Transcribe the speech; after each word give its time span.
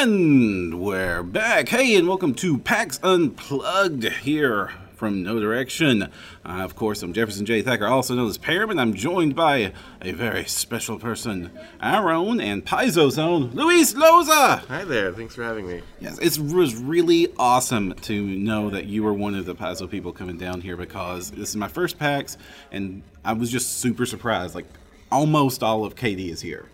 And 0.00 0.80
we're 0.80 1.24
back. 1.24 1.70
Hey, 1.70 1.96
and 1.96 2.06
welcome 2.06 2.32
to 2.34 2.58
PAX 2.58 3.00
Unplugged 3.02 4.04
here 4.04 4.70
from 4.94 5.24
Know 5.24 5.40
Direction. 5.40 6.04
Uh, 6.04 6.08
of 6.44 6.76
course, 6.76 7.02
I'm 7.02 7.12
Jefferson 7.12 7.44
J. 7.44 7.62
Thacker, 7.62 7.84
also 7.88 8.14
known 8.14 8.28
as 8.28 8.38
Perriman. 8.38 8.78
I'm 8.78 8.94
joined 8.94 9.34
by 9.34 9.72
a 10.00 10.12
very 10.12 10.44
special 10.44 11.00
person, 11.00 11.50
our 11.80 12.12
own 12.12 12.40
and 12.40 12.64
Paizo's 12.64 13.18
own, 13.18 13.50
Luis 13.50 13.94
Loza. 13.94 14.64
Hi 14.68 14.84
there, 14.84 15.12
thanks 15.12 15.34
for 15.34 15.42
having 15.42 15.66
me. 15.66 15.82
Yes, 15.98 16.20
it 16.20 16.38
was 16.38 16.76
really 16.76 17.34
awesome 17.36 17.92
to 17.94 18.22
know 18.22 18.70
that 18.70 18.84
you 18.84 19.02
were 19.02 19.12
one 19.14 19.34
of 19.34 19.46
the 19.46 19.56
Paizo 19.56 19.90
people 19.90 20.12
coming 20.12 20.38
down 20.38 20.60
here 20.60 20.76
because 20.76 21.32
this 21.32 21.48
is 21.48 21.56
my 21.56 21.66
first 21.66 21.98
PAX, 21.98 22.38
and 22.70 23.02
I 23.24 23.32
was 23.32 23.50
just 23.50 23.78
super 23.80 24.06
surprised. 24.06 24.54
Like, 24.54 24.66
almost 25.10 25.64
all 25.64 25.84
of 25.84 25.96
KD 25.96 26.28
is 26.30 26.40
here. 26.40 26.68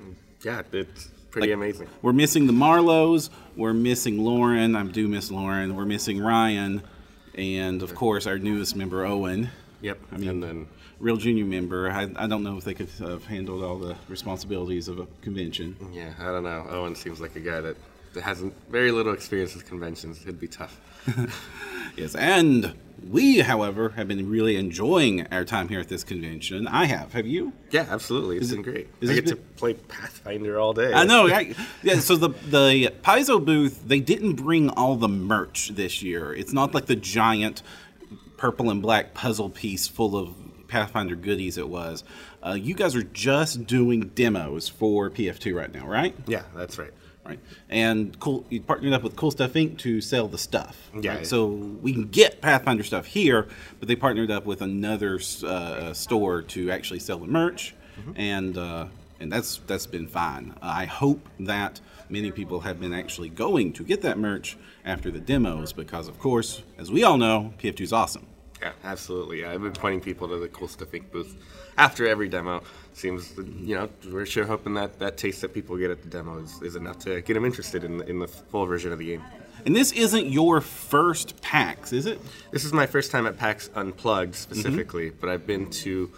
Yeah, 0.44 0.60
it's 0.72 1.08
pretty 1.34 1.48
Like, 1.48 1.56
amazing. 1.56 1.88
We're 2.00 2.12
missing 2.12 2.46
the 2.46 2.52
Marlows. 2.52 3.28
We're 3.56 3.72
missing 3.74 4.18
Lauren. 4.24 4.76
I 4.76 4.84
do 4.84 5.08
miss 5.08 5.30
Lauren. 5.30 5.74
We're 5.74 5.84
missing 5.84 6.20
Ryan, 6.22 6.82
and 7.34 7.82
of 7.82 7.94
course 7.94 8.26
our 8.26 8.38
newest 8.38 8.76
member 8.76 9.04
Owen, 9.04 9.50
Yep, 9.82 9.98
I 10.12 10.16
mean- 10.16 10.28
and 10.28 10.42
then 10.42 10.66
real 11.00 11.16
junior 11.16 11.44
member. 11.44 11.90
I, 11.90 12.08
I 12.16 12.26
don't 12.28 12.44
know 12.44 12.56
if 12.56 12.64
they 12.64 12.72
could 12.72 12.88
have 13.00 13.24
handled 13.26 13.62
all 13.64 13.78
the 13.78 13.96
responsibilities 14.08 14.86
of 14.88 15.00
a 15.00 15.06
convention. 15.22 15.76
yeah, 15.92 16.12
I 16.20 16.26
don't 16.26 16.44
know. 16.44 16.64
Owen 16.70 16.94
seems 16.94 17.20
like 17.20 17.34
a 17.36 17.40
guy 17.40 17.60
that 17.60 17.76
that 18.14 18.22
has 18.22 18.44
very 18.70 18.92
little 18.92 19.12
experience 19.12 19.54
with 19.56 19.66
conventions. 19.66 20.22
It'd 20.22 20.38
be 20.38 20.46
tough. 20.46 20.80
Yes, 21.96 22.14
and 22.14 22.74
we, 23.10 23.40
however, 23.40 23.90
have 23.90 24.08
been 24.08 24.28
really 24.28 24.56
enjoying 24.56 25.26
our 25.28 25.44
time 25.44 25.68
here 25.68 25.80
at 25.80 25.88
this 25.88 26.04
convention. 26.04 26.66
I 26.66 26.86
have. 26.86 27.12
Have 27.12 27.26
you? 27.26 27.52
Yeah, 27.70 27.86
absolutely. 27.90 28.38
It's 28.38 28.50
been 28.50 28.62
great. 28.62 28.88
I 29.02 29.06
get 29.06 29.26
to 29.26 29.36
play 29.36 29.74
Pathfinder 29.74 30.58
all 30.58 30.72
day. 30.72 30.92
I 30.92 31.04
know. 31.04 31.28
I, 31.28 31.54
yeah. 31.82 31.98
So 32.00 32.16
the 32.16 32.30
the 32.30 32.92
Paizo 33.02 33.44
booth, 33.44 33.86
they 33.86 34.00
didn't 34.00 34.34
bring 34.34 34.70
all 34.70 34.96
the 34.96 35.08
merch 35.08 35.70
this 35.70 36.02
year. 36.02 36.32
It's 36.34 36.52
not 36.52 36.74
like 36.74 36.86
the 36.86 36.96
giant 36.96 37.62
purple 38.36 38.70
and 38.70 38.80
black 38.82 39.14
puzzle 39.14 39.50
piece 39.50 39.86
full 39.86 40.16
of 40.16 40.34
Pathfinder 40.68 41.16
goodies. 41.16 41.58
It 41.58 41.68
was. 41.68 42.04
Uh, 42.44 42.52
you 42.52 42.74
guys 42.74 42.94
are 42.94 43.02
just 43.02 43.66
doing 43.66 44.08
demos 44.14 44.68
for 44.68 45.08
PF2 45.10 45.54
right 45.54 45.72
now, 45.72 45.86
right? 45.86 46.14
Yeah, 46.26 46.42
that's 46.54 46.78
right. 46.78 46.92
Right. 47.24 47.38
And 47.70 48.18
cool. 48.20 48.44
You 48.50 48.60
partnered 48.60 48.92
up 48.92 49.02
with 49.02 49.16
Cool 49.16 49.30
Stuff 49.30 49.54
Inc. 49.54 49.78
to 49.78 50.00
sell 50.00 50.28
the 50.28 50.38
stuff. 50.38 50.90
Yeah. 50.98 51.16
right? 51.16 51.26
So 51.26 51.46
we 51.46 51.92
can 51.92 52.08
get 52.08 52.40
Pathfinder 52.42 52.82
stuff 52.82 53.06
here, 53.06 53.48
but 53.78 53.88
they 53.88 53.96
partnered 53.96 54.30
up 54.30 54.44
with 54.44 54.60
another 54.60 55.18
uh, 55.46 55.92
store 55.94 56.42
to 56.42 56.70
actually 56.70 57.00
sell 57.00 57.18
the 57.18 57.26
merch, 57.26 57.74
and 58.16 58.58
uh, 58.58 58.86
and 59.20 59.32
that's 59.32 59.60
that's 59.66 59.86
been 59.86 60.06
fine. 60.06 60.54
I 60.60 60.84
hope 60.84 61.26
that 61.40 61.80
many 62.10 62.30
people 62.30 62.60
have 62.60 62.78
been 62.80 62.92
actually 62.92 63.30
going 63.30 63.72
to 63.74 63.84
get 63.84 64.02
that 64.02 64.18
merch 64.18 64.56
after 64.84 65.10
the 65.10 65.20
demos 65.20 65.72
because, 65.72 66.08
of 66.08 66.18
course, 66.18 66.62
as 66.78 66.90
we 66.90 67.02
all 67.04 67.16
know, 67.16 67.54
PF2 67.58 67.80
is 67.80 67.92
awesome. 67.92 68.26
Yeah, 68.60 68.72
absolutely. 68.84 69.42
Yeah, 69.42 69.50
I've 69.50 69.62
been 69.62 69.72
pointing 69.72 70.00
people 70.00 70.28
to 70.28 70.38
the 70.38 70.48
Cool 70.48 70.68
Stuff 70.68 70.92
Inc. 70.92 71.10
booth 71.10 71.36
after 71.76 72.06
every 72.06 72.28
demo. 72.28 72.62
Seems, 72.94 73.34
you 73.36 73.74
know, 73.74 73.88
we're 74.10 74.26
sure 74.26 74.44
hoping 74.44 74.74
that 74.74 74.98
that 75.00 75.16
taste 75.16 75.40
that 75.40 75.52
people 75.52 75.76
get 75.76 75.90
at 75.90 76.02
the 76.02 76.08
demo 76.08 76.38
is, 76.38 76.62
is 76.62 76.76
enough 76.76 76.98
to 77.00 77.20
get 77.20 77.34
them 77.34 77.44
interested 77.44 77.84
in, 77.84 78.00
in 78.02 78.18
the 78.20 78.28
full 78.28 78.64
version 78.66 78.92
of 78.92 78.98
the 78.98 79.06
game. 79.06 79.22
And 79.66 79.74
this 79.74 79.92
isn't 79.92 80.26
your 80.26 80.60
first 80.60 81.40
PAX, 81.40 81.92
is 81.92 82.06
it? 82.06 82.20
This 82.50 82.64
is 82.64 82.72
my 82.72 82.86
first 82.86 83.10
time 83.10 83.26
at 83.26 83.38
PAX 83.38 83.70
Unplugged 83.74 84.34
specifically, 84.34 85.10
but 85.10 85.28
I've 85.30 85.46
been 85.46 85.70
to 85.70 86.10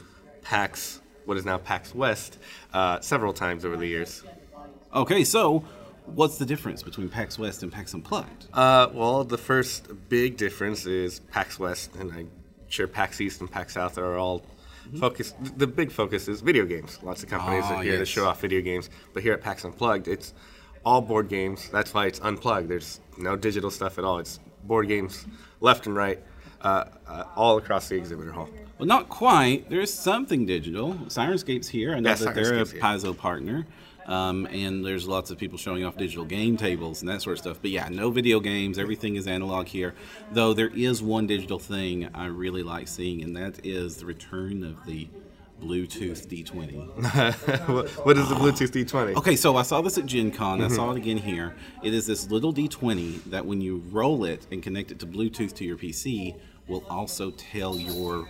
PAX, 0.42 1.00
what 1.24 1.36
is 1.36 1.44
now 1.44 1.58
PAX 1.58 1.94
West, 1.94 2.38
uh, 2.72 3.00
several 3.00 3.32
times 3.32 3.64
over 3.64 3.76
the 3.76 3.86
years. 3.86 4.24
Okay, 4.94 5.24
so 5.24 5.64
what's 6.06 6.38
the 6.38 6.46
difference 6.46 6.82
between 6.82 7.08
PAX 7.08 7.38
West 7.38 7.62
and 7.62 7.72
PAX 7.72 7.94
Unplugged? 7.94 8.46
Uh, 8.52 8.88
well, 8.92 9.24
the 9.24 9.38
first 9.38 9.88
big 10.08 10.36
difference 10.36 10.86
is 10.86 11.20
PAX 11.30 11.58
West, 11.58 11.94
and 11.96 12.12
I'm 12.12 12.30
sure 12.68 12.86
PAX 12.86 13.20
East 13.20 13.40
and 13.40 13.50
PAX 13.50 13.74
South 13.74 13.98
are 13.98 14.16
all 14.16 14.42
focused. 14.98 15.34
The 15.58 15.66
big 15.66 15.90
focus 15.90 16.28
is 16.28 16.40
video 16.40 16.64
games. 16.64 16.98
Lots 17.02 17.22
of 17.22 17.28
companies 17.28 17.64
Ah, 17.66 17.76
are 17.76 17.82
here 17.82 17.98
to 17.98 18.06
show 18.06 18.26
off 18.26 18.40
video 18.40 18.60
games, 18.60 18.88
but 19.12 19.22
here 19.22 19.32
at 19.32 19.40
PAX 19.40 19.64
Unplugged, 19.64 20.08
it's 20.08 20.32
all 20.84 21.00
board 21.00 21.28
games. 21.28 21.68
That's 21.70 21.92
why 21.92 22.06
it's 22.06 22.20
unplugged. 22.20 22.68
There's 22.68 23.00
no 23.18 23.36
digital 23.36 23.70
stuff 23.70 23.98
at 23.98 24.04
all. 24.04 24.18
It's 24.18 24.38
board 24.64 24.88
games 24.88 25.26
left 25.60 25.86
and 25.86 25.96
right, 25.96 26.20
uh, 26.62 26.84
uh, 27.08 27.24
all 27.34 27.58
across 27.58 27.88
the 27.88 27.96
exhibitor 27.96 28.30
hall. 28.32 28.48
Well, 28.78 28.86
not 28.86 29.08
quite. 29.08 29.68
There's 29.70 29.92
something 29.92 30.44
digital. 30.46 30.94
Syrinscape's 31.08 31.66
here. 31.68 31.94
I 31.94 32.00
know 32.00 32.10
Yeah, 32.10 32.14
that 32.16 32.34
they're 32.34 32.58
a. 32.58 32.64
Paizo 32.64 33.16
partner. 33.16 33.66
Um, 34.06 34.46
and 34.46 34.84
there's 34.84 35.06
lots 35.08 35.30
of 35.30 35.38
people 35.38 35.58
showing 35.58 35.84
off 35.84 35.96
digital 35.96 36.24
game 36.24 36.56
tables 36.56 37.02
and 37.02 37.08
that 37.08 37.22
sort 37.22 37.34
of 37.34 37.38
stuff. 37.40 37.58
But 37.60 37.70
yeah, 37.70 37.88
no 37.88 38.10
video 38.10 38.40
games. 38.40 38.78
Everything 38.78 39.16
is 39.16 39.26
analog 39.26 39.66
here. 39.66 39.94
Though 40.32 40.54
there 40.54 40.70
is 40.74 41.02
one 41.02 41.26
digital 41.26 41.58
thing 41.58 42.08
I 42.14 42.26
really 42.26 42.62
like 42.62 42.88
seeing, 42.88 43.22
and 43.22 43.36
that 43.36 43.64
is 43.66 43.96
the 43.96 44.06
return 44.06 44.62
of 44.62 44.86
the 44.86 45.08
Bluetooth 45.60 46.26
D20. 46.26 46.76
what, 48.04 48.18
is 48.18 48.28
the 48.28 48.34
Bluetooth 48.34 48.70
D20? 48.70 49.16
Okay, 49.16 49.36
so 49.36 49.56
I 49.56 49.62
saw 49.62 49.80
this 49.80 49.98
at 49.98 50.06
Gen 50.06 50.30
Con. 50.30 50.60
Mm-hmm. 50.60 50.72
I 50.72 50.76
saw 50.76 50.90
it 50.92 50.96
again 50.98 51.16
here. 51.16 51.54
It 51.82 51.94
is 51.94 52.06
this 52.06 52.30
little 52.30 52.52
D20 52.52 53.24
that 53.24 53.46
when 53.46 53.60
you 53.60 53.82
roll 53.90 54.24
it 54.24 54.46
and 54.52 54.62
connect 54.62 54.90
it 54.90 54.98
to 55.00 55.06
Bluetooth 55.06 55.54
to 55.54 55.64
your 55.64 55.76
PC, 55.76 56.36
will 56.68 56.84
also 56.90 57.30
tell 57.30 57.78
your 57.78 58.28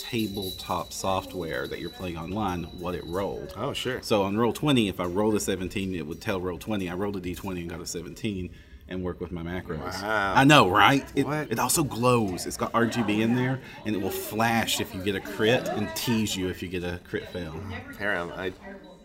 tabletop 0.00 0.92
software 0.92 1.66
that 1.68 1.80
you're 1.80 1.90
playing 1.90 2.16
online 2.16 2.64
what 2.64 2.94
it 2.94 3.04
rolled. 3.06 3.54
Oh, 3.56 3.72
sure. 3.72 4.00
So 4.02 4.22
on 4.22 4.36
Roll20, 4.36 4.88
if 4.88 5.00
I 5.00 5.04
rolled 5.04 5.34
a 5.34 5.40
17, 5.40 5.94
it 5.94 6.06
would 6.06 6.20
tell 6.20 6.40
Roll20. 6.40 6.90
I 6.90 6.94
rolled 6.94 7.16
a 7.16 7.20
D20 7.20 7.60
and 7.60 7.70
got 7.70 7.80
a 7.80 7.86
17 7.86 8.50
and 8.88 9.02
work 9.02 9.20
with 9.20 9.32
my 9.32 9.42
macros. 9.42 10.02
Wow. 10.02 10.34
I 10.34 10.44
know, 10.44 10.70
right? 10.70 11.04
It, 11.14 11.26
it 11.50 11.58
also 11.58 11.84
glows. 11.84 12.46
It's 12.46 12.56
got 12.56 12.72
RGB 12.72 13.20
in 13.20 13.34
there, 13.34 13.60
and 13.84 13.94
it 13.94 14.00
will 14.00 14.10
flash 14.10 14.80
if 14.80 14.94
you 14.94 15.02
get 15.02 15.14
a 15.14 15.20
crit 15.20 15.68
and 15.68 15.94
tease 15.94 16.36
you 16.36 16.48
if 16.48 16.62
you 16.62 16.68
get 16.68 16.84
a 16.84 17.00
crit 17.04 17.28
fail. 17.28 17.60
Perram, 17.98 18.32
I 18.36 18.52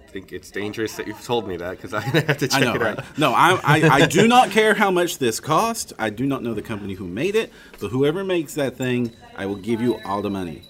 think 0.07 0.31
it's 0.31 0.51
dangerous 0.51 0.95
that 0.95 1.07
you've 1.07 1.21
told 1.23 1.47
me 1.47 1.57
that 1.57 1.71
because 1.71 1.93
I'm 1.93 2.01
have 2.03 2.37
to 2.37 2.47
check 2.47 2.61
I 2.61 2.65
know, 2.65 2.75
it 2.75 2.81
right? 2.81 2.99
out. 2.99 3.17
No, 3.17 3.33
I, 3.33 3.59
I, 3.63 3.89
I 3.89 4.05
do 4.05 4.27
not 4.27 4.51
care 4.51 4.73
how 4.73 4.91
much 4.91 5.17
this 5.17 5.39
cost. 5.39 5.91
I 5.99 6.09
do 6.09 6.25
not 6.25 6.43
know 6.43 6.53
the 6.53 6.61
company 6.61 6.93
who 6.93 7.07
made 7.07 7.35
it, 7.35 7.51
but 7.79 7.89
whoever 7.89 8.23
makes 8.23 8.53
that 8.53 8.77
thing, 8.77 9.11
I 9.35 9.47
will 9.47 9.55
give 9.55 9.81
you 9.81 9.99
all 10.05 10.21
the 10.21 10.29
money. 10.29 10.61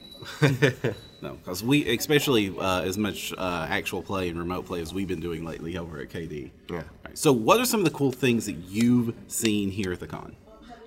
No, 1.21 1.33
because 1.35 1.63
we, 1.63 1.95
especially 1.95 2.55
uh, 2.57 2.81
as 2.81 2.97
much 2.97 3.33
uh, 3.37 3.67
actual 3.69 4.01
play 4.01 4.29
and 4.29 4.37
remote 4.37 4.65
play 4.65 4.81
as 4.81 4.93
we've 4.93 5.07
been 5.07 5.19
doing 5.19 5.45
lately 5.45 5.77
over 5.77 5.99
at 5.99 6.09
KD. 6.09 6.51
Yeah. 6.69 6.83
Right, 7.05 7.17
so, 7.17 7.31
what 7.31 7.59
are 7.59 7.65
some 7.65 7.79
of 7.79 7.85
the 7.85 7.91
cool 7.91 8.11
things 8.11 8.45
that 8.45 8.57
you've 8.67 9.13
seen 9.27 9.71
here 9.71 9.93
at 9.93 9.99
the 9.99 10.07
con? 10.07 10.35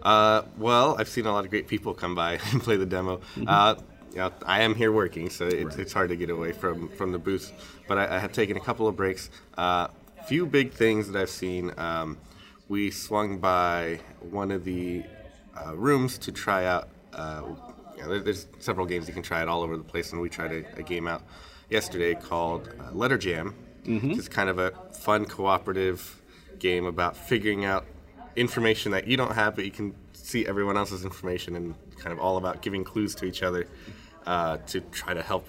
Uh, 0.02 0.42
well, 0.56 0.96
I've 0.98 1.08
seen 1.08 1.26
a 1.26 1.32
lot 1.32 1.44
of 1.44 1.50
great 1.50 1.66
people 1.66 1.94
come 1.94 2.14
by 2.14 2.38
and 2.52 2.62
play 2.62 2.76
the 2.76 2.86
demo. 2.86 3.20
Uh, 3.46 3.76
you 4.12 4.18
know, 4.18 4.32
I 4.44 4.62
am 4.62 4.74
here 4.74 4.92
working, 4.92 5.28
so 5.30 5.46
it's, 5.46 5.76
it's 5.76 5.92
hard 5.92 6.08
to 6.10 6.16
get 6.16 6.30
away 6.30 6.52
from, 6.52 6.88
from 6.88 7.12
the 7.12 7.18
booth. 7.18 7.52
But 7.86 7.98
I, 7.98 8.16
I 8.16 8.18
have 8.18 8.32
taken 8.32 8.56
a 8.56 8.60
couple 8.60 8.88
of 8.88 8.96
breaks. 8.96 9.30
Uh, 9.58 9.88
few 10.26 10.46
big 10.46 10.72
things 10.72 11.10
that 11.10 11.20
I've 11.20 11.30
seen. 11.30 11.72
Um, 11.76 12.18
we 12.68 12.90
swung 12.90 13.38
by 13.38 14.00
one 14.20 14.50
of 14.50 14.64
the 14.64 15.04
uh, 15.56 15.76
rooms 15.76 16.18
to 16.18 16.32
try 16.32 16.64
out. 16.64 16.88
There- 17.96 18.20
there's 18.20 18.46
several 18.58 18.86
games 18.86 19.08
you 19.08 19.14
can 19.14 19.22
try 19.22 19.42
it 19.42 19.48
all 19.48 19.62
over 19.62 19.76
the 19.76 19.82
place, 19.84 20.12
and 20.12 20.20
we 20.20 20.28
tried 20.28 20.52
a, 20.52 20.78
a 20.78 20.82
game 20.82 21.06
out 21.08 21.22
yesterday 21.70 22.14
called 22.14 22.68
uh, 22.80 22.92
Letter 22.92 23.18
Jam. 23.18 23.54
It's 24.18 24.28
kind 24.28 24.48
of 24.50 24.58
a 24.58 24.72
fun 24.92 25.24
cooperative 25.26 26.20
game 26.58 26.86
about 26.86 27.16
figuring 27.16 27.64
out 27.64 27.86
information 28.34 28.92
that 28.92 29.06
you 29.06 29.16
don't 29.16 29.34
have, 29.34 29.54
but 29.54 29.64
you 29.64 29.70
can 29.70 29.94
see 30.12 30.46
everyone 30.46 30.76
else's 30.76 31.04
information, 31.04 31.54
and 31.56 31.74
kind 31.96 32.12
of 32.12 32.18
all 32.18 32.36
about 32.36 32.62
giving 32.62 32.84
clues 32.84 33.14
to 33.16 33.24
each 33.24 33.42
other 33.42 33.66
uh, 34.26 34.56
to 34.66 34.80
try 34.80 35.14
to 35.14 35.22
help 35.22 35.46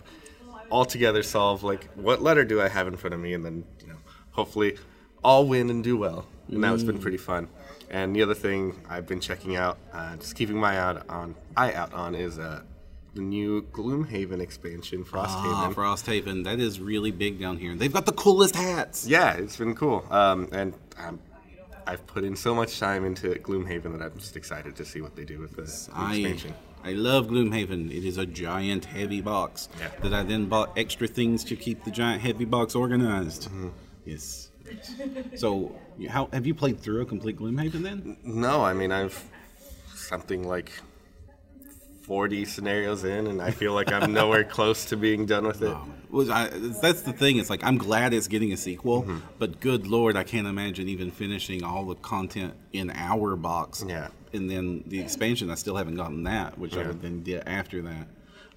all 0.70 0.86
together 0.86 1.24
solve 1.24 1.64
like 1.64 1.90
what 1.96 2.22
letter 2.22 2.44
do 2.46 2.62
I 2.62 2.68
have 2.68 2.88
in 2.88 2.96
front 2.98 3.14
of 3.14 3.20
me, 3.20 3.34
and 3.34 3.44
then 3.44 3.64
you 3.82 3.88
know 3.88 3.96
hopefully 4.32 4.78
all 5.24 5.48
win 5.48 5.70
and 5.70 5.84
do 5.84 5.98
well. 5.98 6.28
And 6.50 6.64
that 6.64 6.68
has 6.72 6.84
been 6.84 7.00
pretty 7.00 7.18
fun. 7.18 7.50
And 7.90 8.16
the 8.16 8.22
other 8.22 8.36
thing 8.36 8.76
I've 8.90 9.08
been 9.08 9.20
checking 9.22 9.56
out, 9.56 9.78
uh, 9.94 10.18
just 10.18 10.36
keeping 10.36 10.58
my 10.58 10.74
eye 10.74 10.78
out 10.78 11.10
on, 11.10 11.36
eye 11.56 11.74
out 11.74 11.94
on, 11.94 12.16
is 12.16 12.38
uh, 12.38 12.62
the 13.14 13.22
new 13.22 13.62
Gloomhaven 13.72 14.42
expansion, 14.42 15.06
Frosthaven. 15.06 15.54
Ah, 15.54 15.72
Frosthaven. 15.74 16.44
That 16.44 16.60
is 16.60 16.80
really 16.80 17.12
big 17.12 17.40
down 17.40 17.58
here. 17.58 17.76
They've 17.76 17.94
got 17.94 18.06
the 18.06 18.12
coolest 18.12 18.56
hats. 18.56 19.08
Yeah, 19.08 19.34
it's 19.38 19.56
been 19.58 19.74
cool. 19.76 20.06
Um, 20.12 20.50
and 20.52 20.74
um, 20.98 21.20
I've 21.86 22.06
put 22.06 22.26
in 22.26 22.36
so 22.36 22.54
much 22.54 22.78
time 22.80 23.06
into 23.06 23.30
Gloomhaven 23.36 23.98
that 23.98 24.02
I'm 24.02 24.18
just 24.20 24.36
excited 24.36 24.76
to 24.76 24.86
see 24.86 25.00
what 25.02 25.16
they 25.16 25.24
do 25.24 25.40
with 25.40 25.58
I, 25.94 26.16
expansion. 26.16 26.54
I 26.84 26.92
love 26.92 27.28
Gloomhaven. 27.28 27.90
It 27.90 28.04
is 28.06 28.18
a 28.18 28.26
giant, 28.26 28.86
heavy 28.86 29.22
box 29.22 29.70
Yeah. 29.80 29.90
that 30.02 30.14
I 30.14 30.24
then 30.24 30.48
bought 30.48 30.78
extra 30.78 31.08
things 31.08 31.44
to 31.46 31.56
keep 31.56 31.86
the 31.86 31.92
giant, 31.92 32.22
heavy 32.22 32.46
box 32.46 32.76
organized. 32.76 33.44
Mm-hmm. 33.46 33.70
Yes. 34.06 34.52
So, 35.36 35.76
how 36.10 36.30
have 36.34 36.46
you 36.48 36.54
played 36.54 36.80
through 36.80 37.02
a 37.02 37.06
complete 37.06 37.38
Gloomhaven 37.38 37.84
then? 37.84 38.18
No, 38.24 38.64
I 38.64 38.74
mean 38.74 38.92
I've 38.92 39.24
something 39.96 40.48
like 40.48 40.72
40 42.04 42.46
scenarios 42.46 43.04
in, 43.04 43.28
and 43.28 43.42
I 43.42 43.52
feel 43.52 43.74
like 43.74 43.92
I'm 43.92 44.14
nowhere 44.22 44.44
close 44.44 44.86
to 44.86 44.98
being 44.98 45.26
done 45.26 45.46
with 45.46 45.62
it. 45.62 45.76
Was 46.10 46.30
I, 46.30 46.48
that's 46.48 47.02
the 47.02 47.12
thing. 47.12 47.38
It's 47.38 47.50
like 47.50 47.64
I'm 47.64 47.78
glad 47.78 48.14
it's 48.14 48.28
getting 48.30 48.54
a 48.54 48.58
sequel, 48.58 49.04
Mm-hmm. 49.04 49.18
but 49.40 49.60
good 49.60 49.88
lord, 49.88 50.16
I 50.16 50.24
can't 50.24 50.48
imagine 50.48 50.88
even 50.88 51.12
finishing 51.12 51.64
all 51.64 51.84
the 51.86 51.96
content 51.96 52.54
in 52.72 52.92
our 52.92 53.36
box. 53.36 53.84
Yeah. 53.88 54.08
and 54.34 54.50
then 54.50 54.84
the 54.88 55.00
expansion, 55.02 55.50
I 55.52 55.56
still 55.56 55.76
haven't 55.76 55.96
gotten 55.96 56.24
that, 56.24 56.58
which 56.58 56.76
I 56.78 56.88
would 56.88 57.02
then 57.02 57.24
get 57.24 57.48
after 57.48 57.82
that. 57.82 58.08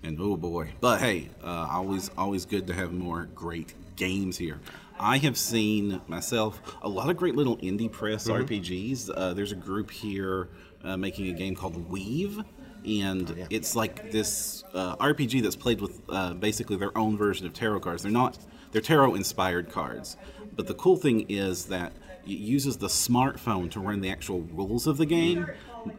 And 0.02 0.18
oh 0.20 0.36
boy, 0.36 0.70
but 0.80 1.00
hey, 1.00 1.28
uh, 1.42 1.68
always 1.70 2.10
always 2.16 2.44
good 2.46 2.66
to 2.68 2.72
have 2.74 2.92
more 2.92 3.28
great 3.34 3.74
games 3.96 4.38
here. 4.38 4.60
I 5.00 5.16
have 5.18 5.38
seen 5.38 6.00
myself 6.08 6.60
a 6.82 6.88
lot 6.88 7.08
of 7.08 7.16
great 7.16 7.34
little 7.34 7.56
indie 7.58 7.90
press 7.90 8.28
Mm-hmm. 8.28 8.44
RPGs. 8.44 9.10
Uh, 9.14 9.32
there's 9.32 9.50
a 9.52 9.56
group 9.56 9.90
here 9.90 10.50
uh, 10.84 10.96
making 10.96 11.28
a 11.28 11.32
game 11.32 11.56
called 11.56 11.88
Weave, 11.88 12.38
and 12.84 13.46
it's 13.48 13.74
like 13.74 14.10
this 14.12 14.62
uh, 14.74 14.96
RPG 14.96 15.42
that's 15.42 15.56
played 15.56 15.80
with 15.80 16.02
uh, 16.10 16.34
basically 16.34 16.76
their 16.76 16.96
own 16.96 17.16
version 17.16 17.46
of 17.46 17.54
tarot 17.54 17.80
cards. 17.80 18.02
They're 18.02 18.12
not 18.12 18.38
they're 18.72 18.82
tarot 18.82 19.14
inspired 19.14 19.70
cards, 19.70 20.16
but 20.54 20.66
the 20.66 20.74
cool 20.74 20.96
thing 20.96 21.26
is 21.30 21.64
that 21.66 21.92
it 22.24 22.38
uses 22.38 22.76
the 22.76 22.88
smartphone 22.88 23.70
to 23.70 23.80
run 23.80 24.02
the 24.02 24.10
actual 24.10 24.42
rules 24.42 24.86
of 24.86 24.98
the 24.98 25.06
game. 25.06 25.46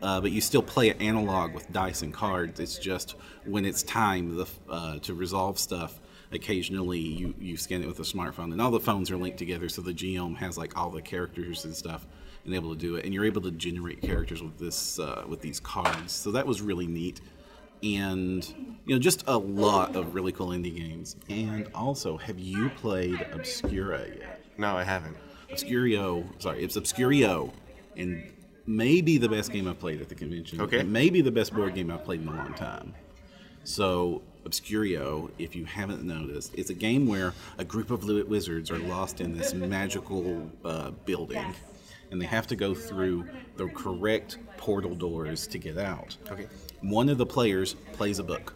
Uh, 0.04 0.21
but 0.21 0.31
you 0.31 0.42
still 0.42 0.62
play 0.62 0.89
it 0.89 1.01
analog 1.01 1.56
with 1.56 1.71
dice 1.74 2.04
and 2.04 2.13
cards. 2.13 2.59
It's 2.59 2.77
just 2.77 3.15
when 3.45 3.65
it's 3.65 3.81
time 3.81 4.36
the, 4.36 4.45
uh, 4.69 5.00
to 5.00 5.15
resolve 5.15 5.57
stuff, 5.57 6.00
occasionally 6.31 7.00
you, 7.00 7.33
you 7.39 7.57
scan 7.57 7.81
it 7.83 7.88
with 7.88 8.00
a 8.00 8.04
smartphone 8.04 8.51
and 8.51 8.62
all 8.62 8.72
the 8.72 8.80
phones 8.80 9.12
are 9.12 9.18
linked 9.18 9.38
together 9.38 9.68
so 9.69 9.81
the 9.81 9.94
GM 9.94 10.38
has 10.38 10.57
like 10.57 10.78
all 10.78 10.89
the 10.89 11.01
characters 11.01 11.66
and 11.66 11.75
stuff 11.75 12.06
and 12.45 12.54
able 12.56 12.72
to 12.74 12.80
do 12.80 12.95
it 12.95 13.06
and 13.06 13.13
you're 13.13 13.25
able 13.25 13.42
to 13.42 13.51
generate 13.51 14.01
characters 14.01 14.42
with 14.42 14.57
this 14.57 14.98
uh, 15.00 15.24
with 15.28 15.42
these 15.42 15.60
cards 15.60 16.12
so 16.13 16.31
that 16.31 16.48
was 16.48 16.62
really 16.62 16.88
neat 16.88 17.19
and 17.83 18.48
you 18.86 18.95
know 18.95 19.00
just 19.00 19.24
a 19.28 19.38
lot 19.38 19.95
of 19.95 20.13
really 20.16 20.31
cool 20.31 20.50
indie 20.50 20.75
games 20.75 21.16
and 21.30 21.68
also 21.75 22.18
have 22.18 22.39
you 22.39 22.69
played 22.78 23.19
obscura 23.33 24.06
yet 24.07 24.39
No, 24.57 24.75
I 24.78 24.83
haven't. 24.83 25.18
obscurio 25.51 26.24
sorry 26.42 26.63
it's 26.63 26.78
obscurio 26.78 27.51
and 27.98 28.31
maybe 28.68 29.18
the 29.18 29.28
best 29.28 29.51
game 29.51 29.68
i've 29.68 29.80
played 29.80 30.00
at 30.01 30.07
the 30.10 30.16
convention 30.16 30.62
Okay. 30.62 30.83
maybe 30.83 31.22
the 31.22 31.31
best 31.31 31.54
board 31.54 31.74
game 31.75 31.92
i've 31.92 32.04
played 32.06 32.22
in 32.22 32.28
a 32.28 32.36
long 32.36 32.54
time 32.54 32.94
so, 33.63 34.24
Obscurio, 34.45 35.29
if 35.38 35.55
you 35.55 35.65
haven't 35.65 36.03
noticed, 36.03 36.53
it's 36.55 36.69
a 36.69 36.73
game 36.73 37.07
where 37.07 37.33
a 37.57 37.63
group 37.63 37.91
of 37.91 38.01
wi- 38.01 38.23
wizards 38.23 38.71
are 38.71 38.79
lost 38.79 39.21
in 39.21 39.38
this 39.38 39.53
magical 39.53 40.49
uh, 40.65 40.91
building, 41.05 41.53
and 42.09 42.21
they 42.21 42.25
have 42.25 42.47
to 42.47 42.55
go 42.55 42.73
through 42.73 43.27
the 43.57 43.67
correct 43.67 44.38
portal 44.57 44.95
doors 44.95 45.47
to 45.47 45.57
get 45.57 45.77
out. 45.77 46.17
Okay. 46.31 46.47
One 46.81 47.09
of 47.09 47.17
the 47.17 47.25
players 47.25 47.75
plays 47.93 48.19
a 48.19 48.23
book. 48.23 48.53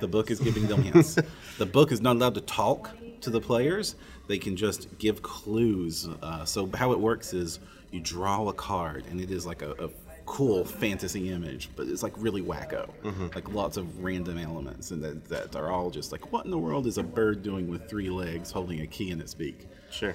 The 0.00 0.08
book 0.08 0.30
is 0.30 0.40
giving 0.40 0.66
them 0.66 0.82
hints. 0.82 1.18
the 1.58 1.66
book 1.66 1.92
is 1.92 2.00
not 2.00 2.16
allowed 2.16 2.34
to 2.34 2.40
talk 2.40 2.90
to 3.20 3.30
the 3.30 3.40
players. 3.40 3.96
They 4.28 4.38
can 4.38 4.56
just 4.56 4.98
give 4.98 5.22
clues. 5.22 6.08
Uh, 6.22 6.44
so 6.44 6.68
how 6.74 6.92
it 6.92 6.98
works 6.98 7.32
is 7.32 7.60
you 7.90 8.00
draw 8.00 8.48
a 8.48 8.52
card, 8.52 9.04
and 9.10 9.20
it 9.20 9.30
is 9.30 9.46
like 9.46 9.62
a, 9.62 9.72
a 9.72 9.90
cool 10.30 10.64
fantasy 10.64 11.28
image, 11.32 11.68
but 11.74 11.88
it's 11.88 12.04
like 12.04 12.12
really 12.16 12.40
wacko. 12.40 12.88
Like 13.34 13.52
lots 13.52 13.76
of 13.76 14.04
random 14.04 14.38
elements, 14.38 14.92
and 14.92 15.02
that, 15.02 15.24
that 15.28 15.56
are 15.56 15.72
all 15.72 15.90
just 15.90 16.12
like, 16.12 16.30
what 16.30 16.44
in 16.44 16.52
the 16.52 16.58
world 16.58 16.86
is 16.86 16.98
a 16.98 17.02
bird 17.02 17.42
doing 17.42 17.68
with 17.68 17.88
three 17.90 18.10
legs 18.10 18.52
holding 18.52 18.80
a 18.80 18.86
key 18.86 19.10
in 19.10 19.20
its 19.20 19.34
beak? 19.34 19.66
Sure. 19.90 20.14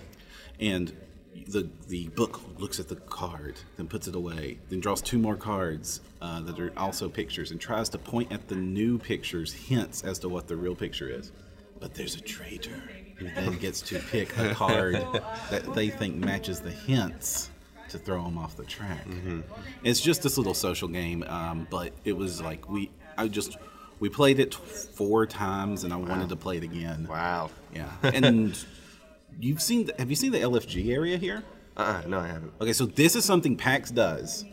and 0.59 0.93
the 1.49 1.67
the 1.89 2.07
book 2.09 2.39
looks 2.57 2.79
at 2.79 2.87
the 2.87 2.95
card, 2.95 3.55
then 3.75 3.89
puts 3.89 4.07
it 4.07 4.15
away, 4.15 4.57
then 4.69 4.79
draws 4.79 5.01
two 5.01 5.17
more 5.19 5.35
cards 5.35 5.99
uh, 6.21 6.39
that 6.39 6.57
are 6.61 6.71
also 6.77 7.09
pictures, 7.09 7.51
and 7.51 7.59
tries 7.59 7.89
to 7.89 7.97
point 7.97 8.31
at 8.31 8.47
the 8.47 8.55
new 8.55 8.97
pictures 8.97 9.51
hints 9.51 10.01
as 10.01 10.17
to 10.19 10.29
what 10.29 10.47
the 10.47 10.55
real 10.55 10.75
picture 10.75 11.09
is. 11.09 11.33
But 11.81 11.93
there's 11.93 12.15
a 12.15 12.21
traitor 12.21 12.81
who 13.17 13.27
then 13.35 13.57
gets 13.57 13.81
to 13.81 13.99
pick 13.99 14.37
a 14.37 14.55
card 14.55 14.93
that 15.51 15.73
they 15.75 15.89
think 15.89 16.15
matches 16.15 16.61
the 16.61 16.71
hints 16.71 17.49
to 17.89 17.97
throw 17.97 18.23
them 18.23 18.37
off 18.37 18.55
the 18.55 18.63
track. 18.63 19.05
It's 19.83 20.01
just 20.01 20.23
this 20.23 20.37
little 20.37 20.53
social 20.53 20.87
game, 20.87 21.23
um, 21.27 21.67
but 21.69 21.93
it 22.03 22.13
was 22.13 22.41
like 22.41 22.69
we 22.69 22.91
I 23.17 23.27
just 23.27 23.57
we 23.99 24.09
played 24.09 24.39
it 24.39 24.53
four 24.53 25.25
times, 25.25 25.83
and 25.83 25.93
I 25.93 25.97
wanted 25.97 26.29
to 26.29 26.35
play 26.35 26.57
it 26.57 26.63
again. 26.63 27.07
Wow. 27.09 27.49
Yeah, 27.73 27.91
and 28.03 28.57
you've 29.39 29.61
seen. 29.61 29.87
The, 29.87 29.95
have 29.99 30.09
you 30.09 30.15
seen 30.15 30.31
the 30.31 30.39
LFG 30.39 30.91
area 30.91 31.17
here? 31.17 31.43
Uh, 31.77 32.01
uh 32.03 32.07
no, 32.07 32.19
I 32.19 32.27
haven't. 32.27 32.53
Okay, 32.61 32.73
so 32.73 32.85
this 32.85 33.15
is 33.15 33.25
something 33.25 33.55
PAX 33.55 33.91
does. 33.91 34.45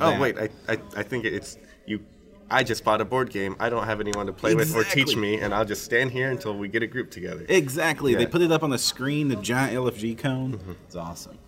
Oh 0.00 0.18
wait, 0.20 0.38
I, 0.38 0.48
I 0.68 0.78
I 0.96 1.02
think 1.02 1.24
it's 1.24 1.58
you. 1.86 2.04
I 2.52 2.64
just 2.64 2.82
bought 2.82 3.00
a 3.00 3.04
board 3.04 3.30
game. 3.30 3.54
I 3.60 3.68
don't 3.68 3.84
have 3.84 4.00
anyone 4.00 4.26
to 4.26 4.32
play 4.32 4.56
with 4.56 4.74
or 4.74 4.82
teach 4.82 5.14
me, 5.16 5.38
and 5.38 5.54
I'll 5.54 5.64
just 5.64 5.84
stand 5.84 6.10
here 6.10 6.30
until 6.30 6.56
we 6.56 6.66
get 6.66 6.82
a 6.82 6.86
group 6.86 7.10
together. 7.10 7.46
exactly. 7.48 8.14
They 8.14 8.26
put 8.26 8.42
it 8.42 8.50
up 8.50 8.64
on 8.64 8.70
the 8.70 8.78
screen, 8.78 9.28
the 9.28 9.36
giant 9.36 9.74
LFG 9.74 10.18
cone. 10.18 10.54
Mm-hmm. 10.54 10.72
It's 10.84 10.96
awesome. 10.96 11.38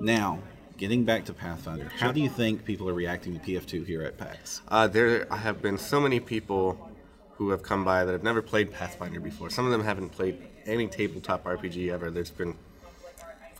Now, 0.00 0.40
getting 0.76 1.04
back 1.04 1.24
to 1.26 1.32
Pathfinder, 1.32 1.90
how 1.96 2.12
do 2.12 2.20
you 2.20 2.28
think 2.28 2.64
people 2.64 2.88
are 2.88 2.94
reacting 2.94 3.38
to 3.38 3.40
PF2 3.40 3.86
here 3.86 4.02
at 4.02 4.18
PAX? 4.18 4.60
Uh, 4.68 4.86
there 4.86 5.26
have 5.26 5.62
been 5.62 5.78
so 5.78 6.00
many 6.00 6.20
people 6.20 6.90
who 7.36 7.50
have 7.50 7.62
come 7.62 7.84
by 7.84 8.04
that 8.04 8.12
have 8.12 8.22
never 8.22 8.42
played 8.42 8.72
Pathfinder 8.72 9.20
before. 9.20 9.50
Some 9.50 9.64
of 9.66 9.70
them 9.72 9.84
haven't 9.84 10.10
played 10.10 10.38
any 10.64 10.86
tabletop 10.88 11.44
RPG 11.44 11.90
ever. 11.92 12.10
There's 12.10 12.30
been 12.30 12.54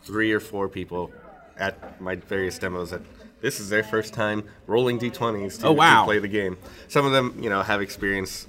three 0.03 0.31
or 0.31 0.39
four 0.39 0.67
people 0.67 1.11
at 1.57 1.99
my 1.99 2.15
various 2.15 2.57
demos 2.59 2.91
that 2.91 3.01
this 3.41 3.59
is 3.59 3.69
their 3.69 3.83
first 3.83 4.13
time 4.13 4.43
rolling 4.65 4.99
d20s 4.99 5.59
to, 5.59 5.67
Oh, 5.67 5.71
wow. 5.73 6.01
to 6.01 6.05
play 6.05 6.19
the 6.19 6.27
game. 6.27 6.57
Some 6.87 7.05
of 7.05 7.11
them, 7.11 7.37
you 7.41 7.49
know, 7.49 7.61
have 7.61 7.81
experience 7.81 8.47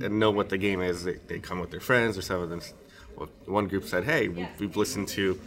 and 0.00 0.18
know 0.20 0.30
what 0.30 0.48
the 0.50 0.58
game 0.58 0.80
is. 0.80 1.04
They, 1.04 1.14
they 1.26 1.38
come 1.40 1.58
with 1.60 1.70
their 1.70 1.80
friends, 1.80 2.16
or 2.16 2.22
some 2.22 2.40
of 2.40 2.48
them. 2.48 2.60
Well, 3.16 3.28
one 3.46 3.66
group 3.66 3.84
said, 3.84 4.04
"Hey, 4.04 4.28
we've, 4.28 4.48
we've 4.58 4.76
listened 4.76 5.08
to 5.08 5.38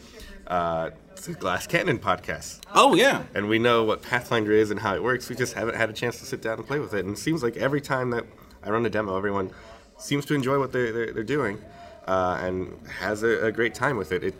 uh, 0.47 0.89
the 1.21 1.33
Glass 1.33 1.67
Cannon 1.67 1.99
podcast." 1.99 2.61
Oh 2.73 2.95
yeah, 2.95 3.23
and 3.33 3.47
we 3.49 3.59
know 3.59 3.83
what 3.83 4.01
Pathfinder 4.01 4.51
is 4.51 4.71
and 4.71 4.79
how 4.79 4.95
it 4.95 5.03
works. 5.03 5.29
We 5.29 5.35
just 5.35 5.53
haven't 5.53 5.75
had 5.75 5.89
a 5.89 5.93
chance 5.93 6.19
to 6.19 6.25
sit 6.25 6.41
down 6.41 6.57
and 6.57 6.67
play 6.67 6.79
with 6.79 6.93
it. 6.93 7.05
And 7.05 7.15
it 7.15 7.19
seems 7.19 7.43
like 7.43 7.57
every 7.57 7.81
time 7.81 8.09
that 8.11 8.25
I 8.63 8.69
run 8.69 8.85
a 8.85 8.89
demo, 8.89 9.17
everyone 9.17 9.51
seems 9.97 10.25
to 10.25 10.33
enjoy 10.33 10.59
what 10.59 10.71
they're, 10.71 10.91
they're, 10.91 11.13
they're 11.13 11.23
doing 11.23 11.59
uh, 12.07 12.37
and 12.41 12.75
has 12.99 13.23
a, 13.23 13.45
a 13.45 13.51
great 13.51 13.73
time 13.73 13.97
with 13.97 14.11
it. 14.11 14.23
It 14.23 14.35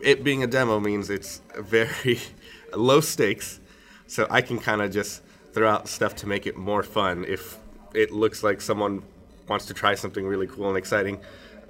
it 0.00 0.24
being 0.24 0.42
a 0.42 0.46
demo 0.46 0.78
means 0.78 1.10
it's 1.10 1.40
very 1.56 2.20
low 2.74 3.00
stakes, 3.00 3.60
so 4.06 4.26
I 4.30 4.42
can 4.42 4.58
kind 4.58 4.82
of 4.82 4.92
just 4.92 5.22
throw 5.52 5.68
out 5.68 5.88
stuff 5.88 6.14
to 6.16 6.26
make 6.26 6.46
it 6.46 6.56
more 6.56 6.82
fun. 6.82 7.24
If 7.26 7.58
it 7.94 8.10
looks 8.12 8.42
like 8.42 8.60
someone 8.60 9.02
wants 9.48 9.66
to 9.66 9.74
try 9.74 9.94
something 9.94 10.26
really 10.26 10.46
cool 10.46 10.68
and 10.68 10.76
exciting, 10.76 11.20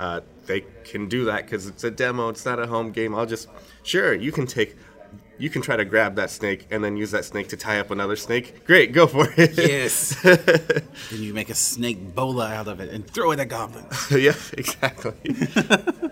uh, 0.00 0.20
they 0.46 0.64
can 0.84 1.08
do 1.08 1.24
that 1.26 1.44
because 1.44 1.66
it's 1.66 1.84
a 1.84 1.90
demo. 1.90 2.28
It's 2.28 2.44
not 2.44 2.58
a 2.58 2.66
home 2.66 2.92
game. 2.92 3.14
I'll 3.14 3.26
just 3.26 3.48
sure 3.82 4.14
you 4.14 4.32
can 4.32 4.46
take. 4.46 4.76
You 5.38 5.50
can 5.50 5.60
try 5.60 5.76
to 5.76 5.84
grab 5.84 6.14
that 6.16 6.30
snake 6.30 6.66
and 6.70 6.82
then 6.82 6.96
use 6.96 7.10
that 7.10 7.26
snake 7.26 7.48
to 7.48 7.58
tie 7.58 7.78
up 7.78 7.90
another 7.90 8.16
snake. 8.16 8.64
Great, 8.64 8.92
go 8.92 9.06
for 9.06 9.28
it. 9.36 9.56
yes. 9.58 10.18
then 10.22 10.82
you 11.10 11.34
make 11.34 11.50
a 11.50 11.54
snake 11.54 12.14
bola 12.14 12.48
out 12.48 12.68
of 12.68 12.80
it 12.80 12.88
and 12.90 13.06
throw 13.06 13.32
it 13.32 13.40
at 13.40 13.48
goblins. 13.48 14.10
yeah, 14.10 14.34
exactly. 14.56 15.12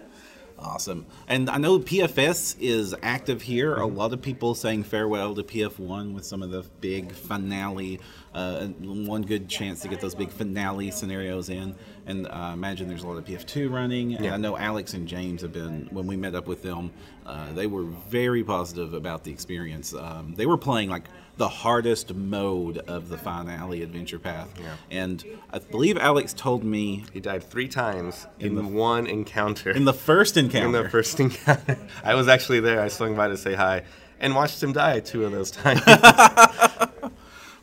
Awesome. 0.65 1.05
And 1.29 1.51
I 1.51 1.59
know 1.59 1.79
PFS 1.79 2.57
is 2.59 2.95
active 3.03 3.43
here. 3.43 3.75
A 3.75 3.87
lot 3.87 4.15
of 4.15 4.23
people 4.23 4.55
saying 4.55 4.85
farewell 4.85 5.35
to 5.35 5.43
PF1 5.43 6.15
with 6.15 6.25
some 6.25 6.43
of 6.43 6.51
the 6.51 6.65
big 6.81 7.13
finale. 7.13 8.01
Uh, 8.33 8.69
one 8.81 9.23
good 9.23 9.49
chance 9.49 9.81
to 9.81 9.89
get 9.89 10.01
those 10.01 10.15
big 10.15 10.31
finale 10.31 10.91
scenarios 10.91 11.51
in. 11.51 11.77
And 12.07 12.29
I 12.29 12.53
imagine 12.53 12.89
there's 12.89 13.03
a 13.03 13.07
lot 13.09 13.17
of 13.17 13.25
PF2 13.25 13.71
running. 13.73 14.15
And 14.15 14.25
Yeah. 14.27 14.35
I 14.35 14.37
know 14.37 14.57
Alex 14.59 14.93
and 14.95 15.09
James 15.09 15.41
have 15.43 15.53
been, 15.53 15.89
when 15.91 16.07
we 16.07 16.17
met 16.17 16.35
up 16.35 16.47
with 16.47 16.63
them, 16.63 16.91
uh, 17.25 17.53
they 17.55 17.67
were 17.67 17.85
very 17.85 18.45
positive 18.45 18.93
about 18.93 19.25
the 19.25 19.31
experience. 19.31 19.95
Um, 19.95 20.35
they 20.37 20.45
were 20.45 20.59
playing 20.59 20.91
like 20.91 21.05
the 21.37 21.49
hardest 21.49 22.15
mode 22.15 22.79
of 22.79 23.09
the 23.09 23.17
finale 23.17 23.83
adventure 23.83 24.19
path. 24.19 24.49
Yeah. 24.61 24.77
And 24.91 25.25
I 25.51 25.59
believe 25.61 25.97
Alex 25.97 26.33
told 26.35 26.63
me 26.63 27.05
he 27.13 27.21
died 27.21 27.43
three 27.43 27.69
times 27.69 28.27
in, 28.39 28.55
the- 28.55 28.63
one 28.63 29.07
encounter. 29.07 29.71
in 29.71 29.85
the 29.87 29.95
first 29.95 30.37
encounter. 30.37 30.67
in 30.67 30.73
the 30.85 30.89
first 30.91 31.19
encounter. 31.27 31.79
I 32.05 32.15
was 32.15 32.29
actually 32.29 32.61
there. 32.61 32.81
I 32.83 32.89
swung 32.89 33.17
by 33.17 33.29
to 33.29 33.37
say 33.39 33.55
hi 33.55 33.83
and 34.21 34.35
watched 34.35 34.63
him 34.63 34.73
die 34.73 35.01
two 35.01 35.25
of 35.25 35.33
those 35.33 35.51
times. 35.51 35.81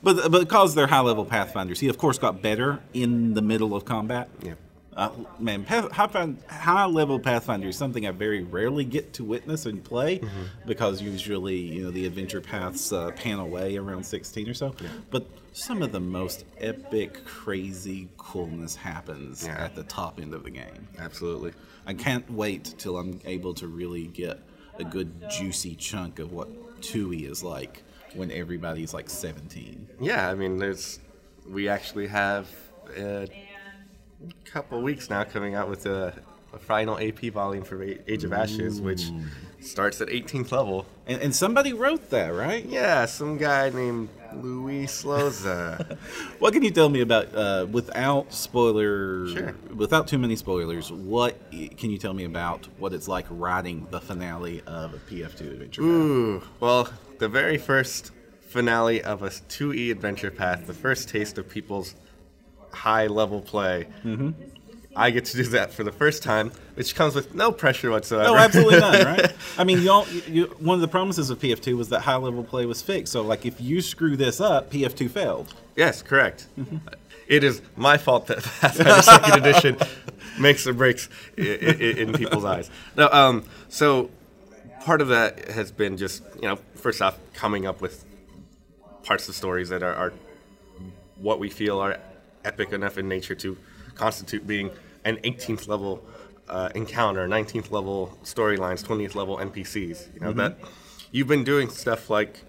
But 0.04 0.32
but 0.32 0.40
because 0.40 0.74
they're 0.76 0.88
high 0.88 1.02
level 1.02 1.26
pathfinders, 1.26 1.80
he 1.80 1.88
of 1.88 1.98
course 1.98 2.18
got 2.18 2.42
better 2.42 2.80
in 2.94 3.34
the 3.34 3.42
middle 3.42 3.76
of 3.76 3.86
combat. 3.86 4.30
Yeah. 4.42 4.54
Uh, 4.94 5.10
man, 5.40 5.64
path, 5.64 5.90
high, 5.92 6.34
high 6.50 6.86
level 6.86 7.18
pathfinder 7.18 7.70
is 7.70 7.78
something 7.78 8.06
I 8.06 8.12
very 8.12 8.44
rarely 8.44 8.84
get 8.84 9.14
to 9.14 9.24
witness 9.24 9.66
and 9.66 9.82
play 9.82 10.20
Mm-hmm. 10.20 10.68
because 10.68 11.02
usually 11.02 11.56
you 11.56 11.84
know 11.84 11.92
the 11.92 12.06
adventure 12.06 12.42
paths 12.42 12.92
uh, 12.92 13.12
pan 13.12 13.40
away 13.40 13.78
around 13.78 14.04
sixteen 14.06 14.50
or 14.50 14.54
so. 14.54 14.76
Yeah. 14.82 14.90
But 15.10 15.28
some 15.54 15.82
of 15.82 15.92
the 15.94 16.00
most 16.02 16.44
epic, 16.60 17.24
crazy 17.26 18.10
coolness 18.18 18.76
happens 18.76 19.46
Yeah. 19.46 19.64
at 19.64 19.76
the 19.76 19.84
top 19.84 20.20
end 20.20 20.34
of 20.34 20.44
the 20.44 20.50
game. 20.52 20.88
Absolutely. 21.00 21.54
I 21.86 21.94
can't 21.94 22.30
wait 22.30 22.76
till 22.78 22.98
I'm 22.98 23.20
able 23.26 23.54
to 23.56 23.68
really 23.68 24.08
get 24.08 24.40
a 24.80 24.84
good 24.84 25.30
juicy 25.30 25.76
chunk 25.76 26.20
of 26.20 26.32
what 26.32 26.50
2E 26.82 27.30
is 27.30 27.44
like 27.44 27.84
when 28.16 28.32
everybody's 28.32 28.94
like 28.94 29.10
seventeen. 29.10 29.88
Yeah, 30.00 30.30
I 30.30 30.36
mean, 30.36 30.58
there's 30.58 31.00
we 31.50 31.68
actually 31.70 32.08
have 32.08 32.48
a 32.98 33.28
couple 34.46 34.82
weeks 34.82 35.10
now 35.10 35.24
coming 35.24 35.56
out 35.56 35.70
with 35.70 35.86
a, 35.86 36.14
a 36.54 36.60
final 36.60 36.98
AP 37.00 37.20
volume 37.34 37.64
for 37.64 37.82
Age 37.84 38.24
of 38.24 38.34
Ashes, 38.34 38.80
which 38.82 39.10
starts 39.60 40.02
at 40.02 40.08
18th 40.10 40.52
level. 40.52 40.86
And, 41.08 41.22
and 41.22 41.36
somebody 41.36 41.74
wrote 41.74 42.10
that, 42.12 42.30
right? 42.30 42.64
Yeah, 42.66 43.06
some 43.06 43.38
guy 43.38 43.70
named 43.70 44.10
Luis 44.34 45.04
Loza. 45.04 45.98
What 46.40 46.54
can 46.54 46.64
you 46.64 46.72
tell 46.72 46.90
me 46.90 47.02
about, 47.02 47.34
uh, 47.36 47.68
without 47.72 48.34
spoiler, 48.34 49.28
Sure. 49.28 49.56
without 49.76 50.08
too 50.08 50.18
many 50.18 50.36
spoilers, 50.36 50.92
what 50.92 51.36
can 51.78 51.90
you 51.92 51.98
tell 51.98 52.14
me 52.14 52.24
about 52.26 52.68
what 52.80 52.94
it's 52.94 53.08
like 53.08 53.26
writing 53.30 53.88
the 53.92 54.02
finale 54.02 54.62
of 54.66 54.94
a 54.94 54.98
PF2 54.98 55.42
Adventure 55.42 55.82
Ooh, 55.84 56.42
well, 56.60 56.90
the 57.22 57.30
very 57.30 57.58
first 57.58 58.12
finale 58.42 59.02
of 59.04 59.22
a 59.22 59.30
2E 59.30 59.92
adventure 59.92 60.32
path, 60.32 60.66
the 60.66 60.74
first 60.74 61.08
taste 61.08 61.38
of 61.38 61.48
people's 61.48 61.94
high 62.74 63.06
level 63.08 63.42
play. 63.42 63.86
Mm-hmm. 64.04 64.32
I 64.96 65.12
get 65.12 65.26
to 65.26 65.38
do 65.38 65.44
that 65.50 65.72
for 65.72 65.84
the 65.84 65.92
first 65.92 66.24
time, 66.24 66.52
which 66.74 66.96
comes 66.96 67.14
with 67.16 67.34
no 67.36 67.52
pressure 67.52 67.92
whatsoever. 67.92 68.30
Oh, 68.30 68.36
absolutely 68.36 68.80
none, 68.80 69.06
right? 69.06 69.32
I 69.58 69.64
mean, 69.64 69.86
don't, 69.86 70.28
you, 70.28 70.46
one 70.60 70.76
of 70.76 70.82
the 70.82 70.88
promises 70.88 71.30
of 71.30 71.40
PF2 71.40 71.78
was 71.78 71.90
that 71.90 72.02
high 72.02 72.16
level 72.18 72.44
play 72.44 72.66
was 72.66 72.82
fixed. 72.82 73.14
So, 73.14 73.22
like, 73.22 73.46
if 73.46 73.62
you 73.62 73.82
screw 73.82 74.18
this 74.18 74.42
up, 74.42 74.72
PF2 74.72 75.10
failed. 75.12 75.54
yes, 75.78 76.02
correct. 76.02 76.48
It 77.28 77.44
is 77.46 77.62
my 77.78 77.98
fault 77.98 78.28
that 78.28 78.38
Pathfinder 78.62 79.02
Second 79.04 79.46
Edition 79.46 79.78
makes 80.40 80.66
or 80.68 80.74
breaks 80.74 81.08
i- 81.38 81.42
i- 81.42 81.44
i- 81.44 82.00
in 82.02 82.14
people's 82.14 82.44
eyes. 82.44 82.70
No, 82.98 83.08
um, 83.14 83.46
so 83.70 84.10
part 84.84 85.02
of 85.02 85.10
that 85.10 85.50
has 85.52 85.72
been 85.72 85.98
just 85.98 86.24
you 86.36 86.48
know, 86.48 86.58
first 86.76 87.02
off, 87.02 87.18
coming 87.34 87.66
up 87.66 87.82
with 87.82 88.06
parts 89.04 89.28
of 89.30 89.36
stories 89.36 89.70
that 89.70 89.84
are, 89.84 89.94
are 89.94 90.14
what 91.18 91.40
we 91.40 91.50
feel 91.50 91.80
are 91.80 91.98
epic 92.44 92.72
enough 92.74 92.98
in 92.98 93.08
nature 93.08 93.36
to 93.36 93.58
constitute 93.96 94.46
being 94.46 94.72
an 95.06 95.18
18th 95.18 95.68
level 95.68 96.04
uh, 96.50 96.70
encounter, 96.76 97.28
19th 97.28 97.72
level 97.72 98.18
storylines, 98.24 98.84
20th 98.84 99.16
level 99.16 99.38
NPCs. 99.38 100.14
You 100.14 100.20
know 100.20 100.34
that 100.34 100.58
you've 101.12 101.28
been 101.28 101.44
doing 101.44 101.70
stuff 101.70 102.10
like 102.10 102.42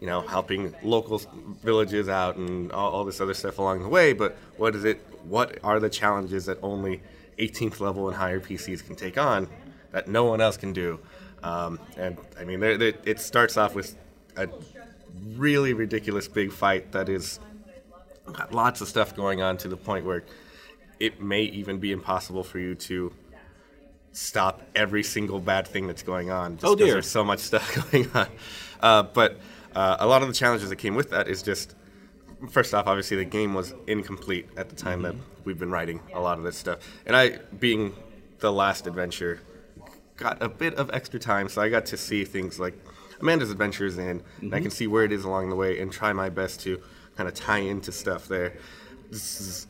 you 0.00 0.06
know 0.06 0.20
helping 0.20 0.74
local 0.82 1.18
villages 1.62 2.08
out 2.08 2.36
and 2.36 2.70
all, 2.72 2.92
all 2.92 3.04
this 3.04 3.20
other 3.20 3.34
stuff 3.34 3.58
along 3.58 3.82
the 3.82 3.88
way. 3.88 4.12
But 4.12 4.36
what 4.56 4.74
is 4.74 4.84
it? 4.84 4.98
What 5.24 5.58
are 5.64 5.80
the 5.80 5.90
challenges 5.90 6.46
that 6.46 6.58
only 6.62 7.02
18th 7.38 7.80
level 7.80 8.08
and 8.08 8.16
higher 8.16 8.40
PCs 8.40 8.84
can 8.84 8.96
take 8.96 9.16
on 9.18 9.48
that 9.92 10.08
no 10.08 10.24
one 10.24 10.40
else 10.40 10.56
can 10.56 10.72
do? 10.72 11.00
Um, 11.42 11.78
and 11.96 12.16
I 12.38 12.44
mean, 12.44 12.60
there 12.60 12.76
there- 12.76 12.94
it 13.04 13.20
starts 13.20 13.56
off 13.56 13.74
with 13.74 13.96
a 14.36 14.48
really 15.36 15.72
ridiculous 15.72 16.28
big 16.28 16.52
fight 16.52 16.92
that 16.92 17.08
is 17.08 17.40
got 18.32 18.52
lots 18.52 18.80
of 18.80 18.88
stuff 18.88 19.16
going 19.16 19.42
on 19.42 19.56
to 19.58 19.68
the 19.68 19.76
point 19.76 20.04
where 20.04 20.22
it 21.00 21.20
may 21.20 21.42
even 21.42 21.78
be 21.78 21.90
impossible 21.92 22.44
for 22.44 22.58
you 22.58 22.74
to 22.76 23.12
stop 24.12 24.62
every 24.74 25.02
single 25.02 25.40
bad 25.40 25.66
thing 25.66 25.86
that's 25.86 26.02
going 26.02 26.30
on. 26.30 26.54
Just 26.56 26.64
Oh, 26.64 26.68
'cause 26.70 26.78
dear. 26.78 26.92
There's 26.94 27.08
so 27.10 27.24
much 27.24 27.38
stuff 27.50 27.90
going 27.90 28.08
on. 28.14 28.28
Uh, 28.80 29.02
but 29.04 29.38
uh, 29.74 29.96
a 30.00 30.06
lot 30.06 30.22
of 30.22 30.28
the 30.28 30.34
challenges 30.34 30.68
that 30.68 30.76
came 30.76 30.94
with 30.94 31.10
that 31.10 31.28
is 31.28 31.42
just 31.42 31.74
first 32.50 32.74
off, 32.74 32.86
obviously 32.86 33.16
the 33.16 33.24
game 33.24 33.54
was 33.54 33.74
incomplete 33.86 34.48
at 34.56 34.68
the 34.68 34.76
time 34.76 35.02
that 35.02 35.14
we've 35.44 35.58
been 35.58 35.70
writing 35.70 36.00
a 36.14 36.20
lot 36.20 36.38
of 36.38 36.44
this 36.44 36.56
stuff, 36.56 36.78
and 37.06 37.14
I, 37.16 37.38
being 37.58 37.94
the 38.38 38.50
last 38.52 38.86
adventure, 38.86 39.40
got 40.20 40.40
a 40.42 40.48
bit 40.48 40.74
of 40.74 40.90
extra 40.92 41.18
time, 41.18 41.48
so 41.48 41.60
I 41.60 41.68
got 41.68 41.86
to 41.86 41.96
see 41.96 42.24
things 42.24 42.60
like 42.60 42.74
Amanda's 43.20 43.50
adventures 43.50 43.98
in, 43.98 44.22
and 44.40 44.54
I 44.54 44.60
can 44.60 44.70
see 44.70 44.86
where 44.86 45.04
it 45.04 45.12
is 45.12 45.24
along 45.24 45.50
the 45.50 45.56
way 45.56 45.80
and 45.80 45.90
try 45.90 46.12
my 46.12 46.28
best 46.28 46.60
to 46.60 46.80
kind 47.16 47.28
of 47.28 47.34
tie 47.34 47.58
into 47.58 47.90
stuff 47.92 48.28
there. 48.28 48.52
This 49.10 49.40
is 49.40 49.66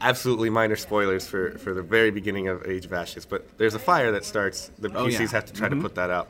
absolutely 0.00 0.50
minor 0.50 0.76
spoilers 0.76 1.26
for, 1.26 1.56
for 1.58 1.74
the 1.74 1.82
very 1.82 2.10
beginning 2.10 2.48
of 2.48 2.66
Age 2.66 2.84
of 2.86 2.92
Ashes, 2.92 3.24
but 3.24 3.46
there's 3.58 3.74
a 3.74 3.78
fire 3.78 4.10
that 4.12 4.24
starts. 4.24 4.70
The 4.78 4.88
Oh, 4.96 5.06
PCs 5.06 5.20
yeah. 5.20 5.28
have 5.28 5.46
to 5.46 5.52
try 5.52 5.68
to 5.68 5.76
put 5.76 5.94
that 5.94 6.10
out. 6.10 6.28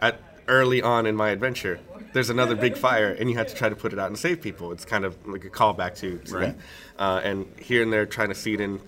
At 0.00 0.20
early 0.48 0.82
on 0.82 1.06
in 1.06 1.16
my 1.16 1.30
adventure, 1.30 1.80
there's 2.12 2.30
another 2.30 2.54
big 2.56 2.76
fire, 2.76 3.10
and 3.18 3.30
you 3.30 3.36
have 3.38 3.46
to 3.48 3.54
try 3.54 3.68
to 3.68 3.76
put 3.76 3.92
it 3.92 3.98
out 3.98 4.08
and 4.08 4.18
save 4.18 4.40
people. 4.40 4.70
It's 4.72 4.84
kind 4.84 5.04
of 5.04 5.16
like 5.26 5.44
a 5.44 5.50
callback 5.50 5.96
to, 5.98 6.18
to 6.18 6.34
Right. 6.36 6.56
that. 6.96 7.02
Uh, 7.02 7.20
and 7.24 7.46
here 7.58 7.82
and 7.82 7.92
there, 7.92 8.06
trying 8.06 8.28
to 8.28 8.34
seed 8.34 8.60
in 8.60 8.80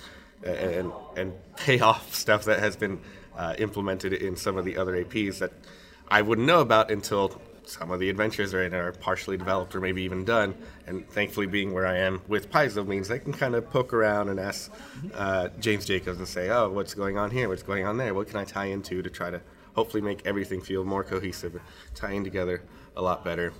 uh, 0.47 0.51
and 0.51 0.93
and 1.17 1.33
pay 1.57 1.81
off 1.91 2.15
stuff 2.15 2.45
that 2.45 2.59
has 2.59 2.77
been 2.77 3.01
uh, 3.37 3.55
implemented 3.59 4.12
in 4.12 4.37
some 4.37 4.57
of 4.57 4.64
the 4.64 4.76
other 4.76 5.05
APs 5.05 5.38
that 5.38 5.53
I 6.09 6.23
wouldn't 6.23 6.47
know 6.47 6.61
about 6.61 6.91
until 6.91 7.41
some 7.67 7.91
of 7.91 8.00
the 8.00 8.11
adventures 8.11 8.53
are 8.55 8.62
in 8.62 8.95
partially 9.00 9.37
developed 9.37 9.75
or 9.75 9.81
maybe 9.81 10.03
even 10.03 10.25
done. 10.25 10.55
And 10.87 11.09
thankfully, 11.09 11.47
being 11.47 11.73
where 11.73 11.87
I 11.87 11.99
am 11.99 12.23
with 12.29 12.50
Paizo 12.50 12.87
means 12.87 13.11
I 13.11 13.19
can 13.19 13.33
kind 13.33 13.55
of 13.55 13.71
poke 13.71 13.93
around 13.93 14.29
and 14.29 14.38
ask 14.38 14.73
uh, 15.14 15.49
James 15.61 15.85
Jacobs 15.85 16.19
and 16.19 16.29
say, 16.29 16.50
"Oh, 16.50 16.71
what's 16.71 16.95
going 16.95 17.19
on 17.19 17.31
here? 17.31 17.49
What's 17.49 17.62
going 17.62 17.87
on 17.87 17.97
there? 17.97 18.14
What 18.14 18.29
can 18.29 18.38
I 18.38 18.45
tie 18.45 18.67
into 18.67 19.03
to 19.03 19.11
try 19.11 19.31
to 19.31 19.41
hopefully 19.75 20.03
make 20.03 20.25
everything 20.26 20.61
feel 20.61 20.85
more 20.85 21.03
cohesive, 21.03 21.61
tying 21.95 22.25
together 22.25 22.62
a 22.97 23.03
lot 23.03 23.25
better." 23.25 23.53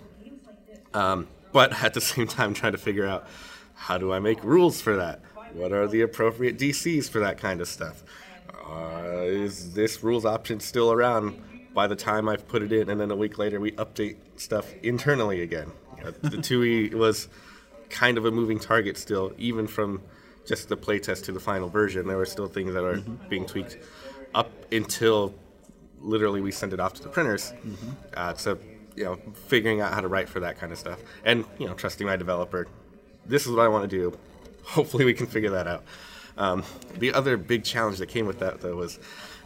Um, 0.93 1.29
but 1.53 1.83
at 1.83 1.95
the 1.95 2.01
same 2.13 2.27
time, 2.27 2.55
trying 2.55 2.73
to 2.73 2.79
figure 2.79 3.07
out 3.07 3.27
how 3.75 3.99
do 3.99 4.13
I 4.13 4.19
make 4.21 4.43
rules 4.45 4.81
for 4.81 4.97
that? 4.97 5.21
What 5.53 5.73
are 5.73 5.87
the 5.87 6.01
appropriate 6.01 6.59
DCs 6.59 7.09
for 7.09 7.21
that 7.21 7.39
kind 7.39 7.61
of 7.61 7.69
stuff? 7.69 8.03
Uh, 8.67 9.23
is 9.25 9.75
this 9.75 10.03
rules 10.03 10.25
option 10.25 10.61
still 10.61 10.93
around 10.93 11.41
by 11.75 11.87
the 11.87 11.97
time 11.97 12.29
I've 12.29 12.47
put 12.49 12.63
it 12.63 12.73
in, 12.73 12.89
and 12.89 13.01
then 13.01 13.11
a 13.11 13.17
week 13.17 13.39
later 13.39 13.61
we 13.61 13.73
update 13.73 14.17
stuff 14.37 14.73
internally 14.83 15.43
again? 15.43 15.73
You 15.99 16.15
the 16.23 16.37
2E 16.37 16.95
was 17.05 17.29
kind 17.91 18.19
of 18.19 18.25
a 18.25 18.31
moving 18.31 18.59
target 18.59 18.97
still, 18.97 19.33
even 19.39 19.67
from 19.67 20.03
just 20.47 20.69
the 20.69 20.77
playtest 20.77 21.25
to 21.25 21.33
the 21.33 21.41
final 21.41 21.69
version. 21.69 22.07
There 22.07 22.17
were 22.17 22.27
still 22.27 22.49
things 22.49 22.75
that 22.75 22.85
are 22.85 23.01
being 23.29 23.47
tweaked 23.47 23.79
up 24.35 24.51
until 24.73 25.35
literally 26.01 26.41
we 26.41 26.53
send 26.53 26.73
it 26.73 26.81
off 26.81 26.95
to 26.95 27.03
the 27.03 27.09
printers. 27.09 27.53
Uh, 28.15 28.35
so, 28.35 28.59
you 28.97 29.05
know, 29.05 29.19
figuring 29.47 29.81
out 29.81 29.95
how 29.95 30.01
to 30.01 30.09
write 30.09 30.29
for 30.29 30.41
that 30.41 30.59
kind 30.59 30.73
of 30.73 30.79
stuff, 30.79 31.01
and 31.25 31.45
you 31.59 31.67
know, 31.67 31.75
trusting 31.75 32.07
my 32.07 32.17
developer. 32.17 32.67
This 33.27 33.47
is 33.47 33.53
what 33.53 33.61
I 33.61 33.69
want 33.69 33.89
to 33.91 33.97
do. 33.97 34.17
Hopefully, 34.65 35.05
we 35.05 35.15
can 35.15 35.27
figure 35.27 35.51
that 35.51 35.67
out. 35.67 35.85
Um, 36.37 36.65
the 36.99 37.13
other 37.13 37.37
big 37.37 37.65
challenge 37.65 37.99
that 37.99 38.09
came 38.09 38.27
with 38.27 38.41
that, 38.41 38.61
though, 38.61 38.77
was 38.77 38.99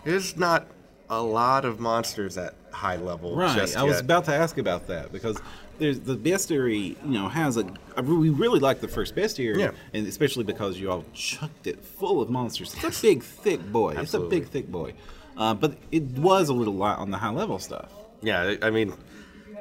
there's 0.04 0.36
not 0.36 0.66
a 1.10 1.20
lot 1.22 1.64
of 1.64 1.80
monsters 1.80 2.36
at 2.38 2.54
high 2.72 2.96
level. 2.96 3.34
Right. 3.36 3.74
I 3.76 3.82
was 3.82 3.98
about 4.00 4.24
to 4.26 4.34
ask 4.34 4.58
about 4.58 4.86
that 4.88 5.10
because 5.12 5.38
there's 5.78 6.00
the 6.00 6.16
bestiary, 6.16 6.96
you 7.04 7.10
know, 7.12 7.28
has 7.28 7.56
a, 7.56 7.64
re- 7.96 8.16
We 8.16 8.30
really 8.30 8.58
like 8.60 8.80
the 8.80 8.88
first 8.88 9.14
bestiary, 9.14 9.58
Yeah. 9.58 9.70
and 9.94 10.06
especially 10.06 10.44
because 10.44 10.78
you 10.78 10.90
all 10.90 11.04
chucked 11.14 11.66
it 11.66 11.82
full 11.84 12.20
of 12.20 12.30
monsters. 12.30 12.74
It's 12.82 12.98
a 12.98 13.02
big, 13.02 13.22
thick 13.22 13.60
boy. 13.72 13.94
It's 13.96 14.14
a 14.14 14.20
big, 14.20 14.48
thick 14.48 14.68
boy. 14.70 14.94
Uh, 15.36 15.54
but 15.54 15.76
it 15.92 16.02
was 16.18 16.48
a 16.48 16.52
little 16.54 16.74
light 16.74 16.98
on 16.98 17.10
the 17.10 17.16
high 17.18 17.30
level 17.30 17.58
stuff. 17.58 17.90
Yeah, 18.22 18.54
I 18.62 18.66
I 18.66 18.70
mean, 18.70 18.92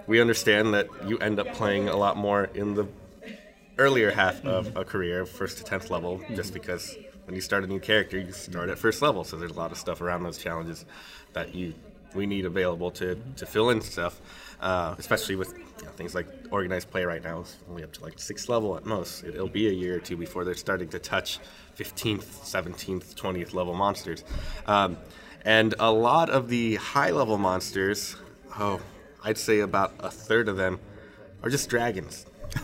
we 0.08 0.20
understand 0.20 0.74
that 0.74 0.88
you 1.08 1.18
end 1.20 1.40
up 1.40 1.54
playing 1.54 1.88
a 1.90 1.96
lot 1.96 2.18
more 2.18 2.46
in 2.56 2.74
the 2.74 2.88
earlier 3.78 4.10
half 4.10 4.44
of 4.44 4.76
a 4.76 4.84
career, 4.84 5.26
first 5.26 5.60
to 5.60 5.64
tenth 5.64 5.92
level, 5.92 6.20
just 6.36 6.52
because 6.54 6.96
when 7.28 7.36
you 7.36 7.42
start 7.42 7.64
a 7.66 7.68
new 7.68 7.80
character, 7.80 8.18
you 8.18 8.32
start 8.32 8.70
at 8.70 8.80
first 8.80 9.02
level. 9.02 9.26
So 9.26 9.36
there's 9.36 9.52
a 9.52 9.60
lot 9.60 9.72
of 9.74 9.78
stuff 9.78 10.00
around 10.00 10.24
those 10.24 10.38
challenges 10.38 10.86
that 11.34 11.54
you 11.54 11.74
we 12.16 12.26
need 12.26 12.46
available 12.46 12.90
to, 12.90 13.20
to 13.36 13.46
fill 13.46 13.70
in 13.70 13.82
stuff, 13.82 14.20
uh, 14.62 14.96
especially 14.98 15.36
with 15.36 15.54
you 15.80 15.86
know, 15.86 15.92
things 15.92 16.16
like 16.16 16.26
organized 16.52 16.90
play 16.90 17.04
right 17.04 17.22
now. 17.22 17.42
It's 17.42 17.58
only 17.70 17.84
up 17.84 17.92
to 17.94 18.02
like 18.02 18.18
sixth 18.18 18.48
level 18.48 18.78
at 18.78 18.86
most. 18.86 19.24
It, 19.24 19.36
it'll 19.36 19.50
be 19.50 19.68
a 19.68 19.72
year 19.72 19.98
or 19.98 20.00
two 20.00 20.16
before 20.16 20.46
they're 20.46 20.56
starting 20.56 20.88
to 20.90 21.00
touch 21.00 21.40
15th, 21.78 22.24
17th, 22.24 23.14
20th 23.14 23.54
level 23.54 23.74
monsters. 23.74 24.24
Um, 24.66 24.98
and 25.44 25.76
a 25.80 25.92
lot 25.92 26.30
of 26.30 26.48
the 26.48 26.76
high 26.76 27.12
level 27.12 27.38
monsters, 27.38 28.16
oh, 28.58 28.80
I'd 29.24 29.38
say 29.38 29.60
about 29.60 29.94
a 30.00 30.10
third 30.10 30.48
of 30.48 30.56
them 30.56 30.80
are 31.44 31.50
just 31.50 31.70
dragons. 31.70 32.26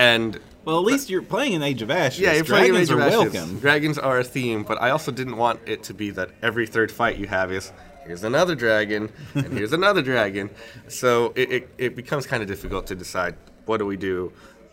and 0.00 0.40
Well, 0.64 0.78
at 0.78 0.84
least 0.84 1.10
you're 1.10 1.22
playing 1.22 1.52
in 1.52 1.62
Age 1.62 1.82
of 1.82 1.90
Ashes. 1.90 2.20
yeah, 2.20 2.32
you're 2.34 2.44
playing 2.44 2.70
dragons 2.72 2.90
Age 2.90 2.94
of 2.94 2.98
are 2.98 3.02
Ashes. 3.02 3.34
welcome. 3.34 3.58
Dragons 3.60 3.98
are 3.98 4.18
a 4.18 4.24
theme, 4.24 4.62
but 4.64 4.80
I 4.80 4.90
also 4.90 5.12
didn't 5.12 5.36
want 5.36 5.60
it 5.66 5.82
to 5.84 5.94
be 5.94 6.10
that 6.12 6.30
every 6.42 6.66
third 6.66 6.90
fight 6.90 7.16
you 7.18 7.26
have 7.26 7.52
is 7.52 7.72
here's 8.06 8.24
another 8.24 8.54
dragon 8.54 9.12
and 9.34 9.52
here's 9.58 9.72
another 9.72 10.02
dragon. 10.02 10.50
So 10.88 11.32
it, 11.36 11.52
it, 11.52 11.68
it 11.78 11.96
becomes 11.96 12.26
kind 12.26 12.42
of 12.42 12.48
difficult 12.48 12.86
to 12.88 12.94
decide 12.94 13.36
what 13.66 13.76
do 13.76 13.86
we 13.86 13.96
do. 13.96 14.32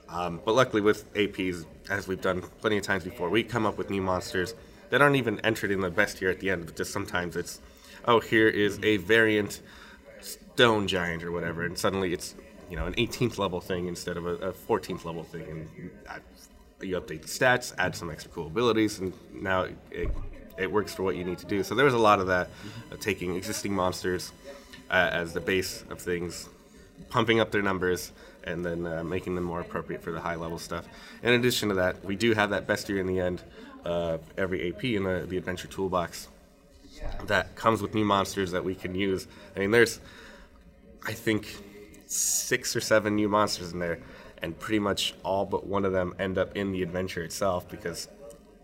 Um, 0.10 0.40
but 0.46 0.56
luckily 0.56 0.82
with 0.82 1.14
APs, 1.14 1.66
as 1.90 2.08
we've 2.08 2.22
done 2.22 2.42
plenty 2.62 2.78
of 2.78 2.84
times 2.84 3.04
before, 3.04 3.30
we 3.30 3.44
come 3.44 3.66
up 3.66 3.78
with 3.78 3.90
new 3.90 4.02
monsters 4.02 4.56
that 4.90 5.02
aren't 5.02 5.18
even 5.18 5.40
entered 5.42 5.72
in 5.72 5.82
the 5.82 5.92
bestiary 5.92 6.32
at 6.32 6.40
the 6.40 6.50
end. 6.50 6.66
But 6.66 6.78
just 6.78 6.94
sometimes 6.94 7.36
it's, 7.36 7.60
oh, 8.06 8.22
here 8.22 8.48
is 8.48 8.80
a 8.84 8.96
variant 8.98 9.62
stone 10.22 10.88
giant 10.88 11.24
or 11.24 11.32
whatever, 11.34 11.64
and 11.66 11.78
suddenly 11.78 12.14
it's 12.14 12.36
you 12.70 12.76
know 12.76 12.86
an 12.86 12.94
18th 12.94 13.38
level 13.38 13.62
thing 13.62 13.88
instead 13.88 14.18
of 14.18 14.26
a, 14.26 14.36
a 14.36 14.54
14th 14.54 15.06
level 15.06 15.24
thing, 15.24 15.44
and 15.44 15.92
I, 16.10 16.18
you 16.84 17.00
update 17.00 17.22
the 17.22 17.28
stats, 17.28 17.74
add 17.78 17.96
some 17.96 18.10
extra 18.10 18.32
cool 18.32 18.48
abilities, 18.48 19.00
and 19.00 19.14
now 19.34 19.68
it, 19.92 20.10
it 20.58 20.72
works 20.72 20.94
for 20.94 21.04
what 21.04 21.16
you 21.16 21.24
need 21.24 21.38
to 21.40 21.46
do. 21.46 21.64
So 21.64 21.76
there 21.76 21.86
was 21.86 21.94
a 21.94 22.00
lot 22.00 22.20
of 22.20 22.28
that, 22.28 22.50
uh, 22.92 22.96
taking 23.00 23.36
existing 23.36 23.74
monsters 23.74 24.32
uh, 24.90 25.10
as 25.12 25.34
the 25.34 25.42
base 25.42 25.84
of 25.90 26.00
things, 26.00 26.50
pumping 27.10 27.40
up 27.40 27.52
their 27.52 27.62
numbers 27.62 28.12
and 28.44 28.66
then 28.66 28.88
uh, 28.88 29.04
making 29.04 29.36
them 29.36 29.44
more 29.44 29.60
appropriate 29.60 30.02
for 30.02 30.12
the 30.12 30.22
high 30.22 30.36
level 30.36 30.58
stuff. 30.58 30.88
In 31.22 31.34
addition 31.34 31.70
to 31.70 31.76
that, 31.76 32.04
we 32.04 32.16
do 32.16 32.34
have 32.34 32.50
that 32.52 32.66
bestiary 32.66 33.00
in 33.00 33.08
the 33.08 33.20
end, 33.20 33.44
uh, 33.86 34.18
every 34.38 34.70
AP 34.70 34.84
in 34.86 35.04
the, 35.04 35.26
the 35.28 35.38
adventure 35.38 35.68
toolbox 35.68 36.30
that 37.26 37.56
comes 37.56 37.82
with 37.82 37.94
new 37.94 38.06
monsters 38.06 38.52
that 38.52 38.64
we 38.64 38.74
can 38.74 38.96
use. 38.96 39.28
I 39.56 39.60
mean, 39.60 39.72
there's, 39.72 40.00
I 41.06 41.14
think, 41.14 41.56
six 42.08 42.76
or 42.76 42.82
seven 42.82 43.16
new 43.16 43.30
monsters 43.30 43.74
in 43.74 43.80
there, 43.80 44.00
and 44.42 44.58
pretty 44.58 44.80
much 44.80 45.14
all 45.24 45.46
but 45.46 45.66
one 45.68 45.86
of 45.86 45.94
them 45.94 46.16
end 46.20 46.38
up 46.38 46.56
in 46.56 46.72
the 46.72 46.82
adventure 46.82 47.24
itself 47.24 47.70
because 47.70 48.08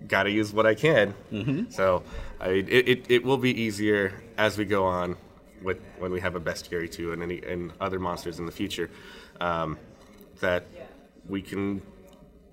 got 0.08 0.24
to 0.24 0.32
use 0.32 0.52
what 0.52 0.66
I 0.66 0.76
can. 0.76 1.14
Mm-hmm. 1.32 1.72
So 1.72 2.04
I, 2.40 2.50
it, 2.50 2.88
it, 2.88 3.06
it 3.10 3.24
will 3.24 3.38
be 3.38 3.62
easier 3.62 4.24
as 4.38 4.58
we 4.58 4.66
go 4.66 4.86
on 4.86 5.16
with 5.62 5.80
when 5.98 6.12
we 6.12 6.20
have 6.20 6.36
a 6.36 6.42
bestiary 6.42 6.92
too 6.92 7.14
and 7.14 7.24
any 7.24 7.42
and 7.42 7.72
other 7.80 8.00
monsters 8.00 8.40
in 8.40 8.46
the 8.46 8.52
future 8.52 8.90
um, 9.40 9.78
that 10.42 10.66
we 11.28 11.42
can 11.42 11.82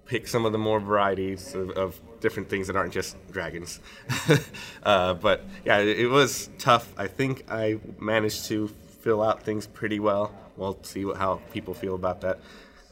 pick 0.06 0.26
some 0.26 0.44
of 0.44 0.52
the 0.52 0.58
more 0.58 0.80
varieties 0.80 1.54
of, 1.54 1.70
of 1.70 2.00
different 2.20 2.48
things 2.48 2.66
that 2.66 2.76
aren't 2.76 2.92
just 2.92 3.16
dragons. 3.30 3.80
uh, 4.82 5.14
but 5.14 5.44
yeah, 5.64 5.78
it, 5.78 6.00
it, 6.00 6.06
was 6.08 6.50
tough. 6.58 6.92
I 6.98 7.06
think 7.06 7.44
I 7.48 7.78
managed 7.98 8.46
to 8.46 8.68
fill 9.02 9.22
out 9.22 9.42
things 9.42 9.66
pretty 9.66 10.00
well. 10.00 10.34
We'll 10.56 10.78
see 10.82 11.04
what, 11.04 11.16
how 11.16 11.40
people 11.52 11.74
feel 11.74 11.94
about 11.94 12.20
that. 12.22 12.40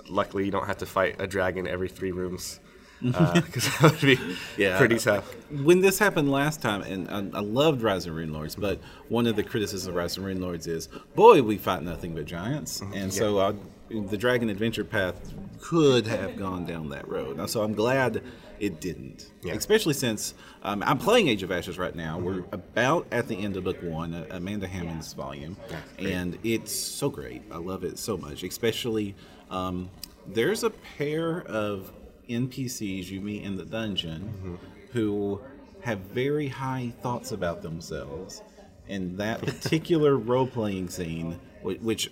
Luckily, 0.09 0.45
you 0.45 0.50
don't 0.50 0.67
have 0.67 0.79
to 0.79 0.87
fight 0.87 1.17
a 1.19 1.27
dragon 1.27 1.67
every 1.67 1.88
three 1.88 2.12
rooms 2.12 2.61
because 3.00 3.69
uh, 3.69 3.71
that 3.81 3.93
would 3.93 4.00
be 4.00 4.19
yeah. 4.57 4.79
pretty 4.79 4.99
tough. 4.99 5.35
When 5.50 5.81
this 5.81 5.99
happened 5.99 6.31
last 6.31 6.61
time, 6.61 6.83
and 6.83 7.09
I, 7.09 7.38
I 7.38 7.41
loved 7.41 7.83
Rising 7.83 8.12
Rune 8.12 8.33
Lords, 8.33 8.57
but 8.57 8.81
one 9.09 9.27
of 9.27 9.37
the 9.37 9.43
criticisms 9.43 9.87
of 9.87 9.95
Rising 9.95 10.25
Rune 10.25 10.41
Lords 10.41 10.67
is, 10.67 10.88
boy, 11.15 11.43
we 11.43 11.59
fight 11.59 11.83
nothing 11.83 12.15
but 12.15 12.25
giants, 12.25 12.81
mm-hmm. 12.81 12.95
and 12.95 13.12
yeah. 13.12 13.19
so 13.19 13.38
I, 13.38 13.55
the 13.91 14.17
Dragon 14.17 14.50
Adventure 14.50 14.85
path 14.85 15.33
could 15.61 16.07
have 16.07 16.37
gone 16.37 16.65
down 16.67 16.88
that 16.91 17.09
road. 17.09 17.49
So 17.50 17.62
I'm 17.62 17.75
glad 17.75 18.23
it 18.61 18.81
didn't, 18.81 19.31
yeah. 19.43 19.55
especially 19.55 19.95
since 19.95 20.35
um, 20.62 20.83
I'm 20.87 20.99
playing 20.99 21.29
Age 21.29 21.43
of 21.43 21.53
Ashes 21.53 21.79
right 21.79 21.95
now. 21.95 22.17
Mm-hmm. 22.17 22.25
We're 22.25 22.45
about 22.53 23.07
at 23.11 23.29
the 23.29 23.37
end 23.37 23.57
of 23.57 23.65
book 23.65 23.83
one, 23.83 24.15
uh, 24.15 24.27
Amanda 24.31 24.67
Hamon's 24.67 25.12
volume, 25.12 25.57
and 25.99 26.38
it's 26.43 26.75
so 26.75 27.09
great. 27.09 27.43
I 27.50 27.59
love 27.59 27.85
it 27.85 27.99
so 27.99 28.17
much, 28.17 28.43
especially. 28.43 29.15
Um, 29.50 29.91
there's 30.27 30.62
a 30.62 30.71
pair 30.71 31.43
of 31.43 31.93
NPCs 32.29 33.09
you 33.09 33.21
meet 33.21 33.43
in 33.43 33.57
the 33.57 33.65
dungeon 33.65 34.23
mm-hmm. 34.23 34.55
who 34.93 35.41
have 35.81 35.99
very 36.00 36.49
high 36.49 36.93
thoughts 37.03 37.33
about 37.33 37.62
themselves. 37.62 38.43
And 38.88 39.19
that 39.19 39.41
particular 39.43 40.17
role 40.17 40.47
playing 40.47 40.88
scene, 40.88 41.38
which 41.62 42.11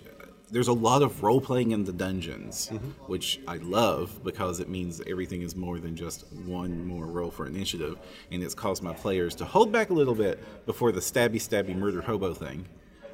there's 0.49 0.67
a 0.69 0.73
lot 0.73 1.01
of 1.01 1.23
role 1.23 1.41
playing 1.41 1.71
in 1.71 1.83
the 1.83 1.91
dungeons, 1.91 2.69
mm-hmm. 2.71 2.89
which 3.07 3.39
I 3.47 3.57
love 3.57 4.23
because 4.23 4.59
it 4.59 4.69
means 4.69 5.01
everything 5.07 5.41
is 5.41 5.55
more 5.55 5.79
than 5.79 5.95
just 5.95 6.25
one 6.45 6.85
more 6.85 7.05
roll 7.05 7.31
for 7.31 7.47
initiative, 7.47 7.97
and 8.31 8.41
it's 8.41 8.55
caused 8.55 8.81
my 8.81 8.93
players 8.93 9.35
to 9.35 9.45
hold 9.45 9.71
back 9.71 9.89
a 9.89 9.93
little 9.93 10.15
bit 10.15 10.41
before 10.65 10.91
the 10.91 11.01
stabby 11.01 11.35
stabby 11.35 11.75
murder 11.75 12.01
hobo 12.01 12.33
thing. 12.33 12.65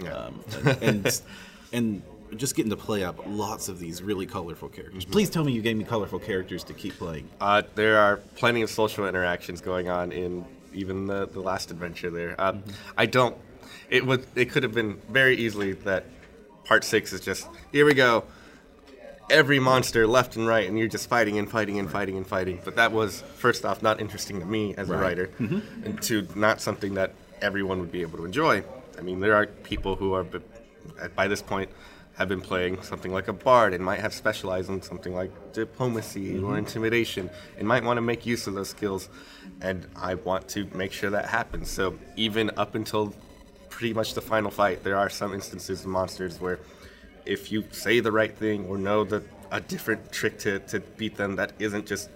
Yeah. 0.01 0.13
Um, 0.13 0.43
and, 0.65 0.77
and, 0.81 1.21
and 1.71 2.01
just 2.37 2.55
getting 2.55 2.71
to 2.71 2.77
play 2.77 3.03
up 3.03 3.19
lots 3.27 3.69
of 3.69 3.79
these 3.79 4.01
really 4.01 4.25
colorful 4.25 4.69
characters. 4.69 5.05
Please 5.05 5.29
tell 5.29 5.43
me 5.43 5.53
you 5.53 5.61
gave 5.61 5.77
me 5.77 5.83
colorful 5.83 6.19
characters 6.19 6.63
to 6.65 6.73
keep 6.73 6.97
playing. 6.97 7.29
Uh, 7.39 7.61
there 7.75 7.97
are 7.97 8.17
plenty 8.35 8.61
of 8.61 8.69
social 8.69 9.07
interactions 9.07 9.61
going 9.61 9.89
on 9.89 10.11
in 10.11 10.45
even 10.73 11.05
the, 11.05 11.27
the 11.27 11.39
last 11.39 11.71
adventure 11.71 12.09
there. 12.09 12.39
Um, 12.39 12.59
mm-hmm. 12.59 12.71
I 12.97 13.05
don't. 13.05 13.37
It 13.89 14.05
would. 14.05 14.25
It 14.35 14.49
could 14.49 14.63
have 14.63 14.73
been 14.73 14.99
very 15.09 15.35
easily 15.37 15.73
that 15.73 16.05
part 16.65 16.83
six 16.83 17.13
is 17.13 17.21
just 17.21 17.47
here 17.71 17.85
we 17.85 17.93
go. 17.93 18.25
Every 19.29 19.59
monster 19.59 20.05
left 20.05 20.35
and 20.35 20.45
right, 20.45 20.67
and 20.67 20.77
you're 20.77 20.89
just 20.89 21.07
fighting 21.07 21.37
and 21.37 21.49
fighting 21.49 21.79
and 21.79 21.89
fighting 21.89 22.17
and 22.17 22.27
fighting. 22.27 22.59
But 22.63 22.75
that 22.75 22.91
was 22.91 23.21
first 23.35 23.63
off 23.65 23.81
not 23.81 24.01
interesting 24.01 24.39
to 24.41 24.45
me 24.45 24.75
as 24.75 24.89
a 24.89 24.97
writer, 24.97 25.27
mm-hmm. 25.39 25.85
and 25.85 26.01
two 26.01 26.27
not 26.35 26.59
something 26.59 26.95
that 26.95 27.13
everyone 27.41 27.79
would 27.79 27.91
be 27.91 28.01
able 28.01 28.17
to 28.17 28.25
enjoy. 28.25 28.63
I 28.97 29.01
mean, 29.01 29.21
there 29.21 29.35
are 29.35 29.47
people 29.47 29.95
who 29.95 30.13
are 30.13 30.25
by 31.15 31.27
this 31.27 31.41
point 31.41 31.69
have 32.15 32.27
been 32.27 32.41
playing 32.41 32.81
something 32.83 33.11
like 33.11 33.27
a 33.27 33.33
bard 33.33 33.73
and 33.73 33.83
might 33.83 33.99
have 33.99 34.13
specialized 34.13 34.69
in 34.69 34.81
something 34.81 35.15
like 35.15 35.31
diplomacy 35.53 36.33
mm-hmm. 36.33 36.45
or 36.45 36.57
intimidation 36.57 37.29
and 37.57 37.67
might 37.67 37.83
want 37.83 37.97
to 37.97 38.01
make 38.01 38.25
use 38.25 38.45
of 38.45 38.53
those 38.53 38.69
skills 38.69 39.09
and 39.61 39.87
i 39.95 40.13
want 40.13 40.47
to 40.47 40.65
make 40.75 40.91
sure 40.91 41.09
that 41.09 41.25
happens 41.25 41.69
so 41.69 41.97
even 42.15 42.51
up 42.55 42.75
until 42.75 43.13
pretty 43.73 43.93
much 43.93 44.13
the 44.13 44.21
final 44.21 44.51
fight. 44.51 44.83
There 44.83 44.95
are 44.95 45.09
some 45.09 45.33
instances 45.33 45.81
of 45.81 45.87
monsters 45.87 46.39
where 46.39 46.59
if 47.25 47.51
you 47.51 47.65
say 47.71 47.99
the 48.01 48.11
right 48.11 48.35
thing 48.43 48.67
or 48.67 48.77
know 48.77 49.03
that 49.05 49.23
a 49.51 49.59
different 49.59 50.11
trick 50.11 50.37
to, 50.39 50.59
to 50.71 50.79
beat 50.99 51.15
them 51.15 51.35
that 51.37 51.53
isn't 51.57 51.87
just 51.87 52.09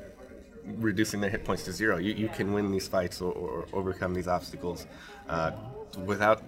reducing 0.64 1.20
their 1.20 1.32
hit 1.32 1.44
points 1.44 1.64
to 1.64 1.72
zero. 1.72 1.98
You, 1.98 2.14
you 2.14 2.30
can 2.30 2.54
win 2.54 2.72
these 2.72 2.88
fights 2.88 3.22
or, 3.22 3.32
or 3.32 3.66
overcome 3.74 4.14
these 4.14 4.28
obstacles 4.28 4.86
uh, 5.30 5.52
without 6.06 6.44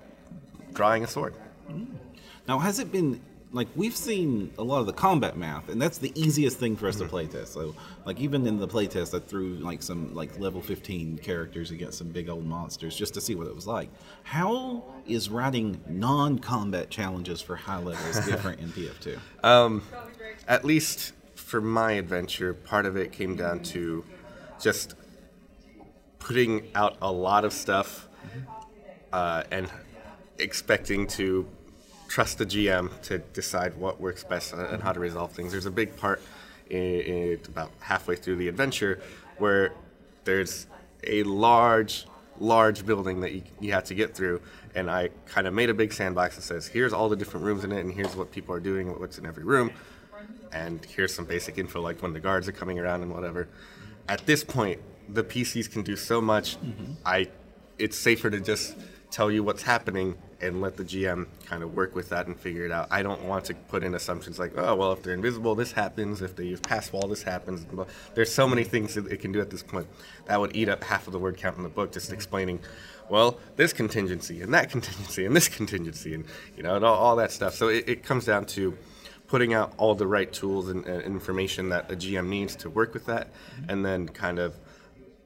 drawing 0.74 1.04
a 1.04 1.08
sword. 1.08 1.34
Now 2.48 2.60
has 2.60 2.78
it 2.78 2.91
been 2.91 3.22
like 3.51 3.67
we've 3.75 3.95
seen 3.95 4.51
a 4.57 4.63
lot 4.63 4.79
of 4.79 4.85
the 4.85 4.93
combat 4.93 5.35
math, 5.35 5.69
and 5.69 5.81
that's 5.81 5.97
the 5.97 6.12
easiest 6.19 6.57
thing 6.59 6.75
for 6.75 6.88
us 6.88 6.95
mm-hmm. 6.95 7.05
to 7.05 7.09
play 7.09 7.27
test. 7.27 7.53
So, 7.53 7.75
like 8.05 8.19
even 8.19 8.45
in 8.45 8.59
the 8.59 8.67
playtest, 8.67 9.15
I 9.15 9.25
threw 9.25 9.55
like 9.55 9.81
some 9.81 10.13
like 10.13 10.38
level 10.39 10.62
15 10.62 11.17
characters 11.19 11.71
against 11.71 11.97
some 11.97 12.09
big 12.09 12.29
old 12.29 12.45
monsters 12.45 12.95
just 12.95 13.13
to 13.15 13.21
see 13.21 13.35
what 13.35 13.47
it 13.47 13.55
was 13.55 13.65
like. 13.65 13.89
How 14.23 14.83
is 15.07 15.29
writing 15.29 15.81
non-combat 15.88 16.89
challenges 16.89 17.41
for 17.41 17.55
high 17.55 17.79
levels 17.79 18.25
different 18.25 18.59
in 18.59 18.69
PF2? 18.69 19.19
Um, 19.43 19.83
at 20.47 20.63
least 20.63 21.13
for 21.35 21.59
my 21.59 21.93
adventure, 21.93 22.53
part 22.53 22.85
of 22.85 22.97
it 22.97 23.12
came 23.12 23.35
down 23.35 23.62
to 23.63 24.05
just 24.59 24.93
putting 26.19 26.67
out 26.75 26.97
a 27.01 27.12
lot 27.12 27.45
of 27.45 27.53
stuff 27.53 28.07
mm-hmm. 28.27 28.51
uh, 29.12 29.43
and 29.49 29.67
expecting 30.38 31.07
to 31.07 31.47
trust 32.10 32.39
the 32.39 32.45
GM 32.45 33.00
to 33.04 33.19
decide 33.19 33.78
what 33.78 34.02
works 34.02 34.24
best 34.24 34.52
and 34.52 34.82
how 34.82 34.91
to 34.91 35.00
resolve 35.00 35.32
things. 35.32 35.52
There's 35.52 35.67
a 35.67 35.72
big 35.72 35.95
part 35.95 36.22
in, 36.69 36.82
in 36.82 37.39
about 37.48 37.72
halfway 37.80 38.15
through 38.15 38.38
the 38.38 38.48
adventure 38.48 39.00
where 39.38 39.72
there's 40.26 40.67
a 41.06 41.24
large, 41.24 42.08
large 42.39 42.86
building 42.86 43.22
that 43.22 43.32
you, 43.32 43.43
you 43.62 43.72
have 43.74 43.86
to 43.86 43.95
get 43.95 44.15
through. 44.15 44.41
And 44.76 44.89
I 44.89 45.10
kind 45.28 45.48
of 45.48 45.54
made 45.54 45.69
a 45.69 45.74
big 45.74 45.93
sandbox 45.93 46.36
that 46.36 46.41
says, 46.41 46.67
here's 46.67 46.93
all 46.93 47.10
the 47.10 47.15
different 47.15 47.45
rooms 47.45 47.63
in 47.63 47.72
it, 47.72 47.80
and 47.80 47.93
here's 47.93 48.15
what 48.15 48.32
people 48.32 48.54
are 48.56 48.60
doing, 48.60 49.00
what's 49.00 49.19
in 49.19 49.26
every 49.26 49.43
room. 49.43 49.72
And 50.52 50.84
here's 50.86 51.13
some 51.13 51.26
basic 51.26 51.60
info, 51.60 51.80
like 51.80 52.02
when 52.02 52.13
the 52.13 52.19
guards 52.19 52.48
are 52.48 52.52
coming 52.52 52.80
around 52.80 53.04
and 53.04 53.13
whatever. 53.13 53.48
At 54.08 54.26
this 54.26 54.43
point, 54.43 54.82
the 55.08 55.24
PCs 55.24 55.72
can 55.72 55.84
do 55.84 55.95
so 55.95 56.19
much. 56.22 56.58
Mm-hmm. 56.58 56.93
I, 57.06 57.28
it's 57.78 57.98
safer 57.98 58.32
to 58.32 58.39
just 58.39 58.76
tell 59.12 59.32
you 59.32 59.43
what's 59.43 59.63
happening 59.63 60.15
and 60.41 60.62
let 60.62 60.78
the 60.78 60.86
GM 60.86 61.28
kind 61.45 61.63
of 61.63 61.76
work 61.76 61.95
with 61.95 62.10
that 62.10 62.28
and 62.28 62.39
figure 62.39 62.65
it 62.65 62.72
out. 62.72 62.88
I 62.91 63.02
don't 63.02 63.26
want 63.26 63.45
to 63.45 63.54
put 63.54 63.84
in 63.84 63.95
assumptions 63.95 64.39
like, 64.39 64.54
oh, 64.56 64.76
well, 64.76 64.93
if 64.93 65.04
they're 65.04 65.13
invisible, 65.13 65.56
this 65.56 65.72
happens. 65.72 66.22
If 66.22 66.36
they 66.36 66.45
use 66.45 66.60
pass 66.60 66.93
wall, 66.93 67.08
this 67.08 67.24
happens. 67.24 67.65
There's 68.13 68.34
so 68.34 68.48
many 68.48 68.63
things 68.63 68.95
that 68.95 69.08
it 69.08 69.19
can 69.19 69.32
do 69.32 69.41
at 69.41 69.50
this 69.50 69.63
point. 69.63 69.88
That 70.26 70.39
would 70.39 70.56
eat 70.56 70.69
up 70.69 70.84
half 70.84 71.08
of 71.08 71.13
the 71.13 71.19
word 71.19 71.38
count 71.38 71.58
in 71.58 71.63
the 71.63 71.69
book 71.69 71.91
just 71.91 72.13
explaining, 72.13 72.60
well, 73.10 73.39
this 73.56 73.74
contingency 73.74 74.41
and 74.41 74.54
that 74.54 74.69
contingency 74.72 75.26
and 75.26 75.36
this 75.36 75.50
contingency 75.50 76.13
and, 76.13 76.26
you 76.56 76.63
know, 76.63 76.76
and 76.76 76.86
all, 76.86 76.95
all 76.95 77.15
that 77.17 77.32
stuff. 77.32 77.56
So 77.56 77.67
it, 77.67 77.89
it, 77.89 78.04
comes 78.04 78.26
down 78.26 78.45
to 78.45 78.78
putting 79.28 79.54
out 79.54 79.74
all 79.78 79.93
the 79.93 80.08
right 80.08 80.32
tools 80.32 80.69
and, 80.69 80.86
and 80.86 81.02
information 81.04 81.69
that 81.69 81.91
a 81.91 81.95
GM 81.95 82.28
needs 82.28 82.56
to 82.58 82.69
work 82.69 82.93
with 82.93 83.06
that 83.08 83.30
and 83.67 83.86
then 83.86 84.08
kind 84.08 84.39
of– 84.39 84.56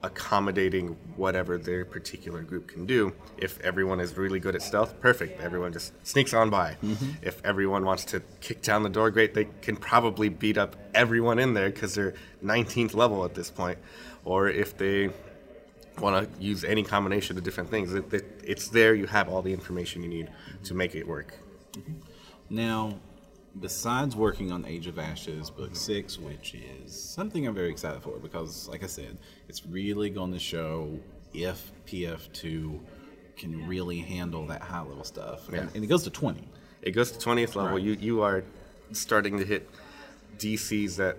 accommodating 0.04 0.96
whatever 1.16 1.56
their 1.56 1.84
particular 1.84 2.42
group 2.42 2.68
can 2.68 2.84
do. 2.84 3.12
If 3.38 3.58
everyone 3.60 4.00
is 4.00 4.16
really 4.16 4.38
good 4.38 4.54
at 4.54 4.62
stealth, 4.62 5.00
perfect. 5.00 5.40
Everyone 5.40 5.72
just 5.72 5.92
sneaks 6.06 6.34
on 6.34 6.50
by. 6.50 6.76
Mm-hmm. 6.82 7.10
If 7.22 7.44
everyone 7.44 7.84
wants 7.84 8.04
to 8.06 8.20
kick 8.40 8.62
down 8.62 8.82
the 8.82 8.90
door, 8.90 9.10
great. 9.10 9.32
They 9.32 9.48
can 9.62 9.76
probably 9.76 10.28
beat 10.28 10.58
up 10.58 10.76
everyone 10.94 11.38
in 11.38 11.54
there 11.54 11.70
because 11.70 11.94
they're 11.94 12.14
19th 12.44 12.94
level 12.94 13.24
at 13.24 13.34
this 13.34 13.50
point. 13.50 13.78
Or 14.24 14.48
if 14.48 14.76
they 14.76 15.10
want 15.98 16.32
to 16.32 16.42
use 16.42 16.64
any 16.64 16.82
combination 16.82 17.38
of 17.38 17.44
different 17.44 17.70
things, 17.70 17.94
it, 17.94 18.12
it, 18.12 18.40
it's 18.44 18.68
there. 18.68 18.94
You 18.94 19.06
have 19.06 19.28
all 19.28 19.40
the 19.40 19.52
information 19.52 20.02
you 20.02 20.08
need 20.08 20.30
to 20.64 20.74
make 20.74 20.94
it 20.94 21.08
work. 21.08 21.34
Mm-hmm. 21.72 21.92
Now, 22.50 23.00
besides 23.60 24.16
working 24.16 24.52
on 24.52 24.64
Age 24.64 24.86
of 24.86 24.98
Ashes, 24.98 25.50
book 25.50 25.74
six, 25.76 26.18
which 26.18 26.54
is 26.54 26.92
something 26.92 27.46
I'm 27.46 27.54
very 27.54 27.70
excited 27.70 28.02
for 28.02 28.18
because, 28.18 28.68
like 28.68 28.82
I 28.82 28.86
said, 28.86 29.16
it's 29.48 29.66
really 29.66 30.10
going 30.10 30.32
to 30.32 30.38
show 30.38 30.98
if 31.32 31.72
PF2 31.86 32.78
can 33.36 33.66
really 33.66 33.98
handle 33.98 34.46
that 34.46 34.62
high 34.62 34.80
level 34.80 35.04
stuff. 35.04 35.48
Yeah. 35.50 35.60
And, 35.60 35.70
and, 35.74 35.84
it 35.84 35.88
goes 35.88 36.04
to 36.04 36.10
20. 36.10 36.40
It 36.82 36.92
goes 36.92 37.12
to 37.12 37.18
20th 37.18 37.54
level. 37.54 37.72
Right. 37.72 37.82
You, 37.82 37.92
you 37.94 38.22
are 38.22 38.44
starting 38.92 39.38
to 39.38 39.44
hit 39.44 39.68
DCs 40.38 40.96
that 40.96 41.16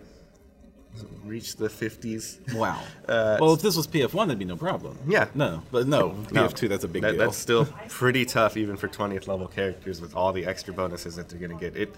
reach 1.23 1.55
the 1.55 1.67
50s. 1.67 2.53
Wow. 2.53 2.81
Uh, 3.08 3.38
well, 3.39 3.53
if 3.53 3.62
this 3.62 3.75
was 3.77 3.86
PF1, 3.88 4.25
that'd 4.27 4.39
be 4.39 4.45
no 4.45 4.55
problem. 4.55 4.97
Yeah. 5.08 5.27
No, 5.36 5.62
but 5.71 5.88
no, 5.88 6.15
No, 6.31 6.47
PF2, 6.47 6.67
that's 6.69 6.84
a 6.84 6.88
big 6.88 7.03
that- 7.03 7.12
deal. 7.12 7.19
That's 7.19 7.38
still 7.38 7.65
pretty 7.88 8.25
tough, 8.25 8.58
even 8.58 8.77
for 8.77 8.88
20th 8.88 9.27
level 9.27 9.47
characters, 9.47 10.01
with 10.01 10.15
all 10.15 10.34
the 10.34 10.45
extra 10.45 10.73
bonuses 10.73 11.15
that 11.17 11.29
they're 11.29 11.39
going 11.39 11.51
to 11.55 11.58
get. 11.63 11.75
It 11.77 11.93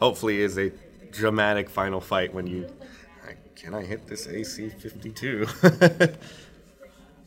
hopefully 0.00 0.42
is 0.42 0.58
a 0.58 0.70
dramatic 1.10 1.70
final 1.70 2.00
fight 2.00 2.34
when 2.34 2.46
you. 2.46 2.68
Can 3.56 3.74
I 3.74 3.82
hit 3.82 4.06
this 4.08 4.26
AC 4.28 4.70
52? 4.70 5.46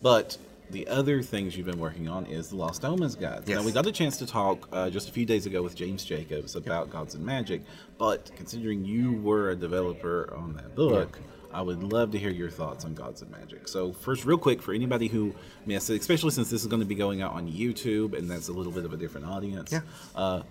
But 0.02 0.38
the 0.72 0.88
other 0.88 1.22
things 1.22 1.56
you've 1.56 1.66
been 1.68 1.80
working 1.80 2.08
on 2.08 2.26
is 2.26 2.50
the 2.50 2.56
Lost 2.56 2.84
Omens 2.84 3.16
guides. 3.16 3.48
Now 3.48 3.62
we 3.64 3.72
got 3.72 3.86
a 3.86 3.92
chance 3.92 4.18
to 4.18 4.26
talk 4.26 4.68
uh, 4.72 4.90
just 4.90 5.10
a 5.10 5.12
few 5.12 5.26
days 5.26 5.46
ago 5.46 5.62
with 5.62 5.76
James 5.76 6.04
Jacobs 6.04 6.56
about 6.56 6.90
Gods 6.90 7.16
and 7.16 7.26
Magic, 7.26 7.62
but 7.98 8.32
considering 8.36 8.84
you 8.84 9.14
were 9.14 9.52
a 9.52 9.56
developer 9.56 10.34
on 10.36 10.54
that 10.54 10.76
book, 10.76 11.20
I 11.54 11.62
would 11.62 11.84
love 11.84 12.12
to 12.12 12.18
hear 12.20 12.32
your 12.32 12.50
thoughts 12.50 12.84
on 12.84 12.94
Gods 12.96 13.22
and 13.22 13.32
Magic. 13.32 13.68
So 13.68 13.94
first, 13.94 14.26
real 14.26 14.38
quick, 14.38 14.62
for 14.62 14.74
anybody 14.74 15.08
who 15.08 15.34
missed 15.66 15.90
it, 15.90 16.02
especially 16.02 16.32
since 16.32 16.50
this 16.50 16.62
is 16.62 16.68
going 16.68 16.82
to 16.82 16.86
be 16.86 16.96
going 16.96 17.22
out 17.22 17.34
on 17.34 17.48
YouTube 17.50 18.18
and 18.18 18.30
that's 18.30 18.50
a 18.50 18.54
little 18.54 18.74
bit 18.74 18.84
of 18.86 18.92
a 18.94 18.98
different 18.98 19.28
audience, 19.28 19.72
Yeah. 19.72 19.82
uh, 20.16 20.42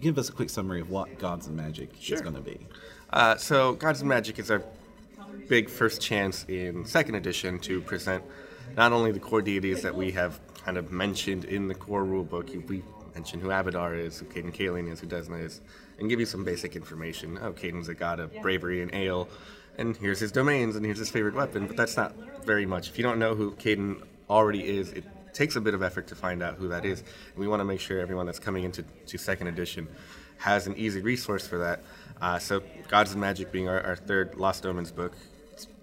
give 0.00 0.18
us 0.18 0.28
a 0.28 0.32
quick 0.32 0.50
summary 0.50 0.80
of 0.80 0.90
what 0.90 1.18
Gods 1.18 1.46
and 1.46 1.56
Magic 1.56 1.90
is 2.10 2.20
going 2.20 2.34
to 2.34 2.40
be. 2.42 2.58
Uh, 3.10 3.36
so, 3.36 3.72
Gods 3.72 4.00
and 4.00 4.08
Magic 4.08 4.38
is 4.38 4.50
our 4.50 4.62
big 5.48 5.68
first 5.70 6.00
chance 6.00 6.44
in 6.48 6.84
second 6.84 7.14
edition 7.14 7.58
to 7.60 7.80
present 7.80 8.22
not 8.76 8.92
only 8.92 9.12
the 9.12 9.20
core 9.20 9.42
deities 9.42 9.82
that 9.82 9.94
we 9.94 10.10
have 10.12 10.40
kind 10.64 10.76
of 10.76 10.92
mentioned 10.92 11.44
in 11.44 11.68
the 11.68 11.74
core 11.74 12.04
rulebook. 12.04 12.68
We 12.68 12.82
mentioned 13.14 13.42
who 13.42 13.48
Abadar 13.48 13.98
is, 13.98 14.18
who 14.18 14.26
Cayden 14.26 14.52
Cailean 14.52 14.90
is, 14.90 15.00
who 15.00 15.06
Desna 15.06 15.42
is, 15.42 15.60
and 15.98 16.08
give 16.08 16.20
you 16.20 16.26
some 16.26 16.44
basic 16.44 16.76
information. 16.76 17.38
Oh, 17.42 17.52
Cayden's 17.52 17.88
a 17.88 17.94
god 17.94 18.20
of 18.20 18.32
bravery 18.42 18.82
and 18.82 18.94
ale, 18.94 19.28
and 19.78 19.96
here's 19.96 20.20
his 20.20 20.32
domains, 20.32 20.76
and 20.76 20.84
here's 20.84 20.98
his 20.98 21.10
favorite 21.10 21.34
weapon. 21.34 21.66
But 21.66 21.76
that's 21.76 21.96
not 21.96 22.14
very 22.44 22.66
much. 22.66 22.88
If 22.88 22.98
you 22.98 23.04
don't 23.04 23.18
know 23.18 23.34
who 23.34 23.52
Caden 23.52 24.02
already 24.28 24.68
is, 24.78 24.92
it 24.92 25.04
takes 25.32 25.56
a 25.56 25.60
bit 25.60 25.74
of 25.74 25.82
effort 25.82 26.06
to 26.08 26.14
find 26.14 26.42
out 26.42 26.54
who 26.54 26.68
that 26.68 26.84
is. 26.84 27.00
And 27.00 27.38
we 27.38 27.48
want 27.48 27.60
to 27.60 27.64
make 27.64 27.80
sure 27.80 28.00
everyone 28.00 28.26
that's 28.26 28.38
coming 28.38 28.64
into 28.64 28.84
to 29.06 29.18
second 29.18 29.46
edition 29.46 29.88
has 30.38 30.66
an 30.66 30.76
easy 30.76 31.00
resource 31.00 31.46
for 31.46 31.58
that. 31.58 31.82
Uh, 32.20 32.38
so, 32.38 32.62
Gods 32.88 33.12
and 33.12 33.20
Magic 33.20 33.50
being 33.52 33.68
our, 33.68 33.80
our 33.80 33.96
third 33.96 34.34
Lost 34.34 34.66
Omens 34.66 34.90
book, 34.90 35.14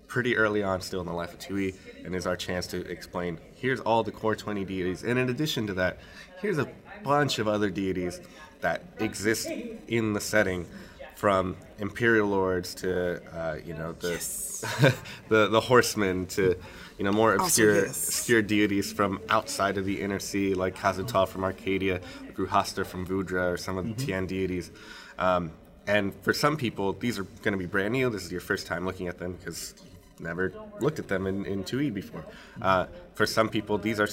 pretty 0.08 0.38
early 0.38 0.64
on 0.64 0.82
still 0.82 1.02
in 1.02 1.06
the 1.06 1.14
life 1.14 1.34
of 1.34 1.40
2E, 1.40 1.76
and 2.06 2.16
is 2.16 2.26
our 2.26 2.36
chance 2.36 2.68
to 2.68 2.80
explain 2.90 3.40
here's 3.56 3.80
all 3.82 4.04
the 4.04 4.12
core 4.12 4.36
20 4.36 4.66
deities, 4.66 5.04
and 5.04 5.20
in 5.20 5.30
addition 5.30 5.68
to 5.68 5.74
that, 5.74 5.98
here's 6.42 6.58
a 6.58 6.70
bunch 7.04 7.40
of 7.40 7.48
other 7.48 7.70
deities 7.70 8.20
that 8.62 8.84
exist 9.00 9.50
in 9.88 10.14
the 10.14 10.22
setting. 10.22 10.66
From 11.16 11.58
empyreal 11.80 12.28
lords 12.28 12.76
to 12.76 13.20
uh, 13.36 13.58
you 13.66 13.74
know 13.74 13.94
the 13.94 14.94
the 15.30 15.48
the 15.48 15.60
horsemen 15.60 16.28
to 16.28 16.56
you 17.00 17.04
know 17.04 17.12
more 17.12 17.34
obscure 17.34 17.86
yes. 17.86 18.08
obscure 18.08 18.44
deities 18.44 18.94
from 18.94 19.20
outside 19.28 19.80
of 19.80 19.86
the 19.86 20.00
inner 20.00 20.20
sea, 20.20 20.54
like 20.54 20.76
Kazutal 20.76 21.28
from 21.28 21.44
Arcadia, 21.44 22.02
Gruhastha 22.36 22.86
from 22.86 23.08
Vudra, 23.08 23.54
or 23.54 23.58
some 23.58 23.80
of 23.80 23.88
the 23.88 24.06
Tian 24.06 24.28
deities. 24.28 24.70
Um, 25.18 25.54
and 25.88 26.14
for 26.22 26.34
some 26.34 26.58
people, 26.58 26.94
these 26.94 27.18
are 27.18 27.24
going 27.24 27.54
to 27.54 27.58
be 27.58 27.66
brand 27.66 27.94
new. 27.94 28.10
This 28.10 28.26
is 28.26 28.32
your 28.32 28.42
first 28.42 28.68
time 28.68 28.86
looking 28.86 29.08
at 29.08 29.18
them 29.18 29.34
because 29.34 29.74
never 30.20 30.54
looked 30.80 31.00
at 31.00 31.08
them 31.08 31.28
in, 31.28 31.46
in 31.46 31.64
2E 31.64 31.94
before. 31.94 32.26
Uh, 32.62 32.88
for 33.14 33.26
some 33.26 33.50
people, 33.50 33.78
these 33.78 34.00
are 34.00 34.10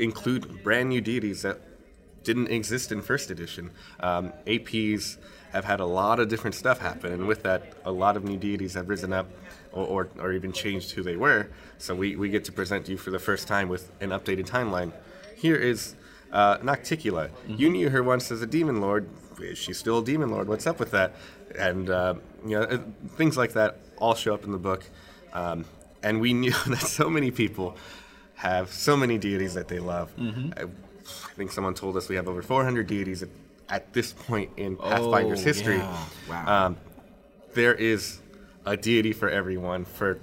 include 0.00 0.62
brand 0.62 0.88
new 0.88 1.00
deities 1.00 1.42
that 1.42 1.60
didn't 2.24 2.48
exist 2.48 2.90
in 2.90 3.02
first 3.02 3.30
edition. 3.30 3.70
Um, 4.00 4.32
APs 4.46 5.18
have 5.52 5.64
had 5.64 5.78
a 5.78 5.84
lot 5.84 6.18
of 6.18 6.28
different 6.28 6.56
stuff 6.56 6.80
happen, 6.80 7.12
and 7.12 7.26
with 7.28 7.42
that, 7.44 7.74
a 7.84 7.92
lot 7.92 8.16
of 8.16 8.24
new 8.24 8.36
deities 8.36 8.74
have 8.74 8.88
risen 8.88 9.12
up 9.12 9.28
or, 9.72 9.86
or, 9.86 10.08
or 10.18 10.32
even 10.32 10.52
changed 10.52 10.92
who 10.92 11.02
they 11.02 11.16
were. 11.16 11.48
So 11.78 11.94
we, 11.94 12.16
we 12.16 12.28
get 12.30 12.44
to 12.46 12.52
present 12.52 12.88
you 12.88 12.96
for 12.96 13.10
the 13.10 13.18
first 13.18 13.46
time 13.46 13.68
with 13.68 13.92
an 14.00 14.10
updated 14.10 14.48
timeline. 14.48 14.92
Here 15.36 15.56
is 15.56 15.94
uh, 16.32 16.58
Nocticula. 16.58 17.30
You 17.46 17.70
knew 17.70 17.90
her 17.90 18.02
once 18.02 18.30
as 18.32 18.42
a 18.42 18.46
demon 18.46 18.80
lord. 18.80 19.08
Is 19.40 19.58
she 19.58 19.72
still 19.72 19.98
a 19.98 20.04
demon 20.04 20.30
lord? 20.30 20.48
What's 20.48 20.66
up 20.66 20.80
with 20.80 20.90
that? 20.92 21.14
And 21.58 21.90
uh, 21.90 22.14
you 22.44 22.58
know 22.58 22.62
uh, 22.62 22.78
things 23.16 23.36
like 23.36 23.52
that 23.52 23.78
all 23.98 24.14
show 24.14 24.34
up 24.34 24.44
in 24.44 24.52
the 24.52 24.58
book. 24.58 24.84
Um, 25.34 25.64
and 26.02 26.20
we 26.20 26.32
knew 26.32 26.52
that 26.66 26.80
so 26.80 27.10
many 27.10 27.30
people 27.30 27.76
have 28.36 28.72
so 28.72 28.96
many 28.96 29.18
deities 29.18 29.54
that 29.54 29.68
they 29.68 29.78
love. 29.78 30.10
I, 30.56 30.62
I 30.62 31.32
think 31.36 31.50
someone 31.52 31.74
told 31.74 31.96
us 31.96 32.08
we 32.08 32.16
have 32.16 32.28
over 32.28 32.42
400 32.42 32.86
deities 32.86 33.22
at, 33.22 33.28
at 33.68 33.92
this 33.92 34.12
point 34.12 34.50
in 34.56 34.76
Pathfinder's 34.76 35.40
Oh, 35.40 35.44
history. 35.44 35.76
yeah. 35.76 36.04
Wow. 36.28 36.66
Um, 36.66 36.76
there 37.54 37.74
is 37.74 38.20
a 38.66 38.76
deity 38.76 39.12
for 39.12 39.28
everyone 39.28 39.84
for 39.84 40.18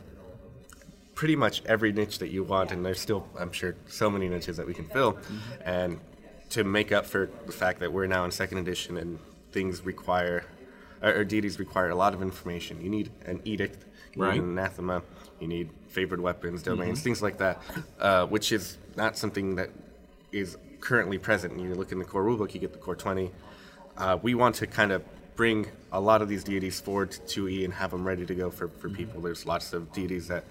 pretty 1.15 1.35
much 1.35 1.61
every 1.65 1.91
niche 1.91 2.17
that 2.19 2.29
you 2.29 2.43
want, 2.43 2.71
and 2.71 2.85
there's 2.85 2.99
still, 2.99 3.27
I'm 3.39 3.51
sure, 3.51 3.75
so 3.87 4.09
many 4.09 4.27
niches 4.27 4.57
that 4.57 4.65
we 4.65 4.73
can 4.73 4.85
fill. 4.87 5.17
And 5.63 5.99
to 6.49 6.63
make 6.63 6.91
up 6.91 7.05
for 7.05 7.29
the 7.45 7.51
fact 7.51 7.79
that 7.79 7.93
we're 7.93 8.07
now 8.07 8.25
in 8.25 8.31
second 8.31 8.57
edition 8.57 8.97
and 8.97 9.19
things 9.51 9.85
require, 9.85 10.43
or, 11.01 11.13
or 11.19 11.23
deities 11.23 11.59
require 11.59 11.89
a 11.89 11.95
lot 11.95 12.13
of 12.13 12.21
information, 12.21 12.81
you 12.81 12.89
need 12.89 13.11
an 13.25 13.39
edict, 13.45 13.85
you 14.15 14.23
Right. 14.23 14.33
need 14.35 14.43
an 14.43 14.49
anathema, 14.57 15.01
you 15.39 15.47
need 15.47 15.69
favored 15.87 16.19
weapons, 16.21 16.63
domains, 16.63 17.01
things 17.01 17.21
like 17.21 17.37
that, 17.37 17.61
uh, 17.99 18.25
which 18.27 18.51
is 18.51 18.77
not 18.95 19.17
something 19.17 19.55
that 19.55 19.69
is 20.31 20.57
currently 20.79 21.17
present. 21.17 21.59
You 21.59 21.73
look 21.75 21.91
in 21.91 21.99
the 21.99 22.05
core 22.05 22.23
rulebook, 22.23 22.53
you 22.53 22.59
get 22.59 22.73
the 22.73 22.79
core 22.79 22.95
20. 22.95 23.31
Uh, 23.97 24.17
we 24.21 24.33
want 24.35 24.55
to 24.55 24.67
kind 24.67 24.91
of 24.91 25.03
bring 25.35 25.67
a 25.91 25.99
lot 25.99 26.21
of 26.21 26.29
these 26.29 26.43
deities 26.43 26.79
forward 26.79 27.11
to 27.11 27.21
2E 27.45 27.63
and 27.65 27.73
have 27.73 27.91
them 27.91 28.05
ready 28.05 28.25
to 28.25 28.35
go 28.35 28.49
for, 28.49 28.67
for 28.67 28.89
people. 28.89 29.21
There's 29.21 29.45
lots 29.45 29.73
of 29.73 29.91
deities 29.93 30.27
that 30.27 30.43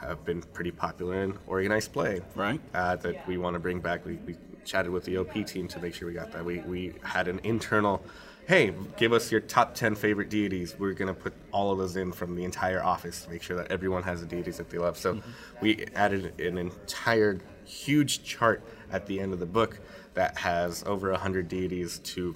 have 0.00 0.24
been 0.24 0.42
pretty 0.42 0.70
popular 0.70 1.22
in 1.22 1.38
organized 1.46 1.92
play. 1.92 2.20
Right. 2.34 2.60
Uh, 2.74 2.96
that 2.96 3.26
we 3.28 3.36
want 3.38 3.54
to 3.54 3.60
bring 3.60 3.80
back. 3.80 4.04
We, 4.04 4.14
we 4.26 4.36
chatted 4.64 4.90
with 4.90 5.04
the 5.04 5.18
OP 5.18 5.32
team 5.46 5.68
to 5.68 5.78
make 5.80 5.94
sure 5.94 6.08
we 6.08 6.14
got 6.14 6.32
that. 6.32 6.44
We, 6.44 6.58
we 6.60 6.94
had 7.02 7.28
an 7.28 7.40
internal, 7.44 8.02
hey, 8.46 8.72
give 8.96 9.12
us 9.12 9.32
your 9.32 9.40
top 9.40 9.74
10 9.74 9.94
favorite 9.94 10.28
deities. 10.28 10.76
We're 10.78 10.92
going 10.92 11.12
to 11.12 11.18
put 11.18 11.32
all 11.50 11.72
of 11.72 11.78
those 11.78 11.96
in 11.96 12.12
from 12.12 12.36
the 12.36 12.44
entire 12.44 12.82
office 12.82 13.24
to 13.24 13.30
make 13.30 13.42
sure 13.42 13.56
that 13.56 13.70
everyone 13.70 14.02
has 14.02 14.20
the 14.20 14.26
deities 14.26 14.58
that 14.58 14.70
they 14.70 14.78
love. 14.78 14.98
So 14.98 15.20
we 15.60 15.86
added 15.94 16.38
an 16.40 16.58
entire 16.58 17.40
huge 17.64 18.22
chart 18.22 18.62
at 18.92 19.06
the 19.06 19.18
end 19.20 19.32
of 19.32 19.40
the 19.40 19.46
book 19.46 19.80
that 20.14 20.36
has 20.38 20.84
over 20.84 21.10
100 21.10 21.48
deities 21.48 21.98
to 22.00 22.34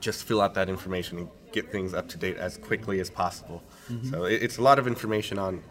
just 0.00 0.24
fill 0.24 0.40
out 0.40 0.54
that 0.54 0.68
information 0.68 1.18
and 1.18 1.28
get 1.52 1.72
things 1.72 1.94
up 1.94 2.08
to 2.10 2.18
date 2.18 2.36
as 2.36 2.58
quickly 2.58 3.00
as 3.00 3.10
possible. 3.10 3.62
So 4.10 4.24
it, 4.24 4.42
it's 4.42 4.58
a 4.58 4.62
lot 4.62 4.78
of 4.78 4.86
information 4.86 5.38
on 5.38 5.62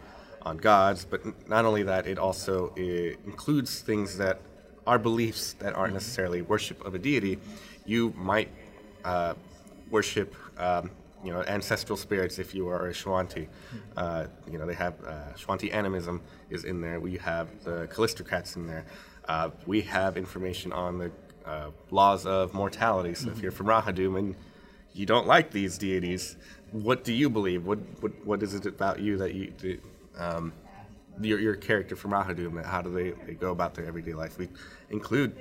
on 0.42 0.56
gods, 0.56 1.04
but 1.04 1.48
not 1.48 1.64
only 1.64 1.82
that, 1.82 2.06
it 2.06 2.18
also 2.18 2.72
uh, 2.78 2.82
includes 3.26 3.80
things 3.80 4.18
that 4.18 4.40
are 4.86 4.98
beliefs 4.98 5.54
that 5.54 5.74
aren't 5.74 5.94
necessarily 5.94 6.42
worship 6.42 6.84
of 6.84 6.94
a 6.94 6.98
deity. 6.98 7.38
You 7.84 8.12
might 8.16 8.48
uh, 9.04 9.34
worship. 9.90 10.34
Um, 10.58 10.90
you 11.24 11.32
know, 11.32 11.42
ancestral 11.42 11.96
spirits. 11.96 12.38
If 12.38 12.54
you 12.54 12.68
are 12.68 12.86
a 12.86 12.92
Shoanti, 12.92 13.48
uh, 13.96 14.26
you 14.50 14.58
know 14.58 14.66
they 14.66 14.74
have 14.74 14.94
uh, 15.04 15.32
Shoanti 15.36 15.74
animism 15.74 16.20
is 16.50 16.64
in 16.64 16.80
there. 16.80 17.00
We 17.00 17.16
have 17.18 17.48
the 17.64 17.88
Kalistocrats 17.88 18.56
in 18.56 18.66
there. 18.66 18.84
Uh, 19.26 19.50
we 19.66 19.80
have 19.82 20.16
information 20.16 20.72
on 20.72 20.98
the 20.98 21.10
uh, 21.44 21.70
laws 21.90 22.24
of 22.24 22.54
mortality. 22.54 23.14
So 23.14 23.30
if 23.30 23.40
you're 23.40 23.52
from 23.52 23.66
Rahadoum 23.66 24.18
and 24.18 24.36
you 24.94 25.06
don't 25.06 25.26
like 25.26 25.50
these 25.50 25.76
deities, 25.76 26.36
what 26.72 27.04
do 27.04 27.12
you 27.12 27.28
believe? 27.28 27.66
What 27.66 27.80
what, 28.00 28.12
what 28.24 28.42
is 28.42 28.54
it 28.54 28.66
about 28.66 29.00
you 29.00 29.16
that 29.18 29.34
you 29.34 29.50
do, 29.50 29.78
um, 30.16 30.52
your, 31.20 31.40
your 31.40 31.56
character 31.56 31.96
from 31.96 32.12
Rahadoum? 32.12 32.64
How 32.64 32.80
do 32.80 32.92
they, 32.92 33.10
they 33.26 33.34
go 33.34 33.50
about 33.50 33.74
their 33.74 33.86
everyday 33.86 34.14
life? 34.14 34.38
We 34.38 34.48
include 34.90 35.36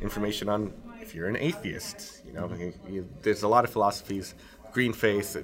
information 0.00 0.48
on 0.48 0.72
if 1.08 1.14
you're 1.14 1.26
an 1.28 1.36
atheist. 1.36 2.22
You 2.26 2.32
know, 2.34 2.50
you- 2.54 2.74
you- 2.88 3.08
there's 3.22 3.42
a 3.42 3.48
lot 3.48 3.64
of 3.64 3.70
philosophies, 3.70 4.34
green 4.72 4.92
faith, 4.92 5.36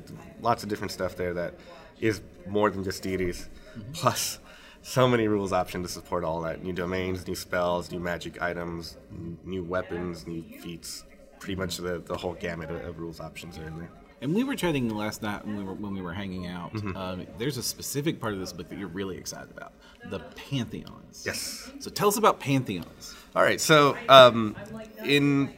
lots 0.42 0.62
of 0.62 0.68
different 0.68 0.92
stuff 0.92 1.16
there 1.16 1.33
that 1.35 1.55
is 2.00 2.20
more 2.46 2.70
than 2.70 2.85
just 2.85 3.03
deities. 3.03 3.48
Plus, 3.94 4.38
so 4.83 5.09
many 5.09 5.27
rules 5.27 5.53
options 5.53 5.87
to 5.87 5.92
support 5.92 6.22
all 6.22 6.42
that. 6.42 6.62
New 6.62 6.74
domains, 6.74 7.27
new 7.27 7.35
spells, 7.35 7.90
new 7.90 7.98
magic 7.98 8.42
items, 8.42 8.98
new 9.44 9.64
weapons, 9.64 10.27
new 10.27 10.42
feats. 10.61 11.05
Pretty 11.40 11.57
much 11.57 11.79
the, 11.79 11.98
the 12.00 12.16
whole 12.16 12.35
gamut 12.35 12.70
of, 12.70 12.85
of 12.85 12.98
rules 12.98 13.18
options 13.20 13.57
are 13.59 13.64
in 13.66 13.79
there. 13.79 13.90
And 14.20 14.35
we 14.35 14.44
were 14.44 14.55
chatting 14.57 14.88
last 14.88 15.22
night 15.22 15.44
when 15.46 15.57
we 15.59 15.64
were 15.64 15.74
when 15.74 15.92
we 15.94 16.00
were 16.00 16.12
hanging 16.14 16.46
out. 16.46 16.72
Mm-hmm. 16.72 16.96
Um, 16.96 17.27
there's 17.38 17.59
a 17.59 17.62
specific 17.62 18.20
part 18.20 18.33
of 18.33 18.38
this 18.40 18.53
book 18.55 18.68
that 18.70 18.79
you're 18.79 18.88
really 18.88 19.18
excited 19.18 19.50
about: 19.50 19.72
the 20.09 20.20
pantheons. 20.20 21.24
Yes. 21.27 21.70
So 21.81 21.90
tell 21.90 22.09
us 22.09 22.16
about 22.16 22.40
pantheons. 22.40 23.14
All 23.35 23.42
right. 23.42 23.61
So 23.61 23.99
um, 24.09 24.55
in 25.03 25.53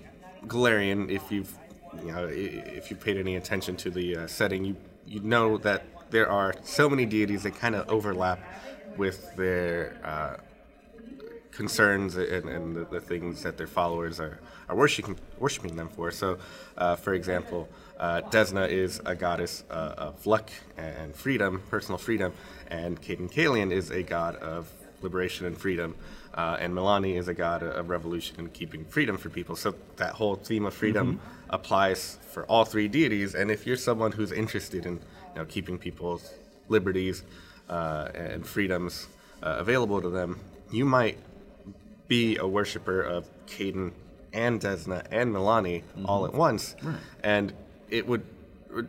Golarion, 0.46 1.10
if 1.10 1.30
you've 1.30 1.54
you 1.92 2.12
know 2.12 2.26
if 2.30 2.90
you 2.90 2.96
paid 2.96 3.16
any 3.16 3.36
attention 3.36 3.76
to 3.76 3.90
the 3.90 4.16
uh, 4.16 4.26
setting, 4.26 4.64
you 4.64 4.76
you 5.06 5.20
know 5.20 5.58
that 5.58 5.84
there 6.10 6.28
are 6.30 6.54
so 6.62 6.88
many 6.88 7.04
deities 7.04 7.42
that 7.42 7.56
kind 7.56 7.74
of 7.74 7.88
overlap 7.90 8.38
with 8.96 9.34
their 9.36 9.96
uh, 10.02 10.36
concerns 11.50 12.16
and, 12.16 12.48
and 12.48 12.76
the, 12.76 12.84
the, 12.84 13.00
things 13.00 13.42
that 13.42 13.56
their 13.56 13.66
followers 13.66 14.20
are, 14.20 14.40
are 14.68 14.76
worshiping, 14.76 15.18
worshiping 15.38 15.74
them 15.76 15.88
for. 15.88 16.10
So, 16.10 16.38
uh, 16.76 16.96
for 16.96 17.14
example, 17.14 17.68
uh, 17.98 18.22
Desna 18.30 18.68
is 18.68 19.00
a 19.06 19.14
goddess 19.14 19.64
uh, 19.70 19.94
of 19.96 20.26
luck 20.26 20.50
and 20.76 21.14
freedom, 21.14 21.62
personal 21.70 21.98
freedom, 21.98 22.32
and 22.68 23.00
Cayden 23.00 23.28
Cailean 23.28 23.72
is 23.72 23.90
a 23.90 24.02
god 24.02 24.36
of 24.36 24.70
liberation 25.06 25.42
and 25.46 25.56
freedom. 25.56 25.90
Uh, 26.40 26.62
and 26.62 26.70
Milani 26.74 27.12
is 27.20 27.28
a 27.28 27.34
god 27.34 27.62
of 27.62 27.84
revolution 27.96 28.34
and 28.40 28.48
keeping 28.60 28.82
freedom 28.84 29.16
for 29.16 29.30
people. 29.38 29.54
So 29.56 29.74
that 29.96 30.12
whole 30.20 30.36
theme 30.48 30.66
of 30.66 30.74
freedom 30.74 31.06
mm-hmm. 31.06 31.54
applies 31.58 32.18
for 32.32 32.42
all 32.50 32.64
three 32.64 32.88
deities. 32.88 33.34
And 33.34 33.50
if 33.50 33.60
you're 33.66 33.82
someone 33.90 34.12
who's 34.12 34.32
interested 34.32 34.82
in 34.90 34.94
you 34.94 35.36
know, 35.36 35.44
keeping 35.46 35.78
people's 35.78 36.24
liberties 36.68 37.16
uh, 37.76 38.08
and 38.14 38.46
freedoms 38.46 38.94
uh, 39.42 39.56
available 39.64 40.00
to 40.02 40.10
them, 40.10 40.30
you 40.70 40.84
might 40.84 41.18
be 42.08 42.36
a 42.36 42.46
worshiper 42.46 43.00
of 43.00 43.22
Cayden 43.46 43.92
and 44.32 44.60
Desna 44.60 45.06
and 45.10 45.34
Milani 45.34 45.82
mm-hmm. 45.82 46.06
all 46.06 46.26
at 46.26 46.34
once. 46.34 46.76
Right. 46.82 46.96
And 47.22 47.52
it 47.88 48.06
would, 48.06 48.24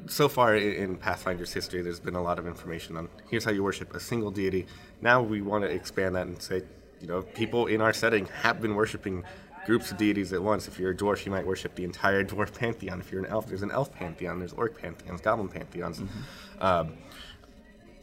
so 0.07 0.27
far 0.27 0.55
in 0.55 0.97
Pathfinder's 0.97 1.53
history, 1.53 1.81
there's 1.81 1.99
been 1.99 2.15
a 2.15 2.21
lot 2.29 2.39
of 2.39 2.45
information 2.47 2.97
on 2.97 3.07
here's 3.29 3.45
how 3.45 3.51
you 3.51 3.63
worship 3.63 3.95
a 3.95 3.99
single 3.99 4.31
deity. 4.31 4.67
Now 5.01 5.21
we 5.21 5.41
want 5.41 5.63
to 5.63 5.69
expand 5.69 6.15
that 6.15 6.27
and 6.27 6.41
say, 6.41 6.63
you 6.99 7.07
know, 7.07 7.21
people 7.21 7.67
in 7.67 7.81
our 7.81 7.93
setting 7.93 8.25
have 8.41 8.61
been 8.61 8.75
worshiping 8.75 9.23
groups 9.65 9.91
of 9.91 9.97
deities 9.97 10.33
at 10.33 10.41
once. 10.41 10.67
If 10.67 10.79
you're 10.79 10.91
a 10.91 10.95
dwarf, 10.95 11.25
you 11.25 11.31
might 11.31 11.45
worship 11.45 11.75
the 11.75 11.83
entire 11.83 12.23
dwarf 12.31 12.57
pantheon. 12.57 12.99
If 12.99 13.11
you're 13.11 13.23
an 13.23 13.29
elf, 13.29 13.47
there's 13.47 13.63
an 13.63 13.71
elf 13.71 13.93
pantheon, 13.93 14.39
there's 14.39 14.53
orc 14.53 14.79
pantheons, 14.81 15.21
goblin 15.21 15.49
pantheons. 15.49 15.99
Mm-hmm. 15.99 16.63
Um, 16.63 16.93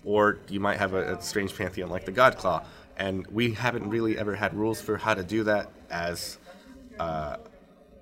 or 0.05 0.39
you 0.49 0.61
might 0.61 0.79
have 0.79 0.93
a, 0.93 1.17
a 1.17 1.23
strange 1.23 1.57
pantheon 1.57 1.89
like 1.89 2.05
the 2.05 2.13
God 2.13 2.37
Claw 2.37 2.65
and 2.97 3.27
we 3.29 3.53
haven't 3.53 3.89
really 3.89 4.19
ever 4.19 4.35
had 4.35 4.55
rules 4.55 4.81
for 4.81 4.97
how 4.97 5.15
to 5.15 5.25
do 5.25 5.45
that 5.45 5.71
as 5.91 6.39
uh, 6.99 7.37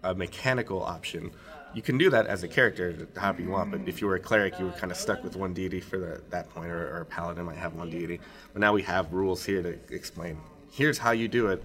a 0.03 0.15
mechanical 0.15 0.83
option. 0.83 1.31
You 1.75 1.81
can 1.81 1.97
do 1.97 2.11
that 2.11 2.27
as 2.27 2.43
a 2.43 2.49
character, 2.49 3.09
however 3.17 3.41
you 3.43 3.49
want, 3.49 3.71
but 3.71 3.81
if 3.87 4.01
you 4.01 4.07
were 4.07 4.17
a 4.17 4.21
cleric, 4.21 4.59
you 4.59 4.67
were 4.67 4.73
kind 4.73 4.91
of 4.91 4.99
stuck 4.99 5.25
with 5.25 5.37
one 5.37 5.55
deity 5.55 5.81
for 5.81 5.99
the, 5.99 6.21
that 6.29 6.51
point, 6.51 6.71
or, 6.71 6.97
or 6.97 7.01
a 7.01 7.05
paladin 7.07 7.47
might 7.47 7.57
have 7.57 7.75
one 7.75 7.89
deity. 7.89 8.21
But 8.53 8.61
now 8.61 8.75
we 8.75 8.83
have 8.83 9.13
rules 9.13 9.45
here 9.45 9.63
to 9.63 9.79
explain 9.95 10.39
here's 10.71 10.99
how 10.99 11.13
you 11.13 11.29
do 11.29 11.49
it 11.49 11.63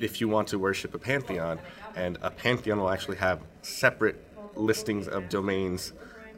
if 0.00 0.20
you 0.20 0.28
want 0.28 0.48
to 0.48 0.58
worship 0.58 0.94
a 0.94 0.98
pantheon, 0.98 1.58
and 1.96 2.18
a 2.22 2.30
pantheon 2.30 2.78
will 2.78 2.90
actually 2.90 3.16
have 3.16 3.40
separate 3.62 4.16
listings 4.56 5.08
of 5.08 5.28
domains, 5.28 5.92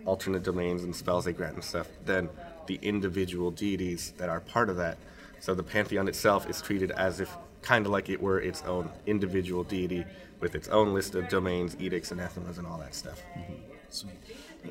alternate 0.05 0.43
domains, 0.43 0.83
and 0.83 0.95
spells 0.95 1.25
they 1.25 1.33
grant 1.33 1.55
and 1.55 1.65
stuff, 1.65 1.89
than 2.05 2.29
the 2.67 2.79
individual 2.83 3.51
deities 3.51 4.13
that 4.19 4.29
are 4.29 4.41
part 4.41 4.69
of 4.69 4.77
that. 4.77 4.99
So 5.41 5.55
the 5.55 5.63
pantheon 5.63 6.09
itself 6.09 6.49
is 6.49 6.61
treated 6.61 6.91
as 6.93 7.21
if 7.21 7.35
kind 7.63 7.85
of 7.85 7.93
like 7.93 8.09
it 8.09 8.21
were 8.21 8.41
its 8.41 8.63
own 8.63 8.91
individual 9.07 9.65
deity 9.65 10.05
with 10.41 10.55
its 10.55 10.69
own 10.69 10.95
list 10.95 11.15
of 11.15 11.29
domains, 11.29 11.77
edicts, 11.79 12.11
anathemas, 12.11 12.59
and 12.59 12.67
all 12.67 12.79
that 12.79 12.95
stuff. 12.95 13.23
Mm-hmm. 13.37 14.71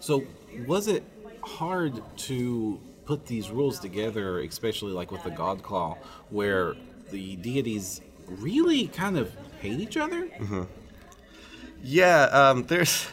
So, 0.00 0.24
was 0.66 0.88
it 0.88 1.04
hard 1.42 2.02
to 2.16 2.80
put 3.04 3.26
these 3.26 3.50
rules 3.50 3.78
together, 3.78 4.40
especially 4.40 4.92
like 4.92 5.10
with 5.10 5.22
the 5.22 5.30
God 5.30 5.62
Claw, 5.62 5.96
where 6.30 6.74
the 7.10 7.36
deities 7.36 8.00
really 8.26 8.88
kind 8.88 9.16
of 9.16 9.32
hate 9.60 9.80
each 9.80 9.96
other? 9.96 10.26
Mm-hmm. 10.26 10.62
Yeah, 11.82 12.22
um, 12.24 12.64
there's 12.64 13.06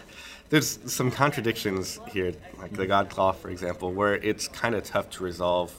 there's 0.50 0.80
some 0.92 1.12
contradictions 1.12 2.00
here, 2.10 2.34
like 2.58 2.74
the 2.74 2.86
God 2.86 3.10
Claw, 3.10 3.32
for 3.32 3.50
example, 3.50 3.94
where 3.94 4.16
it's 4.16 4.50
kind 4.50 4.76
of 4.76 4.84
tough 4.84 5.10
to 5.12 5.24
resolve 5.24 5.74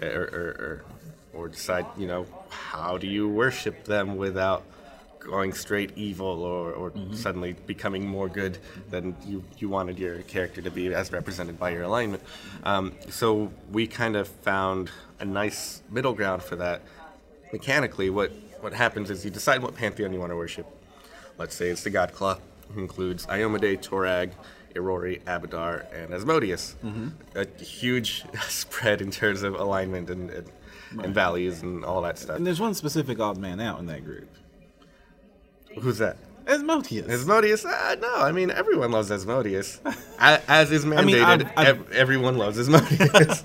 or, 0.00 0.08
or, 0.08 0.14
or, 0.14 0.84
or 1.34 1.48
decide, 1.48 1.84
you 1.98 2.06
know, 2.06 2.26
how 2.48 2.96
do 2.96 3.06
you 3.06 3.28
worship 3.28 3.84
them 3.84 4.16
without 4.16 4.64
going 5.20 5.52
straight 5.52 5.96
evil 5.96 6.42
or, 6.42 6.72
or 6.72 6.90
mm-hmm. 6.90 7.14
suddenly 7.14 7.54
becoming 7.66 8.06
more 8.06 8.28
good 8.28 8.58
than 8.90 9.14
you, 9.26 9.44
you 9.58 9.68
wanted 9.68 9.98
your 9.98 10.22
character 10.22 10.60
to 10.62 10.70
be 10.70 10.92
as 10.92 11.12
represented 11.12 11.58
by 11.58 11.70
your 11.70 11.82
alignment. 11.82 12.22
Um, 12.64 12.94
so 13.08 13.52
we 13.70 13.86
kind 13.86 14.16
of 14.16 14.26
found 14.26 14.90
a 15.20 15.24
nice 15.24 15.82
middle 15.90 16.14
ground 16.14 16.42
for 16.42 16.56
that. 16.56 16.82
Mechanically, 17.52 18.10
what, 18.10 18.32
what 18.60 18.72
happens 18.72 19.10
is 19.10 19.24
you 19.24 19.30
decide 19.30 19.62
what 19.62 19.74
pantheon 19.74 20.12
you 20.12 20.18
want 20.18 20.32
to 20.32 20.36
worship. 20.36 20.66
Let's 21.38 21.54
say 21.54 21.68
it's 21.68 21.84
the 21.84 21.90
God 21.90 22.12
Claw, 22.12 22.38
includes 22.76 23.26
Iomedae, 23.26 23.82
Torag, 23.82 24.32
Irori, 24.74 25.22
Abadar, 25.24 25.92
and 25.92 26.14
Asmodeus. 26.14 26.76
Mm-hmm. 26.84 27.08
A 27.34 27.62
huge 27.62 28.24
spread 28.48 29.00
in 29.00 29.10
terms 29.10 29.42
of 29.42 29.54
alignment 29.54 30.10
and, 30.10 30.30
and, 30.30 30.50
right. 30.94 31.06
and, 31.06 31.14
values 31.14 31.62
and 31.62 31.84
all 31.84 32.02
that 32.02 32.18
stuff. 32.18 32.36
And 32.36 32.46
there's 32.46 32.60
one 32.60 32.74
specific 32.74 33.18
odd 33.20 33.38
man 33.38 33.60
out 33.60 33.80
in 33.80 33.86
that 33.86 34.04
group. 34.04 34.28
Who's 35.78 35.98
that? 35.98 36.16
Asmodeus. 36.50 37.08
Asmodeus? 37.08 37.64
Uh, 37.64 37.96
no, 38.00 38.14
I 38.16 38.32
mean 38.32 38.50
everyone 38.50 38.90
loves 38.90 39.10
Asmodeus, 39.10 39.80
as 40.18 40.72
is 40.72 40.84
mandated. 40.84 40.98
I 40.98 41.04
mean, 41.04 41.22
I've, 41.22 41.52
I've, 41.56 41.92
everyone 41.92 42.38
loves 42.38 42.58
Asmodeus. 42.58 43.44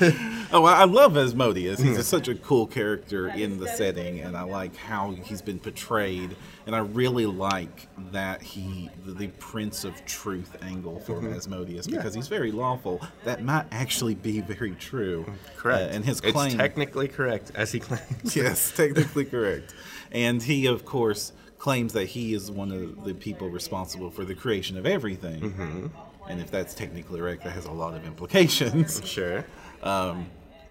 oh, 0.52 0.64
I 0.64 0.84
love 0.84 1.16
Asmodeus. 1.16 1.80
He's 1.80 1.96
a, 1.96 2.04
such 2.04 2.28
a 2.28 2.34
cool 2.34 2.66
character 2.66 3.28
in 3.28 3.58
the 3.58 3.68
setting, 3.68 4.20
and 4.20 4.36
I 4.36 4.42
like 4.42 4.76
how 4.76 5.12
he's 5.12 5.42
been 5.42 5.58
portrayed. 5.58 6.36
And 6.66 6.74
I 6.74 6.78
really 6.78 7.26
like 7.26 7.88
that 8.12 8.40
he, 8.40 8.88
the, 9.04 9.12
the 9.12 9.28
Prince 9.28 9.84
of 9.84 10.02
Truth 10.06 10.56
angle 10.62 10.98
for 11.00 11.16
mm-hmm. 11.16 11.34
Asmodeus, 11.34 11.86
because 11.86 12.14
yeah. 12.14 12.18
he's 12.18 12.28
very 12.28 12.52
lawful. 12.52 13.02
That 13.24 13.42
might 13.42 13.66
actually 13.70 14.14
be 14.14 14.40
very 14.40 14.74
true. 14.76 15.26
Correct. 15.58 15.92
Uh, 15.92 15.94
and 15.94 16.04
his 16.04 16.22
claim, 16.22 16.46
it's 16.46 16.54
technically 16.54 17.08
correct, 17.08 17.52
as 17.54 17.70
he 17.70 17.80
claims. 17.80 18.34
yes, 18.34 18.72
technically 18.74 19.26
correct. 19.26 19.74
And 20.10 20.42
he, 20.42 20.66
of 20.66 20.86
course 20.86 21.32
claims 21.64 21.94
that 21.94 22.04
he 22.04 22.34
is 22.34 22.50
one 22.50 22.70
of 22.70 23.04
the 23.06 23.14
people 23.14 23.48
responsible 23.48 24.10
for 24.10 24.22
the 24.26 24.34
creation 24.34 24.76
of 24.76 24.84
everything. 24.84 25.40
Mm-hmm. 25.40 25.86
And 26.28 26.38
if 26.38 26.50
that's 26.50 26.74
technically 26.74 27.22
right, 27.22 27.42
that 27.42 27.52
has 27.52 27.64
a 27.64 27.72
lot 27.72 27.94
of 27.94 28.04
implications. 28.06 29.00
Sure. 29.16 29.46
Um, 29.82 30.26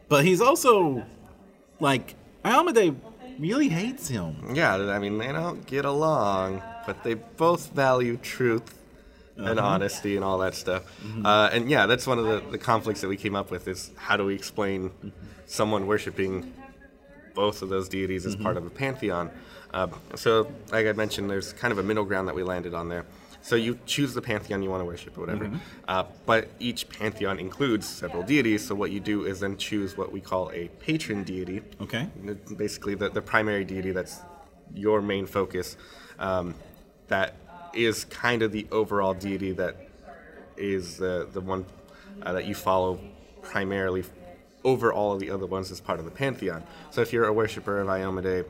but 0.08 0.24
he's 0.24 0.40
also 0.40 1.04
like 1.80 2.14
Iomedae 2.46 2.96
really 3.40 3.70
hates 3.70 4.08
him. 4.08 4.36
Yeah, 4.54 4.76
I 4.76 5.00
mean 5.00 5.18
they 5.18 5.32
don't 5.32 5.66
get 5.66 5.86
along, 5.86 6.62
but 6.86 7.04
they 7.04 7.16
both 7.16 7.72
value 7.72 8.18
truth 8.18 8.78
and 9.36 9.58
uh-huh. 9.58 9.68
honesty 9.68 10.16
and 10.16 10.24
all 10.24 10.38
that 10.46 10.54
stuff. 10.54 10.84
Mm-hmm. 10.84 11.26
Uh, 11.26 11.50
and 11.54 11.72
yeah, 11.72 11.88
that's 11.88 12.06
one 12.06 12.20
of 12.20 12.26
the, 12.26 12.52
the 12.52 12.60
conflicts 12.60 13.02
that 13.02 13.08
we 13.08 13.18
came 13.18 13.36
up 13.36 13.50
with 13.50 13.68
is 13.68 13.90
how 13.96 14.16
do 14.16 14.26
we 14.26 14.36
explain 14.36 14.92
mm-hmm. 14.92 15.10
someone 15.48 15.88
worshiping 15.88 16.54
both 17.34 17.64
of 17.64 17.70
those 17.70 17.90
deities 17.90 18.28
as 18.28 18.36
mm-hmm. 18.36 18.44
part 18.44 18.58
of 18.58 18.68
a 18.68 18.70
pantheon? 18.70 19.32
Uh, 19.74 19.88
so, 20.16 20.52
like 20.72 20.86
I 20.86 20.92
mentioned, 20.94 21.30
there's 21.30 21.54
kind 21.54 21.72
of 21.72 21.80
a 21.80 21.84
middle 21.84 22.06
ground 22.06 22.28
that 22.28 22.36
we 22.36 22.44
landed 22.44 22.74
on 22.74 22.90
there. 22.90 23.06
So 23.42 23.58
you 23.58 23.78
choose 23.86 24.14
the 24.14 24.22
pantheon 24.22 24.64
you 24.64 24.70
want 24.70 24.80
to 24.80 24.86
worship 24.86 25.18
or 25.18 25.22
whatever. 25.22 25.46
Mm-hmm. 25.46 25.58
Uh, 25.86 26.06
but 26.26 26.48
each 26.60 26.88
pantheon 26.88 27.40
includes 27.40 27.88
several 27.88 28.24
deities. 28.24 28.66
So 28.66 28.74
what 28.74 28.92
you 28.92 29.02
do 29.02 29.26
is 29.26 29.42
then 29.42 29.58
choose 29.58 29.98
what 29.98 30.14
we 30.14 30.22
call 30.22 30.50
a 30.54 30.70
patron 30.80 31.24
deity. 31.24 31.62
Okay. 31.82 32.08
Basically, 32.56 32.96
the, 32.96 33.10
the 33.10 33.22
primary 33.22 33.66
deity 33.66 33.92
that's 33.92 34.22
your 34.74 35.02
main 35.02 35.26
focus. 35.26 35.76
Um, 36.20 36.56
that 37.10 37.36
is 37.74 38.06
kind 38.06 38.44
of 38.44 38.54
the 38.54 38.66
overall 38.72 39.14
deity 39.14 39.52
that 39.52 39.76
is 40.56 40.98
the 40.98 41.28
the 41.34 41.42
one 41.42 41.66
uh, 42.22 42.32
that 42.34 42.46
you 42.46 42.56
follow 42.56 43.00
primarily 43.42 44.04
over 44.64 44.94
all 44.94 45.12
of 45.12 45.20
the 45.20 45.30
other 45.30 45.46
ones 45.46 45.72
as 45.72 45.82
part 45.82 46.00
of 46.00 46.06
the 46.06 46.12
pantheon. 46.12 46.64
So 46.92 47.02
if 47.02 47.12
you're 47.12 47.26
a 47.26 47.34
worshiper 47.34 47.82
of 47.82 47.88
Iomedae 47.88 48.46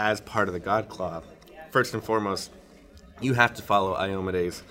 as 0.00 0.18
part 0.22 0.48
of 0.48 0.54
the 0.54 0.60
God 0.60 0.88
Claw, 0.88 1.20
first 1.70 1.92
and 1.92 2.02
foremost, 2.02 2.50
you 3.20 3.34
have 3.34 3.52
to 3.54 3.62
follow 3.62 3.94
Iomedae's 3.94 4.62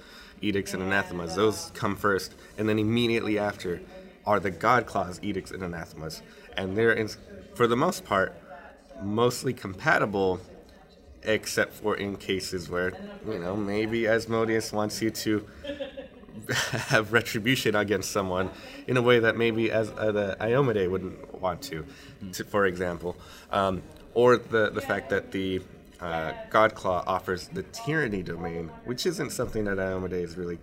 edicts 0.42 0.74
and 0.74 0.82
anathemas. 0.82 1.36
Those 1.36 1.72
come 1.76 1.96
first, 1.96 2.34
and 2.58 2.68
then 2.68 2.80
immediately 2.80 3.38
after 3.38 3.80
are 4.26 4.40
the 4.40 4.50
God 4.50 4.88
Claw's 4.88 5.20
edicts 5.22 5.52
and 5.52 5.62
anathemas, 5.62 6.24
and 6.58 6.76
they're 6.76 6.94
in, 6.94 7.10
for 7.54 7.68
the 7.68 7.76
most 7.76 8.04
part 8.04 8.36
mostly 9.04 9.54
compatible, 9.54 10.42
except 11.22 11.74
for 11.74 11.96
in 11.96 12.18
cases 12.18 12.68
where 12.68 12.94
you 13.28 13.38
know 13.38 13.56
maybe 13.56 14.08
Asmodeus 14.08 14.74
wants 14.74 15.00
you 15.00 15.12
to 15.12 15.46
have 16.72 17.14
retribution 17.14 17.76
against 17.76 18.12
someone 18.12 18.50
in 18.88 18.98
a 18.98 19.02
way 19.02 19.20
that 19.20 19.38
maybe 19.38 19.70
as 19.72 19.92
uh, 19.92 20.12
the 20.12 20.38
Iomedae 20.42 20.90
wouldn't 20.90 21.40
want 21.40 21.62
to, 21.64 21.86
to 22.34 22.44
for 22.44 22.66
example. 22.66 23.16
Um, 23.52 23.84
or 24.14 24.38
the, 24.38 24.70
the 24.70 24.82
fact 24.82 25.10
that 25.10 25.32
the 25.32 25.62
uh, 26.00 26.34
Godclaw 26.50 27.04
offers 27.06 27.48
the 27.50 27.64
tyranny 27.64 28.24
domain, 28.24 28.72
which 28.86 29.06
isn't 29.06 29.32
something 29.32 29.66
that 29.66 29.78
Iomedae 29.78 30.24
is 30.24 30.38
really 30.38 30.60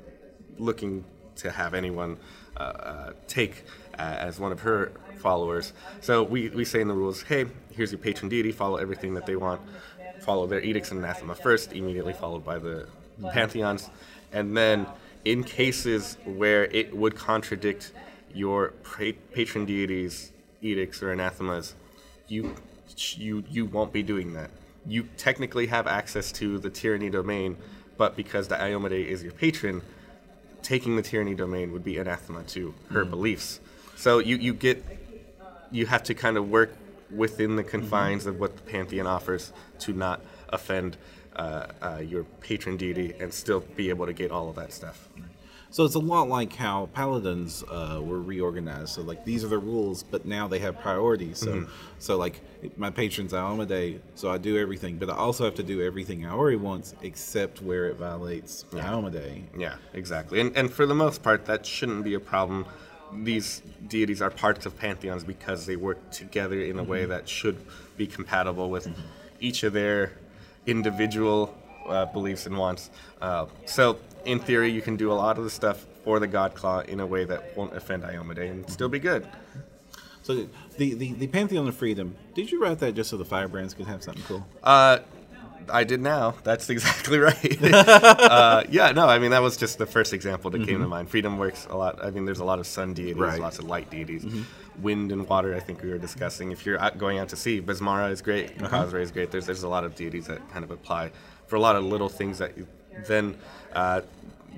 looking 0.58 1.04
to 1.36 1.50
have 1.50 1.74
anyone 1.74 2.16
uh, 2.56 2.60
uh, 2.60 3.12
take 3.28 3.64
uh, 3.98 4.02
as 4.02 4.40
one 4.40 4.52
of 4.52 4.60
her 4.60 4.92
followers. 5.18 5.72
So 6.00 6.22
we, 6.22 6.48
we 6.48 6.64
say 6.64 6.80
in 6.80 6.88
the 6.88 6.94
rules, 6.94 7.22
hey, 7.22 7.46
here's 7.70 7.92
your 7.92 7.98
patron 7.98 8.28
deity, 8.28 8.52
follow 8.52 8.76
everything 8.76 9.14
that 9.14 9.26
they 9.26 9.36
want, 9.36 9.60
follow 10.20 10.46
their 10.46 10.60
edicts 10.60 10.90
and 10.90 11.00
anathema 11.00 11.34
first, 11.34 11.72
immediately 11.72 12.14
followed 12.14 12.44
by 12.44 12.58
the 12.58 12.88
pantheons, 13.32 13.90
and 14.32 14.56
then 14.56 14.86
in 15.24 15.42
cases 15.42 16.16
where 16.24 16.64
it 16.66 16.96
would 16.96 17.14
contradict 17.14 17.92
your 18.32 18.72
patron 19.32 19.66
deity's 19.66 20.32
edicts 20.62 21.02
or 21.02 21.10
anathemas, 21.10 21.74
you 22.28 22.54
you 22.96 23.44
you 23.50 23.66
won't 23.66 23.92
be 23.92 24.02
doing 24.02 24.32
that. 24.34 24.50
You 24.86 25.08
technically 25.16 25.66
have 25.66 25.86
access 25.86 26.32
to 26.32 26.58
the 26.58 26.70
tyranny 26.70 27.10
domain, 27.10 27.56
but 27.96 28.16
because 28.16 28.48
the 28.48 28.56
Iomedae 28.56 29.06
is 29.06 29.22
your 29.22 29.32
patron, 29.32 29.82
taking 30.62 30.96
the 30.96 31.02
tyranny 31.02 31.34
domain 31.34 31.72
would 31.72 31.84
be 31.84 31.98
anathema 31.98 32.42
to 32.44 32.74
her 32.90 33.04
beliefs. 33.04 33.60
So 33.96 34.18
you, 34.18 34.36
you 34.36 34.52
get 34.52 34.84
you 35.70 35.86
have 35.86 36.02
to 36.04 36.14
kind 36.14 36.36
of 36.36 36.48
work 36.48 36.76
within 37.14 37.56
the 37.56 37.64
confines 37.64 38.26
of 38.26 38.40
what 38.40 38.56
the 38.56 38.62
pantheon 38.62 39.06
offers 39.06 39.52
to 39.80 39.92
not 39.92 40.20
offend 40.48 40.96
uh, 41.36 41.66
uh, 41.82 41.98
your 41.98 42.24
patron 42.40 42.76
deity 42.76 43.14
and 43.20 43.32
still 43.32 43.60
be 43.60 43.88
able 43.90 44.06
to 44.06 44.12
get 44.12 44.30
all 44.30 44.48
of 44.48 44.56
that 44.56 44.72
stuff. 44.72 45.08
So 45.76 45.84
it's 45.84 45.94
a 45.94 45.98
lot 45.98 46.30
like 46.30 46.54
how 46.54 46.88
paladins 46.94 47.62
uh, 47.70 48.00
were 48.02 48.22
reorganized. 48.22 48.88
So 48.94 49.02
like 49.02 49.26
these 49.26 49.44
are 49.44 49.48
the 49.48 49.58
rules, 49.58 50.02
but 50.02 50.24
now 50.24 50.48
they 50.48 50.58
have 50.60 50.80
priorities. 50.80 51.36
So 51.36 51.50
Mm-hmm. 51.50 51.70
so 51.98 52.16
like 52.16 52.40
my 52.78 52.88
patron's 52.88 53.34
Iomedae, 53.34 53.98
so 54.14 54.30
I 54.30 54.38
do 54.38 54.56
everything, 54.56 54.96
but 54.96 55.10
I 55.10 55.16
also 55.16 55.44
have 55.44 55.54
to 55.56 55.62
do 55.62 55.82
everything 55.82 56.22
Aori 56.22 56.58
wants, 56.58 56.94
except 57.02 57.60
where 57.60 57.88
it 57.90 57.96
violates 57.98 58.64
Iomedae. 58.72 59.42
Yeah, 59.54 59.74
exactly. 59.92 60.40
And, 60.40 60.56
and 60.56 60.72
for 60.72 60.86
the 60.86 60.94
most 60.94 61.22
part, 61.22 61.44
that 61.44 61.66
shouldn't 61.66 62.04
be 62.04 62.14
a 62.14 62.20
problem. 62.20 62.64
These 63.12 63.60
deities 63.86 64.22
are 64.22 64.30
parts 64.30 64.64
of 64.64 64.78
pantheons 64.78 65.24
because 65.24 65.66
they 65.66 65.76
work 65.76 66.10
together 66.10 66.58
in 66.58 66.78
a 66.78 66.84
way 66.84 67.04
that 67.04 67.28
should 67.28 67.58
be 67.98 68.06
compatible 68.06 68.70
with 68.70 68.88
each 69.40 69.62
of 69.62 69.74
their 69.74 70.12
individual 70.64 71.54
uh, 71.86 72.06
beliefs 72.06 72.46
and 72.46 72.56
wants. 72.56 72.88
Uh, 73.20 73.44
so, 73.66 73.98
in 74.26 74.38
theory, 74.40 74.70
you 74.70 74.82
can 74.82 74.96
do 74.96 75.10
a 75.10 75.14
lot 75.14 75.38
of 75.38 75.44
the 75.44 75.50
stuff 75.50 75.86
for 76.04 76.18
the 76.20 76.28
Godclaw 76.28 76.86
in 76.86 77.00
a 77.00 77.06
way 77.06 77.24
that 77.24 77.56
won't 77.56 77.74
offend 77.74 78.02
Iomedae 78.02 78.50
and 78.50 78.70
still 78.70 78.88
be 78.88 78.98
good. 78.98 79.26
So 80.22 80.46
the, 80.76 80.94
the 80.94 81.12
the 81.12 81.26
Pantheon 81.28 81.68
of 81.68 81.76
Freedom. 81.76 82.16
Did 82.34 82.50
you 82.50 82.60
write 82.60 82.80
that 82.80 82.94
just 82.94 83.10
so 83.10 83.16
the 83.16 83.24
firebrands 83.24 83.74
could 83.74 83.86
have 83.86 84.02
something 84.02 84.24
cool? 84.24 84.46
Uh, 84.62 84.98
I 85.68 85.84
did 85.84 86.00
now. 86.00 86.34
That's 86.42 86.68
exactly 86.74 87.18
right. 87.18 87.62
uh, 87.74 88.64
yeah, 88.68 88.92
no, 88.92 89.08
I 89.08 89.18
mean 89.18 89.30
that 89.30 89.42
was 89.42 89.56
just 89.56 89.78
the 89.78 89.86
first 89.86 90.12
example 90.12 90.50
that 90.50 90.66
came 90.66 90.80
to 90.80 90.88
mind. 90.88 91.10
Freedom 91.10 91.38
works 91.38 91.66
a 91.70 91.76
lot. 91.76 92.04
I 92.04 92.10
mean, 92.10 92.24
there's 92.24 92.40
a 92.40 92.44
lot 92.44 92.58
of 92.58 92.66
sun 92.66 92.92
deities, 92.94 93.16
Right. 93.16 93.40
lots 93.40 93.58
of 93.58 93.64
light 93.66 93.88
deities, 93.90 94.26
wind 94.80 95.12
and 95.12 95.28
water. 95.28 95.54
I 95.54 95.60
think 95.60 95.82
we 95.82 95.90
were 95.90 95.98
discussing. 95.98 96.50
If 96.50 96.66
you're 96.66 96.80
out, 96.80 96.98
going 96.98 97.18
out 97.18 97.28
to 97.30 97.36
sea, 97.36 97.60
Besmara 97.60 98.10
is 98.10 98.20
great, 98.22 98.50
uh 98.62 98.86
is 98.96 99.10
great. 99.12 99.30
There's 99.30 99.46
there's 99.46 99.62
a 99.62 99.68
lot 99.68 99.84
of 99.84 99.94
deities 99.94 100.26
that 100.26 100.40
kind 100.52 100.64
of 100.64 100.70
apply 100.70 101.12
for 101.46 101.54
a 101.56 101.60
lot 101.60 101.76
of 101.76 101.84
little 101.84 102.08
things 102.08 102.38
that 102.38 102.56
you, 102.58 102.66
then 103.06 103.36
uh, 103.72 104.02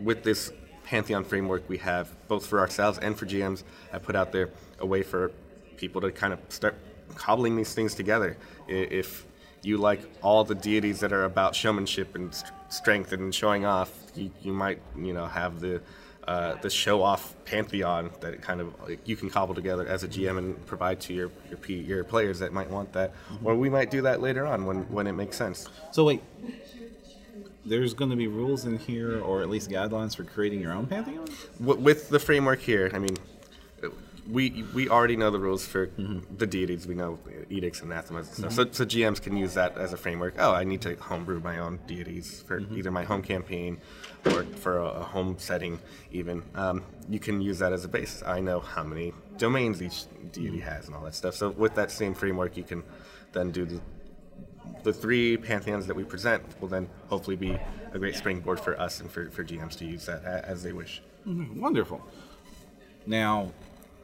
with 0.03 0.23
this 0.23 0.53
pantheon 0.85 1.25
framework 1.25 1.69
we 1.69 1.77
have 1.79 2.11
both 2.29 2.47
for 2.47 2.61
ourselves 2.61 2.99
and 2.99 3.19
for 3.19 3.27
GMs. 3.27 3.63
I 3.93 3.99
put 3.99 4.17
out 4.17 4.33
there 4.33 4.51
a 4.81 4.87
way 4.87 5.03
for 5.03 5.33
people 5.77 6.01
to 6.01 6.11
kind 6.11 6.33
of 6.33 6.41
start 6.49 6.75
cobbling 7.15 7.57
these 7.57 7.75
things 7.75 7.95
together. 7.95 8.37
If 8.69 9.27
you 9.63 9.77
like 9.77 10.01
all 10.23 10.45
the 10.45 10.55
deities 10.55 11.01
that 11.01 11.13
are 11.13 11.25
about 11.25 11.55
showmanship 11.55 12.15
and 12.15 12.35
st- 12.35 12.53
strength 12.69 13.13
and 13.13 13.35
showing 13.35 13.65
off, 13.65 13.93
you, 14.15 14.31
you 14.41 14.53
might 14.53 14.81
you 14.97 15.13
know 15.13 15.27
have 15.27 15.61
the 15.61 15.81
uh, 16.27 16.55
the 16.57 16.69
show 16.69 17.03
off 17.03 17.35
pantheon 17.47 18.11
that 18.21 18.43
kind 18.43 18.61
of 18.61 18.75
like, 18.87 19.01
you 19.09 19.17
can 19.17 19.31
cobble 19.31 19.55
together 19.55 19.87
as 19.87 20.05
a 20.05 20.09
GM 20.09 20.37
and 20.37 20.67
provide 20.67 21.01
to 21.01 21.15
your 21.15 21.31
your, 21.49 21.59
P, 21.59 21.75
your 21.77 22.05
players 22.05 22.39
that 22.41 22.53
might 22.53 22.71
want 22.71 22.93
that, 22.93 23.13
or 23.43 23.55
we 23.55 23.71
might 23.71 23.91
do 23.91 24.03
that 24.03 24.21
later 24.21 24.47
on 24.47 24.67
when 24.67 24.83
when 24.93 25.07
it 25.07 25.13
makes 25.13 25.37
sense. 25.37 25.69
So 25.91 26.05
wait, 26.05 26.23
there's 27.69 27.95
going 27.95 28.11
to 28.11 28.17
be 28.17 28.27
rules 28.27 28.65
in 28.65 28.79
here, 28.79 29.21
or 29.21 29.43
at 29.43 29.49
least 29.49 29.71
guidelines 29.71 30.17
for 30.17 30.25
creating 30.25 30.61
your 30.61 30.73
own 30.73 30.87
Pantheon. 30.87 31.29
With 31.61 32.09
the 32.09 32.19
framework 32.19 32.61
here, 32.61 32.91
I 32.93 32.99
mean, 32.99 33.17
we 34.31 34.65
we 34.75 34.89
already 34.89 35.17
know 35.17 35.31
the 35.31 35.39
rules 35.39 35.67
for 35.67 35.87
mm-hmm. 35.87 36.37
the 36.37 36.47
deities. 36.47 36.87
We 36.87 36.95
know 36.95 37.19
edicts 37.49 37.81
and 37.81 37.91
anathemas 37.91 38.29
and 38.29 38.37
stuff. 38.37 38.53
So, 38.53 38.65
mm-hmm. 38.65 38.75
so 38.75 38.85
GMs 38.85 39.23
can 39.23 39.37
use 39.37 39.55
that 39.55 39.79
as 39.79 39.93
a 39.93 39.97
framework. 39.97 40.35
Oh, 40.39 40.53
I 40.53 40.65
need 40.65 40.83
to 40.83 40.97
homebrew 40.97 41.41
my 41.41 41.59
own 41.59 41.79
deities 41.87 42.43
for 42.47 42.61
mm-hmm. 42.61 42.77
either 42.77 42.91
my 42.91 43.05
home 43.05 43.23
campaign 43.23 43.81
or 44.27 44.45
for 44.45 44.79
a, 44.79 44.85
a 44.85 45.03
home 45.03 45.37
setting. 45.39 45.81
Even 46.13 46.43
um, 46.55 46.85
you 47.09 47.19
can 47.19 47.41
use 47.41 47.59
that 47.61 47.73
as 47.73 47.85
a 47.85 47.89
basis. 47.89 48.23
I 48.23 48.41
know 48.41 48.61
how 48.61 48.85
many 48.85 49.15
domains 49.39 49.81
each 49.81 50.05
deity 50.33 50.61
has 50.61 50.87
and 50.87 50.95
all 50.95 51.05
that 51.05 51.15
stuff. 51.15 51.35
So 51.35 51.51
with 51.51 51.75
that 51.77 51.91
same 51.91 52.15
framework, 52.15 52.57
you 52.57 52.65
can 52.65 52.83
then 53.33 53.51
do 53.51 53.65
the 53.65 53.81
the 54.83 54.93
three 54.93 55.37
pantheons 55.37 55.87
that 55.87 55.97
we 55.97 56.05
present 56.05 56.43
will 56.61 56.69
then 56.69 56.89
hopefully 57.09 57.37
be 57.37 57.59
a 57.93 57.99
great 57.99 58.15
springboard 58.15 58.61
for 58.61 58.79
us 58.81 59.01
and 59.01 59.11
for, 59.11 59.31
for 59.31 59.45
GMs 59.45 59.77
to 59.79 59.85
use 59.85 60.07
that 60.07 60.25
as 60.25 60.63
they 60.63 60.73
wish. 60.73 61.03
Wonderful. 61.27 62.01
Now, 63.07 63.53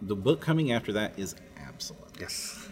the 0.03 0.17
book 0.17 0.41
coming 0.41 0.73
after 0.73 0.93
that 0.93 1.19
is 1.19 1.35
Absalom. 1.59 2.03
Yes. 2.21 2.69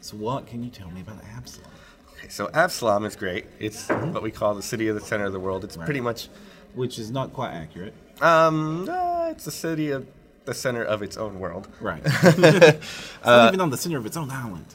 So 0.00 0.16
what 0.16 0.46
can 0.46 0.62
you 0.62 0.70
tell 0.70 0.90
me 0.90 1.00
about 1.00 1.18
Absalom? 1.36 1.70
Okay, 2.18 2.28
so 2.28 2.50
Absalom 2.54 3.04
is 3.04 3.16
great. 3.16 3.46
It's 3.58 3.88
what 3.88 4.22
we 4.22 4.30
call 4.30 4.54
the 4.54 4.62
city 4.62 4.88
of 4.88 4.94
the 4.94 5.00
center 5.00 5.24
of 5.24 5.32
the 5.32 5.40
world. 5.40 5.64
It's 5.64 5.76
pretty 5.76 6.00
much, 6.00 6.28
Which 6.74 6.98
is 6.98 7.10
not 7.10 7.32
quite 7.32 7.52
accurate. 7.52 7.94
um, 8.22 8.88
uh, 8.88 9.28
it's 9.30 9.44
the 9.44 9.50
city 9.50 9.90
of 9.90 10.06
the 10.44 10.54
center 10.54 10.82
of 10.84 11.02
its 11.02 11.16
own 11.16 11.40
world. 11.40 11.68
Right. 11.80 12.02
it's 12.04 13.18
not 13.24 13.48
even 13.48 13.60
on 13.60 13.70
the 13.70 13.76
center 13.76 13.98
of 13.98 14.06
its 14.06 14.16
own 14.16 14.30
island. 14.30 14.66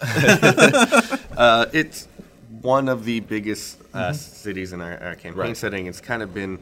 Uh, 1.38 1.66
it's 1.72 2.08
one 2.62 2.88
of 2.88 3.04
the 3.04 3.20
biggest 3.20 3.78
uh, 3.94 4.12
cities 4.12 4.72
in 4.72 4.80
our, 4.80 4.98
our 5.00 5.14
campaign 5.14 5.34
Right. 5.40 5.56
setting. 5.56 5.86
It's 5.86 6.00
kind 6.00 6.20
of 6.20 6.34
been 6.34 6.58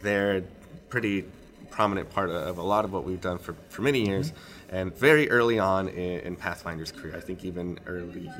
there, 0.00 0.42
pretty 0.88 1.26
prominent 1.70 2.08
part 2.10 2.30
of, 2.30 2.56
a 2.56 2.62
lot 2.62 2.86
of 2.86 2.92
what 2.92 3.04
we've 3.04 3.20
done 3.20 3.36
for, 3.36 3.54
for 3.68 3.82
many 3.82 4.06
years, 4.06 4.32
and 4.70 4.96
very 4.96 5.28
early 5.30 5.58
on 5.58 5.88
in, 5.88 6.20
in 6.20 6.36
Pathfinder's 6.36 6.90
career. 6.90 7.14
I 7.14 7.20
think 7.20 7.44
even 7.44 7.78
early 7.86 8.30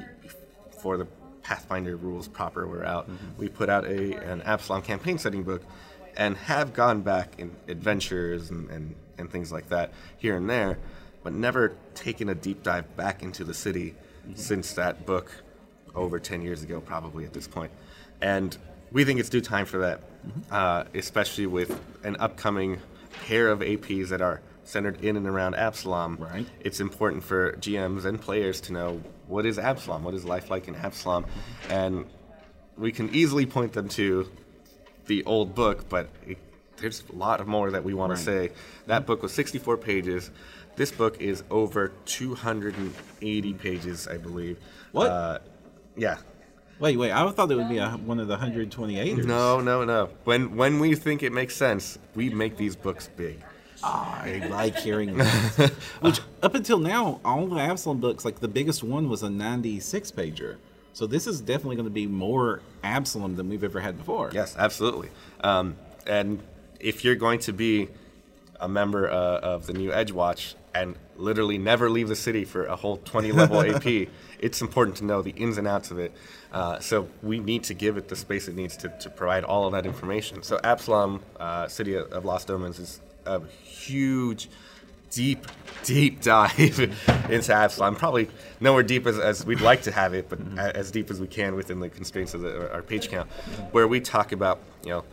before 0.70 0.96
the 0.96 1.06
Pathfinder 1.42 1.96
rules 1.96 2.28
proper 2.28 2.66
were 2.66 2.86
out, 2.86 3.06
we 3.36 3.50
put 3.50 3.68
out 3.68 3.84
a 3.84 4.14
an 4.30 4.40
Absalom 4.42 4.80
campaign 4.80 5.18
setting 5.18 5.42
book, 5.42 5.62
and 6.16 6.34
have 6.38 6.72
gone 6.72 7.02
back 7.02 7.34
in 7.38 7.54
adventures 7.68 8.50
and, 8.50 8.70
and, 8.70 8.94
and 9.18 9.30
things 9.30 9.52
like 9.52 9.68
that 9.68 9.92
here 10.16 10.34
and 10.36 10.48
there, 10.48 10.78
but 11.22 11.34
never 11.34 11.76
taken 11.94 12.30
a 12.30 12.34
deep 12.34 12.62
dive 12.62 12.96
back 12.96 13.22
into 13.22 13.44
the 13.44 13.52
city 13.52 13.94
since 14.34 14.72
that 14.74 15.06
book 15.06 15.30
over 15.94 16.18
10 16.18 16.42
years 16.42 16.62
ago, 16.62 16.80
probably 16.80 17.24
at 17.24 17.32
this 17.32 17.46
point. 17.48 17.70
And 18.20 18.56
we 18.92 19.04
think 19.04 19.20
it's 19.20 19.28
due 19.28 19.40
time 19.40 19.66
for 19.66 19.78
that, 19.78 20.00
uh, 20.50 20.84
especially 20.94 21.46
with 21.46 21.78
an 22.04 22.16
upcoming 22.18 22.80
pair 23.26 23.48
of 23.48 23.60
APs 23.60 24.08
that 24.08 24.20
are 24.20 24.40
centered 24.64 25.04
in 25.04 25.16
and 25.16 25.26
around 25.26 25.54
Absalom. 25.54 26.16
Right. 26.18 26.46
It's 26.60 26.80
important 26.80 27.22
for 27.22 27.52
GMs 27.54 28.04
and 28.06 28.20
players 28.20 28.60
to 28.62 28.72
know 28.72 29.02
what 29.28 29.46
is 29.46 29.58
Absalom, 29.58 30.04
what 30.04 30.14
is 30.14 30.24
life 30.24 30.50
like 30.50 30.68
in 30.68 30.74
Absalom, 30.74 31.26
and 31.68 32.06
we 32.76 32.90
can 32.92 33.14
easily 33.14 33.46
point 33.46 33.72
them 33.72 33.88
to 33.90 34.28
the 35.06 35.22
old 35.24 35.54
book, 35.54 35.88
but 35.88 36.08
it, 36.26 36.38
there's 36.78 37.04
a 37.12 37.14
lot 37.14 37.46
more 37.46 37.70
that 37.70 37.84
we 37.84 37.94
want 37.94 38.10
Right. 38.10 38.18
to 38.18 38.24
say. 38.24 38.50
That 38.86 39.06
book 39.06 39.22
was 39.22 39.32
64 39.32 39.76
pages. 39.76 40.30
This 40.76 40.90
book 40.90 41.20
is 41.20 41.44
over 41.50 41.92
280 42.06 43.54
pages, 43.54 44.08
I 44.08 44.16
believe. 44.16 44.58
What? 44.92 45.10
Uh, 45.10 45.38
yeah. 45.96 46.18
Wait, 46.80 46.96
wait. 46.96 47.12
I 47.12 47.30
thought 47.30 47.50
it 47.50 47.54
would 47.54 47.68
be 47.68 47.78
a, 47.78 47.90
one 47.90 48.18
of 48.18 48.26
the 48.26 48.36
128ers. 48.36 49.24
No, 49.24 49.60
no, 49.60 49.84
no. 49.84 50.10
When 50.24 50.56
when 50.56 50.80
we 50.80 50.96
think 50.96 51.22
it 51.22 51.32
makes 51.32 51.54
sense, 51.54 51.98
we 52.14 52.30
make 52.30 52.56
these 52.56 52.74
books 52.74 53.08
big. 53.16 53.40
I 53.84 54.46
like 54.50 54.76
hearing 54.78 55.16
that. 55.18 55.72
Which, 56.00 56.20
up 56.42 56.54
until 56.54 56.78
now, 56.78 57.20
all 57.24 57.46
the 57.46 57.60
Absalom 57.60 58.00
books, 58.00 58.24
like 58.24 58.40
the 58.40 58.48
biggest 58.48 58.82
one 58.82 59.08
was 59.08 59.22
a 59.22 59.30
96 59.30 60.10
pager. 60.12 60.56
So 60.94 61.06
this 61.06 61.26
is 61.26 61.40
definitely 61.40 61.76
going 61.76 61.86
to 61.86 61.90
be 61.90 62.06
more 62.06 62.62
Absalom 62.82 63.36
than 63.36 63.48
we've 63.48 63.64
ever 63.64 63.80
had 63.80 63.98
before. 63.98 64.30
Yes, 64.32 64.56
absolutely. 64.56 65.10
Um, 65.42 65.76
and 66.06 66.40
if 66.80 67.04
you're 67.04 67.16
going 67.16 67.40
to 67.40 67.52
be 67.52 67.88
a 68.60 68.68
member 68.68 69.10
uh, 69.10 69.14
of 69.40 69.66
the 69.66 69.72
new 69.72 69.92
Edge 69.92 70.12
Watch 70.12 70.54
and 70.74 70.96
literally 71.16 71.58
never 71.58 71.88
leave 71.88 72.08
the 72.08 72.16
city 72.16 72.44
for 72.44 72.66
a 72.66 72.76
whole 72.76 72.96
20 72.98 73.32
level 73.32 73.60
AP, 73.76 74.08
it's 74.40 74.60
important 74.60 74.96
to 74.98 75.04
know 75.04 75.22
the 75.22 75.30
ins 75.30 75.58
and 75.58 75.66
outs 75.68 75.90
of 75.90 75.98
it. 75.98 76.12
Uh, 76.52 76.78
so 76.80 77.08
we 77.22 77.38
need 77.40 77.64
to 77.64 77.74
give 77.74 77.96
it 77.96 78.08
the 78.08 78.16
space 78.16 78.48
it 78.48 78.54
needs 78.56 78.76
to, 78.76 78.88
to 79.00 79.10
provide 79.10 79.44
all 79.44 79.66
of 79.66 79.72
that 79.72 79.86
information. 79.86 80.42
So 80.42 80.58
Absalom, 80.62 81.22
uh, 81.38 81.68
City 81.68 81.94
of 81.96 82.24
Lost 82.24 82.50
Omens, 82.50 82.78
is 82.78 83.00
a 83.26 83.40
huge, 83.62 84.48
deep, 85.10 85.46
deep 85.84 86.20
dive 86.20 86.80
into 87.30 87.52
Absalom. 87.54 87.96
Probably 87.96 88.28
nowhere 88.60 88.82
deep 88.82 89.06
as, 89.06 89.18
as 89.18 89.46
we'd 89.46 89.60
like 89.60 89.82
to 89.82 89.92
have 89.92 90.14
it, 90.14 90.28
but 90.28 90.40
a- 90.58 90.76
as 90.76 90.90
deep 90.90 91.10
as 91.10 91.20
we 91.20 91.26
can 91.26 91.54
within 91.54 91.80
the 91.80 91.88
constraints 91.88 92.34
of 92.34 92.40
the, 92.40 92.72
our 92.72 92.82
page 92.82 93.08
count, 93.08 93.30
where 93.70 93.86
we 93.88 94.00
talk 94.00 94.32
about, 94.32 94.60
you 94.82 94.90
know, 94.90 95.04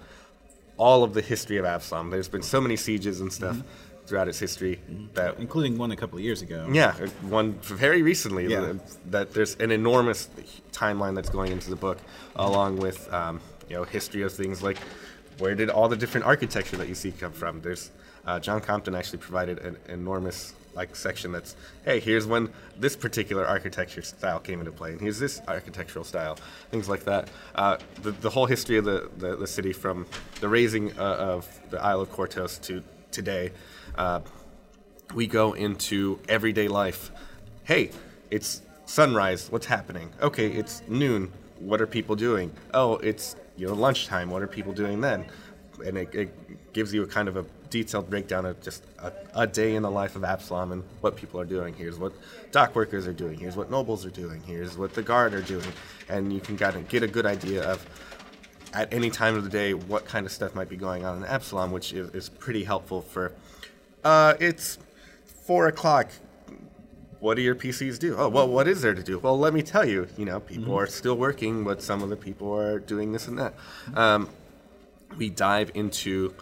all 0.81 1.03
of 1.03 1.13
the 1.13 1.21
history 1.21 1.57
of 1.57 1.65
Absalom. 1.65 2.09
There's 2.09 2.27
been 2.27 2.41
so 2.41 2.59
many 2.59 2.75
sieges 2.75 3.21
and 3.21 3.31
stuff 3.31 3.55
mm-hmm. 3.55 4.05
throughout 4.07 4.27
its 4.27 4.39
history 4.39 4.79
mm-hmm. 4.89 5.13
that 5.13 5.37
Including 5.37 5.77
one 5.77 5.91
a 5.91 5.95
couple 5.95 6.17
of 6.17 6.23
years 6.23 6.41
ago. 6.41 6.67
yeah, 6.71 6.95
uh, 6.99 7.07
one 7.29 7.53
very 7.61 8.01
recently 8.01 8.47
Yeah. 8.47 8.61
that- 8.61 9.11
that 9.11 9.33
there's 9.35 9.55
an 9.57 9.71
enormous 9.71 10.27
timeline 10.71 11.13
that's 11.13 11.29
going 11.29 11.51
into 11.51 11.69
the 11.69 11.75
book, 11.75 11.99
mm-hmm. 11.99 12.39
along 12.39 12.77
with 12.77 12.99
um, 13.13 13.39
you 13.69 13.75
know 13.75 13.83
history 13.83 14.23
of 14.23 14.33
things 14.33 14.63
like 14.63 14.79
where 15.37 15.53
did 15.53 15.69
all 15.69 15.87
the 15.87 15.95
different 15.95 16.25
architecture 16.25 16.77
that 16.77 16.87
you 16.89 16.95
see 16.95 17.11
come 17.11 17.31
from. 17.31 17.61
There's 17.61 17.91
uh, 18.25 18.39
John 18.39 18.59
Compton 18.59 18.95
actually 18.95 19.19
provided 19.19 19.59
an 19.59 19.77
enormous 19.87 20.53
like 20.73 20.95
section 20.95 21.31
that's 21.31 21.55
hey 21.83 21.99
here's 21.99 22.25
when 22.25 22.49
this 22.77 22.95
particular 22.95 23.45
architecture 23.45 24.01
style 24.01 24.39
came 24.39 24.59
into 24.59 24.71
play 24.71 24.91
and 24.91 25.01
here's 25.01 25.19
this 25.19 25.41
architectural 25.47 26.05
style 26.05 26.37
things 26.69 26.87
like 26.87 27.03
that. 27.03 27.29
Uh, 27.55 27.77
the, 28.01 28.11
the 28.11 28.29
whole 28.29 28.45
history 28.45 28.77
of 28.77 28.85
the, 28.85 29.09
the, 29.17 29.35
the 29.35 29.47
city 29.47 29.73
from 29.73 30.05
the 30.39 30.47
raising 30.47 30.97
uh, 30.97 31.15
of 31.15 31.47
the 31.69 31.81
isle 31.81 32.01
of 32.01 32.09
Kortos 32.09 32.59
to 32.61 32.83
today 33.11 33.51
uh, 33.95 34.21
we 35.13 35.27
go 35.27 35.53
into 35.53 36.19
everyday 36.29 36.67
life. 36.67 37.11
Hey 37.63 37.91
it's 38.29 38.61
sunrise 38.85 39.51
what's 39.51 39.65
happening? 39.65 40.11
Okay 40.21 40.47
it's 40.47 40.81
noon 40.87 41.31
what 41.59 41.81
are 41.81 41.87
people 41.87 42.15
doing? 42.15 42.51
Oh 42.73 42.95
it's 42.97 43.35
you 43.57 43.67
know 43.67 43.73
lunchtime 43.73 44.29
what 44.29 44.41
are 44.41 44.47
people 44.47 44.73
doing 44.73 45.01
then? 45.01 45.25
And 45.85 45.97
it, 45.97 46.13
it 46.13 46.73
gives 46.73 46.93
you 46.93 47.03
a 47.03 47.07
kind 47.07 47.27
of 47.27 47.37
a 47.37 47.45
detailed 47.71 48.09
breakdown 48.09 48.45
of 48.45 48.61
just 48.61 48.83
a, 48.99 49.11
a, 49.33 49.47
day 49.47 49.73
in 49.75 49.81
the 49.81 49.89
life 49.89 50.15
of 50.15 50.23
Absalom 50.23 50.73
and 50.73 50.83
what 50.99 51.15
people 51.15 51.39
are 51.39 51.45
doing. 51.45 51.73
Here's 51.73 51.97
what 51.97 52.13
dock 52.51 52.75
workers 52.75 53.07
are 53.07 53.13
doing. 53.13 53.39
Here's 53.39 53.55
what 53.55 53.71
nobles 53.71 54.05
are 54.05 54.11
doing. 54.11 54.43
Here's 54.45 54.77
what 54.77 54.93
the 54.93 55.01
guard 55.01 55.33
are 55.33 55.41
doing, 55.41 55.71
and 56.07 56.31
you 56.31 56.39
can 56.39 56.57
kind 56.57 56.75
of 56.75 56.87
get 56.89 57.01
a 57.01 57.07
good 57.07 57.25
idea 57.25 57.63
of 57.63 57.83
at 58.73 58.93
any 58.93 59.09
time 59.09 59.35
of 59.35 59.43
the 59.43 59.49
day 59.49 59.73
what 59.73 60.05
kind 60.05 60.25
of 60.25 60.31
stuff 60.31 60.53
might 60.53 60.69
be 60.69 60.77
going 60.77 61.03
on 61.03 61.17
in 61.17 61.25
Absalom, 61.25 61.71
which 61.71 61.93
is, 61.93 62.09
is 62.11 62.29
pretty 62.29 62.63
helpful 62.63 63.01
for. 63.01 63.31
Uh, 64.03 64.35
it's 64.39 64.77
four 65.25 65.67
o'clock. 65.67 66.09
What 67.19 67.35
do 67.35 67.41
your 67.41 67.55
PCs 67.55 67.99
do? 67.99 68.15
Oh, 68.17 68.29
well, 68.29 68.47
what 68.47 68.67
is 68.67 68.81
there 68.81 68.95
to 68.95 69.03
do? 69.03 69.19
Well, 69.19 69.37
let 69.37 69.53
me 69.53 69.61
tell 69.61 69.87
you. 69.87 70.07
You 70.17 70.25
know, 70.25 70.39
people 70.39 70.73
mm-hmm. 70.73 70.83
are 70.83 70.87
still 70.87 71.15
working, 71.15 71.63
but 71.63 71.81
some 71.81 72.01
of 72.01 72.09
the 72.09 72.15
people 72.15 72.51
are 72.53 72.79
doing 72.79 73.11
this 73.11 73.27
and 73.27 73.37
that. 73.37 73.53
Um, 73.95 74.29
we 75.17 75.29
dive 75.29 75.71
into 75.75 76.33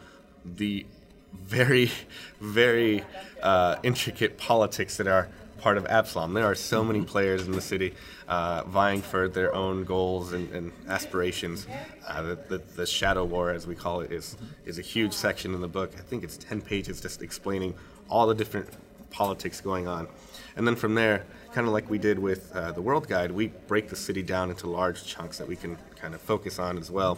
the 0.46 0.86
very, 1.34 1.92
very 2.40 3.04
uh, 3.42 3.78
intricate 3.84 4.38
politics 4.38 4.98
that 4.98 5.08
are 5.08 5.30
part 5.60 5.78
of 5.78 5.86
Absalom. 5.88 6.34
There 6.34 6.46
are 6.46 6.56
so 6.56 6.84
many 6.84 7.02
players 7.02 7.46
in 7.46 7.52
the 7.52 7.62
city 7.62 7.94
uh, 8.28 8.64
vying 8.64 9.02
for 9.02 9.28
their 9.28 9.54
own 9.54 9.84
goals 9.84 10.34
and, 10.34 10.50
and 10.54 10.72
aspirations. 10.88 11.68
Uh, 12.08 12.22
the, 12.22 12.36
the, 12.48 12.58
the, 12.76 12.86
Shadow 12.86 13.26
War, 13.26 13.52
as 13.52 13.68
we 13.68 13.76
call 13.76 14.02
it, 14.02 14.12
is 14.12 14.38
is 14.66 14.80
a 14.80 14.82
huge 14.82 15.14
section 15.14 15.54
in 15.54 15.62
the 15.62 15.68
book. 15.68 15.92
I 15.98 16.02
think 16.02 16.24
it's 16.24 16.38
ten 16.38 16.62
pages 16.62 17.02
just 17.02 17.22
explaining 17.22 17.76
all 18.10 18.28
the 18.28 18.36
different 18.36 18.70
politics 19.10 19.60
going 19.60 19.88
on, 19.88 20.08
and 20.56 20.66
then 20.68 20.76
from 20.76 20.96
there, 20.96 21.26
kind 21.52 21.68
of 21.68 21.74
like 21.74 21.90
we 21.90 21.98
did 21.98 22.20
with 22.20 22.56
uh, 22.56 22.72
the 22.72 22.82
World 22.82 23.08
Guide, 23.08 23.32
we 23.32 23.48
break 23.68 23.90
the 23.90 23.96
city 23.96 24.22
down 24.22 24.50
into 24.50 24.70
large 24.70 25.04
chunks 25.06 25.38
that 25.38 25.48
we 25.48 25.56
can 25.56 25.78
kind 25.96 26.14
of 26.14 26.22
focus 26.22 26.60
on 26.60 26.78
as 26.78 26.90
well. 26.90 27.18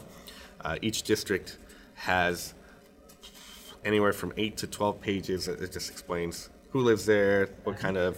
Uh, 0.62 0.78
each 0.82 1.04
district 1.04 1.58
has 1.96 2.54
anywhere 3.86 4.14
from 4.14 4.34
8 4.38 4.58
to 4.58 4.68
12 4.68 5.02
pages. 5.02 5.48
It 5.48 5.72
just 5.72 5.90
explains 5.90 6.50
who 6.70 6.82
lives 6.82 7.06
there, 7.06 7.50
what 7.64 7.78
kind 7.78 7.98
of 7.98 8.18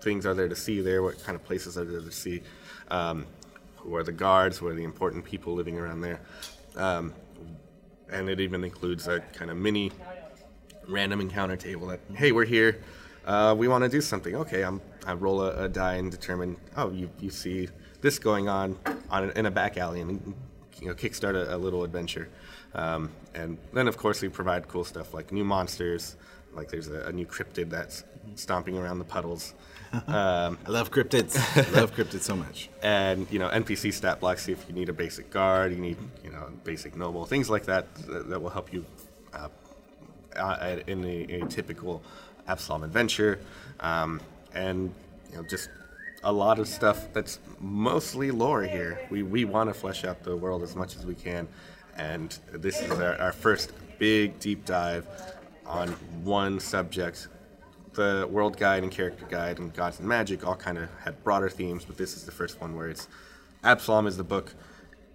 things 0.00 0.26
are 0.26 0.34
there 0.34 0.48
to 0.48 0.56
see 0.56 0.80
there, 0.80 1.02
what 1.02 1.22
kind 1.24 1.36
of 1.36 1.44
places 1.44 1.76
are 1.76 1.84
there 1.84 2.00
to 2.00 2.12
see, 2.12 2.42
um, 2.90 3.26
who 3.76 3.94
are 3.96 4.02
the 4.02 4.12
guards, 4.12 4.58
who 4.58 4.66
are 4.66 4.74
the 4.74 4.84
important 4.84 5.24
people 5.24 5.54
living 5.54 5.78
around 5.78 6.00
there. 6.00 6.20
Um, 6.76 7.12
and 8.10 8.28
it 8.28 8.40
even 8.40 8.64
includes 8.64 9.08
a 9.08 9.20
kind 9.20 9.50
of 9.50 9.56
mini 9.56 9.92
random 10.88 11.20
encounter 11.20 11.56
table 11.56 11.86
that, 11.88 12.00
hey, 12.14 12.32
we're 12.32 12.44
here. 12.44 12.82
Uh, 13.24 13.54
we 13.56 13.68
want 13.68 13.84
to 13.84 13.88
do 13.88 14.00
something. 14.00 14.34
Okay, 14.34 14.64
I'm, 14.64 14.80
I 15.06 15.12
roll 15.14 15.42
a, 15.42 15.64
a, 15.64 15.68
die 15.68 15.94
and 15.94 16.10
determine, 16.10 16.56
oh, 16.76 16.90
you, 16.90 17.10
you 17.20 17.30
see 17.30 17.68
this 18.00 18.18
going 18.18 18.48
on, 18.48 18.78
on 19.10 19.30
in 19.30 19.46
a 19.46 19.50
back 19.50 19.76
alley 19.76 20.00
and 20.00 20.34
you 20.80 20.88
know, 20.88 20.94
kickstart 20.94 21.34
a, 21.34 21.54
a 21.54 21.58
little 21.58 21.84
adventure. 21.84 22.28
Um, 22.74 23.10
and 23.34 23.58
then, 23.72 23.88
of 23.88 23.96
course, 23.96 24.22
we 24.22 24.28
provide 24.28 24.68
cool 24.68 24.84
stuff 24.84 25.14
like 25.14 25.32
new 25.32 25.44
monsters. 25.44 26.16
Like 26.52 26.68
there's 26.68 26.88
a, 26.88 27.06
a 27.06 27.12
new 27.12 27.26
cryptid 27.26 27.70
that's 27.70 28.04
stomping 28.34 28.76
around 28.76 28.98
the 28.98 29.04
puddles. 29.04 29.54
Um, 30.06 30.56
I 30.64 30.70
love 30.70 30.92
cryptids. 30.92 31.36
I 31.56 31.68
love 31.80 31.96
cryptids 31.96 32.20
so 32.20 32.36
much. 32.36 32.68
And 32.84 33.26
you 33.28 33.40
know, 33.40 33.48
NPC 33.48 33.92
stat 33.92 34.20
blocks. 34.20 34.44
See 34.44 34.52
If 34.52 34.64
you 34.68 34.72
need 34.72 34.88
a 34.88 34.92
basic 34.92 35.30
guard, 35.30 35.72
you 35.72 35.78
need 35.78 35.96
you 36.22 36.30
know 36.30 36.48
basic 36.62 36.94
noble 36.94 37.26
things 37.26 37.50
like 37.50 37.64
that 37.64 37.92
that, 38.06 38.28
that 38.28 38.40
will 38.40 38.50
help 38.50 38.72
you 38.72 38.86
uh, 39.34 39.48
uh, 40.36 40.76
in 40.86 41.04
a, 41.04 41.42
a, 41.42 41.46
typical 41.46 42.04
Absalom 42.46 42.84
adventure. 42.84 43.40
Um, 43.80 44.20
and 44.54 44.94
you 45.32 45.38
know, 45.38 45.42
just 45.42 45.70
a 46.22 46.32
lot 46.32 46.60
of 46.60 46.68
stuff 46.68 47.12
that's 47.12 47.40
mostly 47.58 48.30
lore 48.30 48.62
here. 48.62 49.00
We 49.10 49.24
we 49.24 49.44
want 49.44 49.70
to 49.70 49.74
flesh 49.74 50.04
out 50.04 50.22
the 50.22 50.36
world 50.36 50.62
as 50.62 50.76
much 50.76 50.94
as 50.94 51.04
we 51.04 51.16
can 51.16 51.48
and 51.96 52.36
this 52.52 52.80
is 52.80 52.90
our, 52.90 53.16
our 53.16 53.32
first 53.32 53.72
big 53.98 54.38
deep 54.40 54.64
dive 54.64 55.06
on 55.66 55.88
one 56.24 56.60
subject. 56.60 57.28
The 57.92 58.26
World 58.30 58.56
Guide 58.56 58.82
and 58.82 58.92
Character 58.92 59.26
Guide 59.28 59.58
and 59.58 59.74
Gods 59.74 59.98
and 59.98 60.08
Magic 60.08 60.46
all 60.46 60.56
kind 60.56 60.78
of 60.78 60.88
had 61.04 61.22
broader 61.24 61.48
themes, 61.48 61.84
but 61.84 61.96
this 61.96 62.16
is 62.16 62.24
the 62.24 62.32
first 62.32 62.60
one 62.60 62.76
where 62.76 62.88
it's 62.88 63.08
Absalom 63.62 64.06
is 64.06 64.16
the 64.16 64.24
book, 64.24 64.54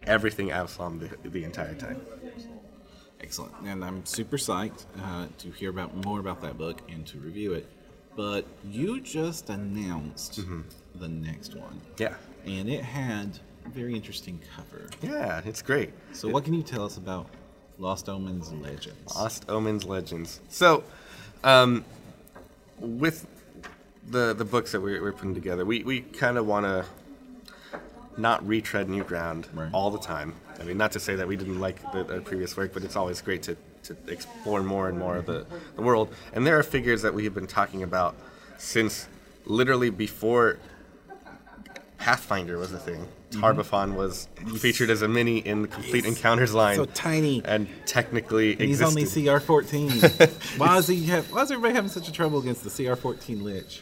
everything 0.04 0.52
Absalom 0.52 1.00
the, 1.00 1.30
the 1.30 1.44
entire 1.44 1.74
time. 1.74 2.02
Excellent, 3.22 3.54
and 3.66 3.84
I'm 3.84 4.06
super 4.06 4.38
psyched 4.38 4.86
uh, 5.02 5.28
to 5.40 5.52
hear 5.52 5.70
about 5.70 5.96
more 6.06 6.20
about 6.20 6.42
that 6.42 6.58
book 6.58 6.82
and 6.90 7.08
to 7.08 7.18
review 7.18 7.54
it. 7.54 7.68
But 8.16 8.46
you 8.70 9.02
just 9.02 9.50
announced 9.50 10.40
mm-hmm. 10.40 10.62
the 10.96 11.08
next 11.08 11.56
one. 11.56 11.82
Yeah, 11.98 12.16
and 12.46 12.70
it 12.70 12.84
had 12.84 13.40
very 13.70 13.96
interesting 13.96 14.40
cover. 14.56 14.90
Yeah, 15.02 15.42
it's 15.46 15.62
great. 15.62 15.92
So, 16.14 16.30
what 16.30 16.44
can 16.44 16.54
you 16.54 16.64
tell 16.64 16.86
us 16.86 16.98
about 16.98 17.28
Lost 17.78 18.10
Omens 18.10 18.50
and 18.50 18.62
Legends? 18.62 19.16
Lost 19.16 19.46
Omens 19.50 19.86
Legends. 19.86 20.42
So, 20.50 20.84
um, 21.44 21.86
with 22.80 23.28
the 24.08 24.34
the 24.34 24.46
books 24.46 24.72
that 24.72 24.82
we're, 24.82 25.02
we're 25.02 25.14
putting 25.14 25.34
together, 25.34 25.66
we, 25.66 25.84
we 25.84 26.02
kind 26.02 26.38
of 26.38 26.46
want 26.46 26.66
to 26.66 26.86
not 28.18 28.46
retread 28.48 28.90
new 28.90 29.04
ground 29.04 29.48
right. 29.54 29.70
all 29.74 29.92
the 29.92 30.00
time. 30.00 30.34
I 30.60 30.64
mean, 30.64 30.78
not 30.78 30.92
to 30.94 31.00
say 31.00 31.16
that 31.16 31.28
we 31.28 31.36
didn't 31.36 31.60
like 31.60 31.80
the, 31.92 32.04
the, 32.04 32.22
previous 32.22 32.56
work, 32.56 32.74
but 32.74 32.84
it's 32.84 32.96
always 32.96 33.22
great 33.22 33.44
to, 33.44 33.58
to 33.84 33.98
explore 34.08 34.64
more 34.64 34.88
and 34.88 34.98
more 34.98 35.18
of 35.18 35.26
the, 35.26 35.46
the 35.76 35.82
world. 35.82 36.14
And 36.34 36.48
there 36.48 36.58
are 36.58 36.64
figures 36.64 37.02
that 37.02 37.14
we 37.14 37.26
have 37.26 37.34
been 37.34 37.48
talking 37.48 37.84
about 37.84 38.16
since 38.58 39.08
literally 39.46 39.90
before 39.90 40.60
Pathfinder 41.98 42.58
was 42.58 42.72
a 42.72 42.80
thing. 42.80 43.06
Mm-hmm. 43.42 43.96
was 43.96 44.28
featured 44.58 44.90
as 44.90 45.02
a 45.02 45.08
mini 45.08 45.40
in 45.40 45.62
the 45.62 45.68
Complete 45.68 46.06
yes. 46.06 46.16
Encounters 46.16 46.54
line. 46.54 46.76
So 46.76 46.86
tiny. 46.86 47.42
And 47.46 47.68
technically 47.86 48.54
and 48.54 48.62
He's 48.62 48.82
only 48.82 49.06
CR 49.06 49.40
14. 49.40 49.90
why, 50.58 50.78
is 50.78 50.88
he 50.88 51.06
have, 51.06 51.32
why 51.32 51.42
is 51.42 51.52
everybody 51.52 51.74
having 51.74 51.90
such 51.90 52.08
a 52.08 52.12
trouble 52.12 52.40
against 52.40 52.64
the 52.64 52.70
CR 52.70 52.96
14 52.96 53.44
Lich? 53.44 53.82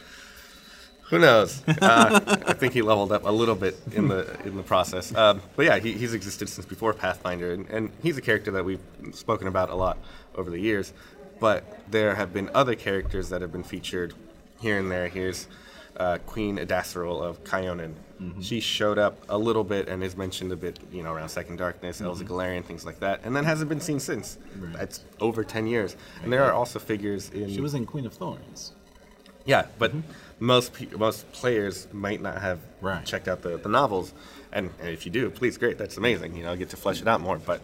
Who 1.10 1.18
knows? 1.18 1.62
Uh, 1.68 2.20
I 2.46 2.54
think 2.54 2.72
he 2.72 2.82
leveled 2.82 3.12
up 3.12 3.24
a 3.24 3.30
little 3.30 3.54
bit 3.54 3.78
in 3.92 4.08
the 4.08 4.36
in 4.44 4.56
the 4.56 4.62
process. 4.62 5.14
Um, 5.14 5.42
but 5.54 5.66
yeah, 5.66 5.78
he, 5.78 5.92
he's 5.92 6.14
existed 6.14 6.48
since 6.48 6.66
before 6.66 6.94
Pathfinder, 6.94 7.52
and, 7.52 7.68
and 7.68 7.90
he's 8.02 8.16
a 8.16 8.22
character 8.22 8.50
that 8.52 8.64
we've 8.64 8.80
spoken 9.12 9.46
about 9.46 9.68
a 9.68 9.74
lot 9.74 9.98
over 10.34 10.50
the 10.50 10.58
years. 10.58 10.92
But 11.40 11.90
there 11.90 12.14
have 12.14 12.32
been 12.32 12.50
other 12.54 12.74
characters 12.74 13.28
that 13.28 13.42
have 13.42 13.52
been 13.52 13.64
featured 13.64 14.14
here 14.60 14.78
and 14.78 14.90
there. 14.90 15.08
Here's 15.08 15.46
uh, 15.96 16.18
Queen 16.26 16.58
Edasseril 16.58 17.22
of 17.22 17.42
Kyonin. 17.44 17.94
Mm-hmm. 18.20 18.40
She 18.40 18.60
showed 18.60 18.98
up 18.98 19.18
a 19.28 19.36
little 19.36 19.64
bit 19.64 19.88
and 19.88 20.02
is 20.02 20.16
mentioned 20.16 20.52
a 20.52 20.56
bit, 20.56 20.78
you 20.92 21.02
know, 21.02 21.12
around 21.12 21.28
Second 21.28 21.56
Darkness, 21.56 21.96
mm-hmm. 21.96 22.06
Elves 22.06 22.20
of 22.20 22.28
Golarion, 22.28 22.64
things 22.64 22.86
like 22.86 23.00
that, 23.00 23.20
and 23.24 23.34
then 23.34 23.44
hasn't 23.44 23.68
been 23.68 23.80
seen 23.80 24.00
since. 24.00 24.38
Right. 24.56 24.72
That's 24.72 25.00
over 25.20 25.44
ten 25.44 25.66
years. 25.66 25.96
And 26.22 26.32
there 26.32 26.44
are 26.44 26.52
also 26.52 26.78
figures 26.78 27.30
in. 27.30 27.48
She 27.50 27.60
was 27.60 27.74
in 27.74 27.86
Queen 27.86 28.06
of 28.06 28.14
Thorns. 28.14 28.72
Yeah, 29.44 29.66
but 29.78 29.90
mm-hmm. 29.90 30.10
most 30.38 30.72
pe- 30.72 30.96
most 30.96 31.30
players 31.32 31.86
might 31.92 32.22
not 32.22 32.40
have 32.40 32.60
right. 32.80 33.04
checked 33.04 33.28
out 33.28 33.42
the, 33.42 33.58
the 33.58 33.68
novels, 33.68 34.14
and, 34.52 34.70
and, 34.80 34.88
if 34.88 35.04
you 35.04 35.12
do, 35.12 35.30
please, 35.30 35.58
great, 35.58 35.76
that's 35.76 35.96
amazing. 35.96 36.34
You 36.34 36.44
know, 36.44 36.56
get 36.56 36.70
to 36.70 36.76
flesh 36.76 37.02
it 37.02 37.08
out 37.08 37.20
more. 37.20 37.38
But, 37.38 37.60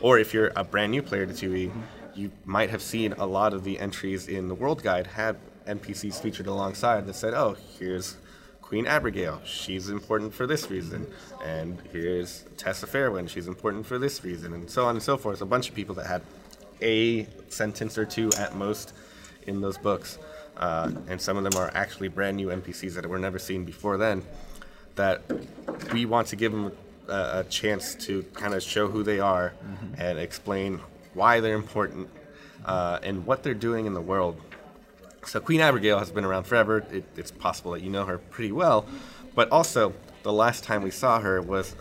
or 0.00 0.18
if 0.18 0.32
you're 0.32 0.52
a 0.56 0.64
brand 0.64 0.92
new 0.92 1.02
player 1.02 1.26
to 1.26 1.32
2e, 1.32 1.68
mm-hmm. 1.68 1.80
you 2.14 2.30
might 2.44 2.70
have 2.70 2.80
seen 2.80 3.12
a 3.12 3.26
lot 3.26 3.52
of 3.52 3.64
the 3.64 3.78
entries 3.78 4.28
in 4.28 4.48
the 4.48 4.54
World 4.54 4.82
Guide 4.82 5.08
had 5.08 5.36
NPCs 5.70 6.20
featured 6.20 6.46
alongside 6.46 7.06
that 7.06 7.14
said, 7.14 7.34
"Oh, 7.34 7.56
here's 7.78 8.16
Queen 8.60 8.86
Abigail. 8.86 9.40
She's 9.44 9.88
important 9.88 10.34
for 10.34 10.46
this 10.46 10.70
reason, 10.70 11.06
and 11.44 11.78
here's 11.92 12.44
Tessa 12.56 12.86
Fairwind. 12.86 13.28
She's 13.28 13.46
important 13.46 13.86
for 13.86 13.98
this 13.98 14.24
reason, 14.24 14.52
and 14.52 14.70
so 14.70 14.86
on 14.86 14.96
and 14.96 15.02
so 15.02 15.16
forth." 15.16 15.40
A 15.40 15.46
bunch 15.46 15.68
of 15.68 15.74
people 15.74 15.94
that 15.96 16.06
had 16.06 16.22
a 16.82 17.26
sentence 17.48 17.96
or 17.98 18.04
two 18.04 18.30
at 18.38 18.54
most 18.54 18.92
in 19.46 19.60
those 19.60 19.78
books, 19.78 20.18
uh, 20.56 20.90
and 21.08 21.20
some 21.20 21.36
of 21.36 21.44
them 21.44 21.60
are 21.60 21.70
actually 21.74 22.08
brand 22.08 22.36
new 22.36 22.48
NPCs 22.48 22.94
that 22.94 23.06
were 23.06 23.18
never 23.18 23.38
seen 23.38 23.64
before 23.64 23.96
then. 23.96 24.22
That 24.96 25.22
we 25.92 26.04
want 26.04 26.28
to 26.28 26.36
give 26.36 26.52
them 26.52 26.72
a, 27.08 27.40
a 27.40 27.44
chance 27.48 27.94
to 28.06 28.22
kind 28.34 28.54
of 28.54 28.62
show 28.62 28.88
who 28.88 29.02
they 29.02 29.20
are 29.20 29.52
mm-hmm. 29.64 30.00
and 30.00 30.18
explain 30.18 30.80
why 31.14 31.40
they're 31.40 31.54
important 31.54 32.08
uh, 32.64 32.98
and 33.02 33.26
what 33.26 33.42
they're 33.42 33.54
doing 33.54 33.86
in 33.86 33.94
the 33.94 34.00
world 34.00 34.40
so 35.24 35.40
Queen 35.40 35.60
Abigail 35.60 35.98
has 35.98 36.10
been 36.10 36.24
around 36.24 36.44
forever. 36.44 36.84
It, 36.90 37.04
it's 37.16 37.30
possible 37.30 37.72
that 37.72 37.82
you 37.82 37.90
know 37.90 38.04
her 38.04 38.18
pretty 38.18 38.52
well, 38.52 38.86
but 39.34 39.50
also 39.50 39.94
the 40.22 40.32
last 40.32 40.64
time 40.64 40.82
we 40.82 40.90
saw 40.90 41.20
her 41.20 41.40
was 41.40 41.74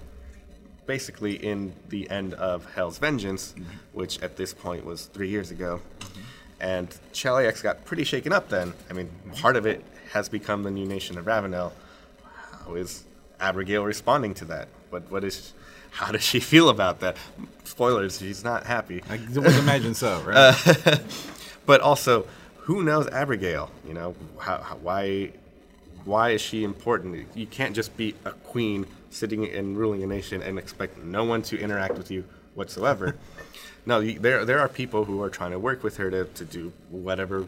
basically 0.86 1.34
in 1.36 1.74
the 1.90 2.10
end 2.10 2.34
of 2.34 2.66
Hell's 2.74 2.98
Vengeance, 2.98 3.54
mm-hmm. 3.54 3.64
which 3.94 4.22
at 4.22 4.38
this 4.38 4.54
point 4.54 4.86
was 4.86 5.06
three 5.06 5.30
years 5.30 5.52
ago. 5.52 5.82
Mm-hmm. 6.00 6.22
And 6.62 6.90
Cheliax 7.14 7.64
got 7.64 7.86
pretty 7.86 8.04
shaken 8.04 8.34
up 8.34 8.50
then. 8.50 8.74
I 8.90 8.94
mean, 8.94 9.10
part 9.36 9.56
of 9.56 9.66
it 9.66 9.84
has 10.12 10.28
become 10.28 10.64
the 10.64 10.72
new 10.72 10.86
nation 10.86 11.18
of 11.18 11.26
Ravounel. 11.26 11.72
How 12.66 12.76
is 12.76 13.04
Abigail 13.40 13.86
responding 13.86 14.34
to 14.36 14.46
that? 14.46 14.68
What 14.90 15.10
what 15.12 15.24
is 15.24 15.54
how 15.92 16.12
does 16.12 16.24
she 16.24 16.40
feel 16.54 16.70
about 16.70 17.00
that? 17.00 17.18
Spoilers, 17.64 18.20
she's 18.20 18.44
not 18.44 18.66
happy. 18.66 19.02
I 19.10 19.20
would 19.34 19.56
imagine 19.56 19.94
so, 19.94 20.22
right? 20.22 21.00
But 21.66 21.82
also, 21.82 22.26
who 22.70 22.84
knows 22.84 23.08
Abigail? 23.08 23.72
You 23.84 23.96
know, 23.96 24.16
how, 24.38 24.60
how, 24.60 24.76
why 24.76 25.32
why 26.06 26.30
is 26.30 26.42
she 26.42 26.64
important? 26.64 27.28
You 27.36 27.48
can't 27.48 27.76
just 27.76 27.98
be 27.98 28.14
a 28.26 28.32
queen 28.32 28.86
sitting 29.10 29.44
and 29.50 29.76
ruling 29.76 30.04
a 30.04 30.06
nation 30.06 30.44
and 30.44 30.60
expect 30.60 31.00
no 31.00 31.24
one 31.24 31.42
to 31.50 31.60
interact 31.60 31.98
with 31.98 32.12
you 32.12 32.26
whatsoever. 32.54 33.18
no, 33.88 34.02
you, 34.02 34.20
there 34.20 34.46
there 34.46 34.60
are 34.60 34.70
people 34.70 35.04
who 35.04 35.20
are 35.24 35.32
trying 35.32 35.50
to 35.50 35.58
work 35.58 35.84
with 35.84 35.98
her 35.98 36.12
to, 36.12 36.26
to 36.26 36.46
do 36.46 36.72
whatever 36.92 37.48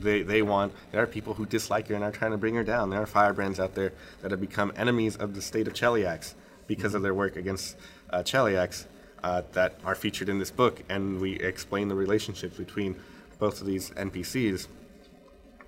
they, 0.00 0.22
they 0.22 0.40
want. 0.40 0.72
There 0.90 1.02
are 1.02 1.06
people 1.06 1.34
who 1.34 1.44
dislike 1.44 1.88
her 1.88 1.94
and 1.94 2.02
are 2.02 2.10
trying 2.10 2.30
to 2.30 2.38
bring 2.38 2.54
her 2.54 2.64
down. 2.64 2.88
There 2.88 3.02
are 3.02 3.06
firebrands 3.06 3.60
out 3.60 3.74
there 3.74 3.92
that 4.22 4.30
have 4.30 4.40
become 4.40 4.72
enemies 4.74 5.16
of 5.16 5.34
the 5.34 5.42
state 5.42 5.66
of 5.66 5.74
Cheliax 5.74 6.32
because 6.66 6.94
of 6.94 7.02
their 7.02 7.14
work 7.14 7.36
against 7.36 7.76
uh, 8.08 8.20
Cheliax 8.20 8.86
uh, 9.22 9.42
that 9.52 9.78
are 9.84 9.94
featured 9.94 10.30
in 10.30 10.38
this 10.38 10.50
book, 10.50 10.82
and 10.88 11.20
we 11.20 11.34
explain 11.40 11.88
the 11.88 11.94
relationships 11.94 12.56
between 12.56 12.96
both 13.38 13.60
of 13.60 13.66
these 13.66 13.90
NPCs. 13.90 14.68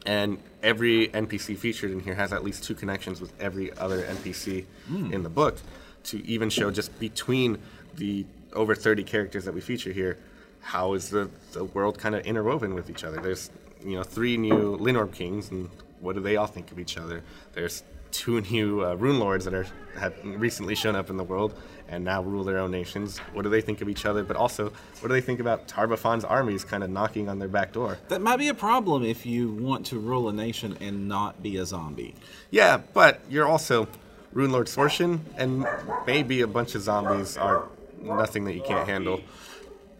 And 0.07 0.39
every 0.63 1.09
NPC 1.09 1.57
featured 1.59 1.91
in 1.91 2.01
here 2.01 2.15
has 2.15 2.33
at 2.33 2.43
least 2.43 2.65
two 2.65 2.75
connections 2.75 3.21
with 3.21 3.33
every 3.41 3.77
other 3.77 4.03
NPC 4.05 4.65
hmm. 4.87 5.13
in 5.13 5.23
the 5.23 5.29
book 5.29 5.59
to 6.05 6.25
even 6.27 6.49
show 6.51 6.71
just 6.71 6.99
between 6.99 7.59
the 7.97 8.25
over 8.53 8.75
30 8.75 9.05
characters 9.05 9.45
that 9.45 9.55
we 9.55 9.61
feature 9.61 9.93
here, 9.93 10.19
how 10.61 10.95
is 10.95 11.11
the, 11.11 11.31
the 11.53 11.65
world 11.65 11.99
kind 11.99 12.15
of 12.15 12.25
interwoven 12.25 12.75
with 12.75 12.89
each 12.89 13.05
other. 13.05 13.21
There's, 13.21 13.51
you 13.85 13.97
know, 13.97 14.03
three 14.03 14.37
new 14.37 14.77
Linnorm 14.79 15.13
kings, 15.13 15.51
and 15.51 15.69
what 16.01 16.15
do 16.15 16.21
they 16.21 16.37
all 16.37 16.47
think 16.47 16.73
of 16.73 16.79
each 16.79 16.97
other? 16.97 17.23
There's 17.53 17.83
two 18.11 18.41
new 18.43 18.85
uh, 18.85 18.95
rune 18.95 19.19
lords 19.19 19.45
that 19.45 19.55
are 19.55 19.67
have 19.99 20.15
recently 20.25 20.75
shown 20.75 20.95
up 20.95 21.11
in 21.11 21.17
the 21.17 21.25
world 21.25 21.55
and 21.89 22.05
now 22.05 22.23
rule 22.23 22.45
their 22.45 22.59
own 22.59 22.71
nations. 22.71 23.19
What 23.33 23.43
do 23.43 23.49
they 23.49 23.61
think 23.61 23.81
of 23.81 23.89
each 23.89 24.05
other? 24.05 24.23
But 24.23 24.37
also, 24.37 24.73
what 25.01 25.09
do 25.09 25.09
they 25.09 25.21
think 25.21 25.41
about 25.41 25.67
Tar-Baphon's 25.67 26.25
armies 26.25 26.63
kind 26.65 26.85
of 26.85 26.91
knocking 26.91 27.29
on 27.29 27.39
their 27.39 27.49
back 27.49 27.73
door? 27.73 27.99
that 28.09 28.21
might 28.21 28.37
be 28.37 28.49
a 28.49 28.55
problem 28.55 29.05
if 29.05 29.27
you 29.27 29.51
want 29.51 29.87
to 29.87 29.99
rule 29.99 30.29
a 30.29 30.33
nation 30.33 30.77
and 30.81 31.09
not 31.09 31.43
be 31.43 31.57
a 31.57 31.65
zombie. 31.65 32.15
Yeah, 32.51 32.81
but 32.93 33.21
you're 33.29 33.47
also 33.47 33.89
Rune 34.33 34.53
Lord 34.53 34.67
Sorshen, 34.67 35.21
and 35.37 35.67
maybe 36.07 36.43
a 36.43 36.47
bunch 36.47 36.75
of 36.75 36.83
zombies 36.83 37.37
are 37.37 37.65
nothing 38.03 38.45
that 38.45 38.55
you 38.55 38.63
can't 38.63 38.87
handle. 38.89 39.21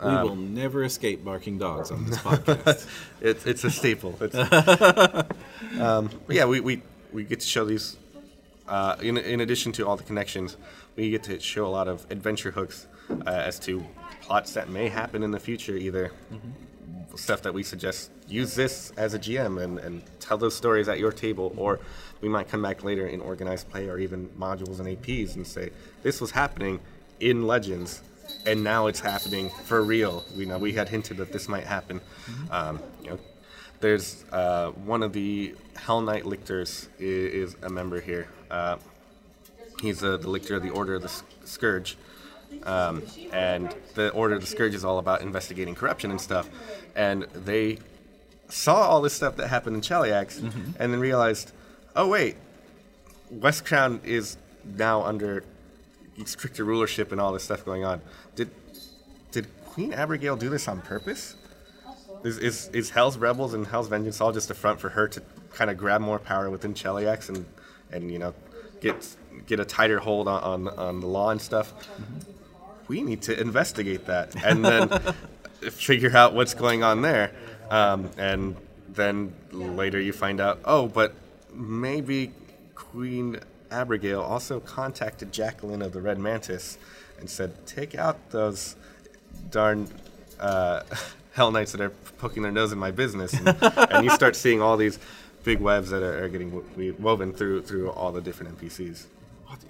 We 0.05 0.11
will 0.11 0.37
never 0.37 0.85
escape 0.85 1.25
barking 1.25 1.59
dogs 1.59 1.91
on 1.91 2.07
this 2.07 2.19
podcast. 2.19 2.87
It's 3.21 3.47
it's 3.47 3.65
a 3.65 3.71
staple. 3.71 4.17
It's, 4.21 4.35
um, 5.81 6.09
yeah, 6.29 6.45
we, 6.45 6.61
we, 6.61 6.83
we 7.13 7.25
get 7.25 7.41
to 7.41 7.47
show 7.47 7.65
these. 7.65 7.97
Uh, 8.67 8.97
in, 9.01 9.17
in 9.17 9.41
addition 9.41 9.73
to 9.73 9.87
all 9.87 9.97
the 9.97 10.03
connections, 10.03 10.59
we 10.95 11.11
get 11.11 11.23
to 11.23 11.41
show 11.41 11.67
a 11.67 11.69
lot 11.69 11.89
of 11.89 12.05
adventure 12.11 12.51
hooks 12.51 12.87
uh, 13.11 13.31
as 13.31 13.59
to 13.59 13.83
plots 14.21 14.53
that 14.53 14.69
may 14.69 14.89
happen 14.89 15.23
in 15.23 15.31
the 15.31 15.41
future. 15.41 15.75
Either 15.75 16.13
stuff 17.17 17.43
that 17.43 17.53
we 17.53 17.63
suggest 17.63 18.11
use 18.29 18.55
this 18.55 18.93
as 18.97 19.15
a 19.15 19.19
GM 19.19 19.63
and, 19.63 19.79
and 19.79 20.03
tell 20.21 20.39
those 20.39 20.55
stories 20.55 20.89
at 20.89 20.99
your 20.99 21.13
table, 21.13 21.53
or 21.57 21.81
we 22.21 22.29
might 22.29 22.49
come 22.49 22.63
back 22.63 22.85
later 22.85 23.07
in 23.07 23.21
organized 23.21 23.69
play 23.71 23.89
or 23.89 23.99
even 23.99 24.29
modules 24.39 24.79
and 24.79 24.89
APs 24.89 25.35
and 25.37 25.47
say 25.47 25.71
this 26.03 26.21
was 26.21 26.31
happening 26.31 26.81
in 27.21 27.47
Legends, 27.47 28.03
and 28.47 28.63
now 28.63 28.87
it's 28.87 29.01
happening 29.01 29.51
for 29.65 29.83
real. 29.83 30.25
You 30.35 30.47
know, 30.47 30.59
we 30.59 30.73
had 30.73 30.89
hinted 30.89 31.17
that 31.17 31.33
this 31.33 31.49
might 31.49 31.65
happen. 31.65 32.01
Um, 32.51 32.81
you 33.03 33.11
know, 33.11 33.19
there's 33.81 34.25
uh, 34.33 34.71
one 34.71 35.03
of 35.03 35.13
the 35.13 35.55
Hell 35.77 36.01
Knight 36.01 36.27
lictors 36.27 36.89
is, 36.99 37.53
is 37.53 37.57
a 37.63 37.69
member 37.69 38.01
here. 38.01 38.29
Uh, 38.51 38.77
he's 39.81 40.03
uh, 40.03 40.17
the 40.17 40.29
lictor 40.29 40.57
of 40.57 40.63
the 40.63 40.71
Order 40.71 40.95
of 40.97 41.03
the 41.03 41.23
Scourge. 41.45 41.97
Um, 42.65 43.03
and 43.33 43.75
the 43.95 44.11
Order 44.11 44.35
of 44.35 44.41
the 44.41 44.47
Scourge 44.47 44.75
is 44.75 44.85
all 44.85 44.99
about 44.99 45.21
investigating 45.21 45.75
corruption 45.75 46.11
and 46.11 46.21
stuff. 46.21 46.49
And 46.97 47.25
they 47.35 47.79
saw 48.49 48.89
all 48.89 49.01
this 49.01 49.13
stuff 49.13 49.37
that 49.37 49.49
happened 49.49 49.77
in 49.77 49.83
Cheliax 49.83 50.39
and 50.79 50.93
then 50.93 51.01
realized, 51.01 51.53
oh, 51.95 52.09
wait, 52.09 52.37
West 53.31 53.65
Crown 53.65 54.01
is 54.05 54.37
now 54.65 55.03
under 55.03 55.45
stricter 56.25 56.65
rulership 56.65 57.13
and 57.13 57.21
all 57.21 57.33
this 57.33 57.45
stuff 57.45 57.65
going 57.65 57.85
on. 57.85 58.01
Did 58.35 58.51
did 59.31 59.47
Queen 59.67 59.93
Abigail 59.93 60.37
do 60.37 60.49
this 60.49 60.67
on 60.67 60.81
purpose? 60.81 61.37
Is, 62.25 62.39
is, 62.39 62.69
is 62.69 62.91
Hell's 62.91 63.17
Rebels 63.17 63.55
and 63.55 63.67
Hell's 63.67 63.89
Vengeance 63.89 64.21
all 64.21 64.33
just 64.33 64.51
a 64.51 64.55
front 64.55 64.81
for 64.81 64.89
her 64.91 65.07
to 65.09 65.23
kind 65.53 65.71
of 65.71 65.77
grab 65.77 66.01
more 66.01 66.19
power 66.19 66.51
within 66.51 66.75
Cheliax 66.75 67.29
and, 67.29 67.47
and 67.93 68.11
you 68.11 68.19
know 68.19 68.35
get 68.81 69.17
get 69.47 69.61
a 69.61 69.65
tighter 69.65 69.99
hold 69.99 70.29
on, 70.29 70.43
on, 70.43 70.79
on 70.79 71.01
the 71.01 71.07
law 71.07 71.31
and 71.31 71.41
stuff? 71.41 71.73
We 72.89 73.03
need 73.03 73.23
to 73.23 73.39
investigate 73.39 74.07
that 74.07 74.35
and 74.45 74.65
then 74.65 74.89
figure 75.71 76.17
out 76.17 76.35
what's 76.35 76.55
going 76.55 76.83
on 76.83 77.03
there. 77.03 77.33
Um, 77.71 78.11
and 78.17 78.57
then 78.89 79.35
later 79.53 80.01
you 80.01 80.13
find 80.13 80.41
out, 80.41 80.61
oh, 80.65 80.89
but 80.89 81.15
maybe 81.53 82.33
Queen 82.75 83.39
Abigail 83.71 84.23
also 84.23 84.61
contacted 84.61 85.33
Jacqueline 85.33 85.83
of 85.83 85.93
the 85.93 86.01
Red 86.01 86.19
Mantis 86.19 86.79
and 87.21 87.29
said, 87.29 87.67
take 87.67 87.95
out 87.95 88.31
those 88.31 88.77
darn 89.51 89.89
uh, 90.41 90.83
Hell 91.39 91.53
Knights 91.53 91.71
that 91.71 91.81
are 91.81 91.91
poking 92.19 92.43
their 92.43 92.51
nose 92.51 92.73
in 92.73 92.79
my 92.79 92.91
business. 92.91 93.33
And, 93.33 93.49
and 93.63 94.05
you 94.05 94.11
start 94.11 94.35
seeing 94.35 94.61
all 94.61 94.77
these 94.77 94.99
big 95.45 95.61
webs 95.61 95.89
that 95.91 96.03
are, 96.03 96.25
are 96.25 96.29
getting 96.29 96.51
we- 96.77 96.91
woven 96.91 97.33
through 97.33 97.63
through 97.63 97.91
all 97.91 98.11
the 98.11 98.21
different 98.21 98.59
NPCs. 98.59 99.07
What? 99.47 99.61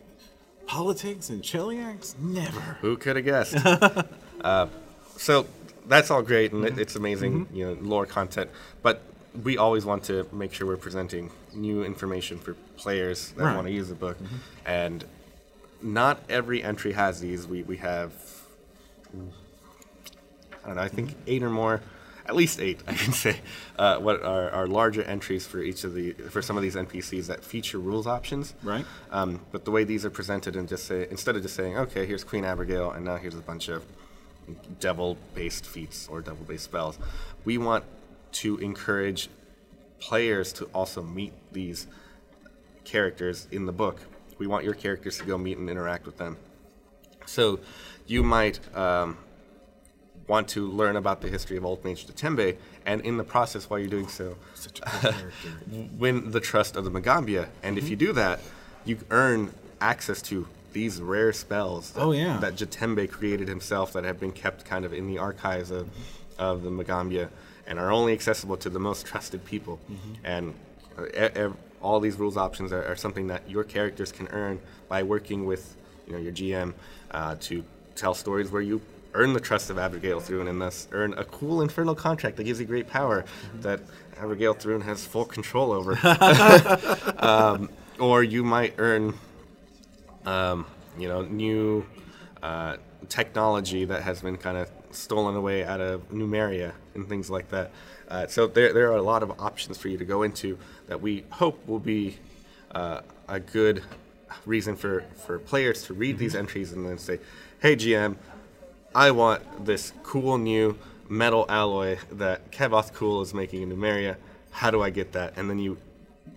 Politics 0.66 1.29
and 1.29 1.43
Cheliax? 1.43 2.19
Never. 2.19 2.61
Who 2.81 2.97
could 2.97 3.16
have 3.16 3.25
guessed? 3.27 3.55
uh, 4.41 4.66
so 5.16 5.47
that's 5.87 6.11
all 6.11 6.23
great 6.23 6.53
and 6.53 6.64
it, 6.64 6.73
mm-hmm. 6.73 6.81
it's 6.81 6.97
amazing, 6.97 7.45
mm-hmm. 7.45 7.57
you 7.57 7.66
know, 7.66 7.77
lore 7.83 8.07
content. 8.07 8.51
But 8.83 9.03
we 9.43 9.59
always 9.59 9.85
want 9.85 10.05
to 10.05 10.27
make 10.33 10.55
sure 10.55 10.66
we're 10.66 10.79
presenting 10.79 11.31
new 11.53 11.85
information 11.85 12.39
for 12.39 12.55
players 12.79 13.33
that 13.33 13.45
Right. 13.45 13.55
want 13.55 13.66
to 13.66 13.73
use 13.73 13.89
the 13.91 13.95
book. 13.95 14.16
Mm-hmm. 14.16 14.37
And 14.64 15.05
not 15.83 16.23
every 16.31 16.62
entry 16.62 16.93
has 16.93 17.21
these. 17.21 17.47
We 17.47 17.62
we 17.62 17.77
have 17.77 18.12
Know. 20.75 20.83
I 20.83 20.89
think 20.89 21.14
eight 21.27 21.43
or 21.43 21.51
more, 21.51 21.81
at 22.27 22.37
least 22.37 22.61
eight, 22.61 22.81
I 22.87 22.95
can 22.95 23.12
say. 23.12 23.41
Uh, 23.79 23.99
what 23.99 24.23
are, 24.23 24.51
are 24.51 24.66
larger 24.66 25.03
entries 25.03 25.47
for 25.47 25.61
each 25.61 25.85
of 25.85 25.95
the 25.95 26.12
for 26.12 26.43
some 26.43 26.57
of 26.57 26.62
these 26.62 26.77
NPCs 26.77 27.27
that 27.27 27.45
feature 27.45 27.79
rules 27.79 28.07
options. 28.07 28.55
Right. 28.62 28.85
Um, 29.11 29.41
but 29.53 29.64
the 29.64 29.71
way 29.71 29.85
these 29.85 30.05
are 30.05 30.11
presented, 30.11 30.57
and 30.57 30.69
just 30.69 30.87
say 30.87 31.07
instead 31.11 31.37
of 31.37 31.43
just 31.43 31.57
saying, 31.57 31.77
okay, 31.77 32.07
here's 32.07 32.25
Queen 32.25 32.45
Abigail, 32.45 32.91
and 32.91 33.05
now 33.05 33.16
here's 33.16 33.35
a 33.35 33.41
bunch 33.41 33.69
of 33.69 33.85
devil-based 34.81 35.66
feats 35.66 36.09
or 36.09 36.21
devil-based 36.21 36.64
spells, 36.64 36.99
we 37.45 37.59
want 37.59 37.85
to 38.33 38.57
encourage 38.59 39.29
players 39.99 40.53
to 40.55 40.64
also 40.66 41.03
meet 41.03 41.33
these 41.53 41.87
characters 42.85 43.47
in 43.51 43.66
the 43.66 43.73
book. 43.73 44.01
We 44.39 44.47
want 44.47 44.64
your 44.64 44.75
characters 44.75 45.19
to 45.19 45.25
go 45.25 45.37
meet 45.37 45.59
and 45.59 45.69
interact 45.69 46.07
with 46.07 46.16
them. 46.16 46.37
So 47.27 47.61
you 48.07 48.23
might 48.23 48.61
um, 48.77 49.19
want 50.29 50.47
to 50.49 50.68
learn 50.70 50.95
about 50.97 51.20
the 51.22 51.29
history 51.29 51.57
of 51.57 51.64
Old 51.64 51.83
Mage 51.85 52.07
Tembe, 52.07 52.57
and 52.87 53.01
in 53.01 53.16
the 53.16 53.24
process, 53.24 53.68
while 53.68 53.81
you're 53.81 53.89
doing 53.89 54.09
so, 54.09 54.37
Such 54.55 54.81
a 54.81 55.14
good 55.70 55.99
win 55.99 56.31
the 56.31 56.41
trust 56.41 56.76
of 56.76 56.85
the 56.85 56.91
Magaambya. 56.91 57.49
And 57.62 57.79
if 57.79 57.89
you 57.89 57.97
do 57.97 58.12
that, 58.12 58.41
you 58.85 58.99
earn 59.11 59.53
access 59.81 60.20
to 60.22 60.47
these 60.74 61.01
rare 61.01 61.33
spells 61.33 61.93
that, 61.93 62.03
Oh, 62.03 62.12
yeah. 62.12 62.37
that 62.39 62.55
Jatembe 62.57 63.11
created 63.11 63.49
himself 63.49 63.93
that 63.95 64.05
have 64.05 64.20
been 64.20 64.33
kept 64.33 64.64
kind 64.66 64.85
of 64.85 64.93
in 64.93 65.07
the 65.09 65.16
archives 65.18 65.70
of, 65.70 65.89
of 66.39 66.62
the 66.62 66.70
Magaambya 66.70 67.29
and 67.66 67.79
are 67.79 67.91
only 67.91 68.12
accessible 68.12 68.57
to 68.59 68.68
the 68.70 68.79
most 68.79 69.07
trusted 69.07 69.45
people. 69.47 69.79
And 70.24 70.55
uh, 70.99 71.07
e- 71.07 71.11
ev- 71.16 71.57
all 71.81 72.01
these 72.01 72.16
rules 72.16 72.37
options 72.37 72.72
are, 72.72 72.85
are 72.85 72.97
something 72.97 73.29
that 73.29 73.49
your 73.49 73.64
characters 73.64 74.12
can 74.12 74.29
earn 74.29 74.61
by 74.89 75.03
working 75.05 75.47
with 75.47 75.74
you 76.07 76.12
know, 76.12 76.18
your 76.18 76.33
GM 76.33 76.74
uh, 77.12 77.37
to 77.41 77.64
tell 77.95 78.14
stories 78.14 78.51
where 78.51 78.62
you 78.62 78.81
earn 79.19 79.33
the 79.33 79.41
trust 79.41 79.69
of 79.69 79.79
Abigail 79.79 80.21
Thrun 80.21 80.47
and 80.47 80.61
thus 80.61 80.87
earn 80.93 81.12
a 81.14 81.25
cool 81.25 81.61
infernal 81.61 81.97
contract 81.97 82.37
that 82.37 82.45
gives 82.45 82.61
you 82.61 82.66
great 82.66 82.87
power 82.87 83.25
that 83.61 83.81
Abigail 84.16 84.55
Thrun 84.55 84.81
has 84.83 85.05
full 85.05 85.25
control 85.25 85.73
over. 85.73 85.99
um, 87.19 87.69
or 87.99 88.23
you 88.23 88.45
might 88.45 88.75
earn, 88.79 89.14
um, 90.25 90.66
you 90.97 91.09
know, 91.09 91.23
new 91.23 91.85
uh, 92.45 92.77
technology 93.09 93.85
that 93.85 94.03
has 94.03 94.23
been 94.23 94.37
kind 94.37 94.57
of 94.57 94.71
stolen 94.93 95.35
away 95.35 95.64
out 95.64 95.81
of 95.81 96.09
Numeria 96.11 96.73
and 96.95 97.09
things 97.09 97.29
like 97.29 97.49
that. 97.49 97.73
Uh, 98.07 98.29
so 98.29 98.47
there, 98.47 98.73
there 98.73 98.93
are 98.93 98.97
a 98.97 99.03
lot 99.03 99.25
of 99.25 99.33
options 99.41 99.77
for 99.79 99.89
you 99.89 99.99
to 99.99 100.05
go 100.05 100.23
into 100.23 100.57
that 100.87 101.01
we 101.01 101.25
hope 101.31 101.66
will 101.66 101.81
be 101.81 102.16
uh, 102.71 103.01
a 103.29 103.41
good 103.41 103.83
reason 104.47 104.77
for, 104.77 105.05
for 105.27 105.41
players 105.41 105.83
to 105.83 105.95
read 105.95 106.19
these 106.19 106.37
entries 106.37 106.73
and 106.73 106.87
then 106.87 106.99
say, 106.99 107.19
hey, 107.61 107.75
GM, 107.75 108.16
I 108.99 109.12
want 109.12 109.64
this 109.64 109.92
cool 110.03 110.38
new 110.38 110.76
metal 111.09 111.46
alloy 111.49 111.99
that 112.11 112.51
Kevoth-Kul 112.51 113.22
is 113.22 113.32
making 113.32 113.62
in 113.62 113.70
Numeria. 113.70 114.16
How 114.51 114.72
do 114.72 114.82
I 114.82 114.90
get 114.90 115.12
that? 115.12 115.34
And 115.36 115.49
then 115.49 115.61
you 115.61 115.78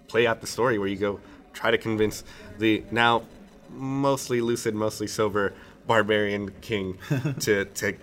play 0.08 0.28
out 0.28 0.42
the 0.42 0.48
story 0.48 0.78
where 0.78 0.88
you 0.88 0.96
go 0.96 1.20
try 1.54 1.72
to 1.72 1.78
convince 1.80 2.24
the 2.60 2.84
now 2.92 3.24
mostly 3.72 4.42
lucid, 4.42 4.76
mostly 4.76 5.08
sober 5.08 5.54
barbarian 5.88 6.54
king 6.62 7.00
to, 7.40 7.66
to 7.66 7.98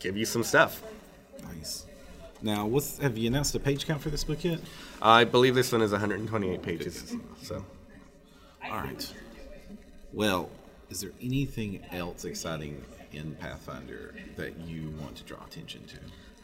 give 0.00 0.16
you 0.16 0.24
some 0.24 0.42
stuff. 0.42 0.82
Nice. 1.44 1.86
Now, 2.42 2.66
what's 2.66 2.98
have 2.98 3.16
you 3.16 3.28
announced 3.28 3.54
a 3.54 3.60
page 3.60 3.86
count 3.86 4.02
for 4.02 4.10
this 4.10 4.24
book 4.24 4.42
yet? 4.42 4.58
I 5.00 5.22
believe 5.22 5.54
this 5.54 5.70
one 5.70 5.80
is 5.80 5.92
128 5.92 6.60
pages. 6.60 7.14
So, 7.40 7.64
All 8.64 8.78
right. 8.78 9.14
Well, 10.12 10.50
is 10.90 11.02
there 11.02 11.12
anything 11.22 11.84
else 11.92 12.24
exciting 12.24 12.82
in 13.16 13.34
Pathfinder 13.34 14.14
that 14.36 14.58
you 14.60 14.90
want 15.00 15.16
to 15.16 15.24
draw 15.24 15.44
attention 15.44 15.84
to? 15.86 15.96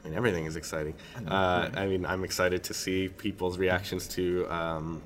I 0.04 0.08
mean, 0.08 0.16
everything 0.16 0.46
is 0.46 0.56
exciting. 0.56 0.94
Uh, 1.28 1.70
I 1.74 1.86
mean, 1.86 2.04
I'm 2.04 2.24
excited 2.24 2.64
to 2.64 2.74
see 2.74 3.08
people's 3.08 3.56
reactions 3.58 4.08
to 4.08 4.46
um, 4.52 5.02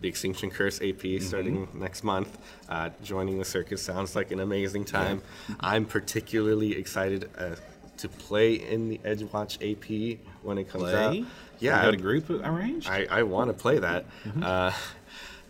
the 0.00 0.08
Extinction 0.08 0.50
Curse 0.50 0.80
AP 0.80 1.20
starting 1.20 1.68
next 1.74 2.02
month. 2.02 2.38
Uh, 2.68 2.90
joining 3.02 3.38
the 3.38 3.44
circus 3.44 3.82
sounds 3.82 4.16
like 4.16 4.30
an 4.30 4.40
amazing 4.40 4.84
time. 4.84 5.20
I'm 5.60 5.84
particularly 5.84 6.76
excited 6.78 7.28
uh, 7.36 7.56
to 7.98 8.08
play 8.08 8.54
in 8.54 8.88
the 8.88 8.98
Edgewatch 8.98 9.58
AP 9.60 10.18
when 10.42 10.56
it 10.56 10.68
comes 10.68 10.94
out. 10.94 11.14
Yeah, 11.58 11.76
You 11.78 11.82
got 11.86 11.94
a 11.94 11.96
group 11.98 12.30
arranged? 12.30 12.88
I, 12.88 13.06
I 13.10 13.22
want 13.24 13.48
to 13.48 13.54
play 13.54 13.78
that. 13.80 14.06
Uh, 14.40 14.72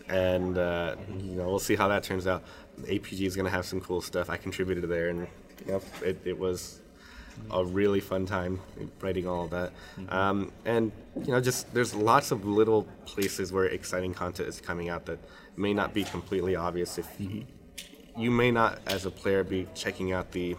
and, 0.09 0.57
uh, 0.57 0.95
you 1.19 1.35
know, 1.35 1.47
we'll 1.47 1.59
see 1.59 1.75
how 1.75 1.87
that 1.87 2.03
turns 2.03 2.25
out. 2.27 2.43
APG 2.81 3.21
is 3.21 3.35
going 3.35 3.45
to 3.45 3.51
have 3.51 3.65
some 3.65 3.79
cool 3.79 4.01
stuff. 4.01 4.29
I 4.29 4.37
contributed 4.37 4.89
there, 4.89 5.09
and 5.09 5.27
know, 5.67 5.81
it, 6.03 6.19
it 6.25 6.37
was 6.37 6.79
a 7.51 7.63
really 7.63 7.99
fun 7.99 8.25
time 8.25 8.59
writing 9.01 9.27
all 9.27 9.45
of 9.45 9.51
that. 9.51 9.71
Um, 10.09 10.51
and, 10.65 10.91
you 11.23 11.31
know, 11.31 11.41
just 11.41 11.73
there's 11.73 11.95
lots 11.95 12.31
of 12.31 12.45
little 12.45 12.83
places 13.05 13.51
where 13.51 13.65
exciting 13.65 14.13
content 14.13 14.49
is 14.49 14.59
coming 14.59 14.89
out 14.89 15.05
that 15.05 15.19
may 15.55 15.73
not 15.73 15.93
be 15.93 16.03
completely 16.03 16.55
obvious. 16.55 16.97
If 16.97 17.07
you, 17.19 17.45
you 18.17 18.31
may 18.31 18.51
not, 18.51 18.79
as 18.87 19.05
a 19.05 19.11
player, 19.11 19.43
be 19.43 19.67
checking 19.73 20.11
out 20.11 20.31
the 20.31 20.55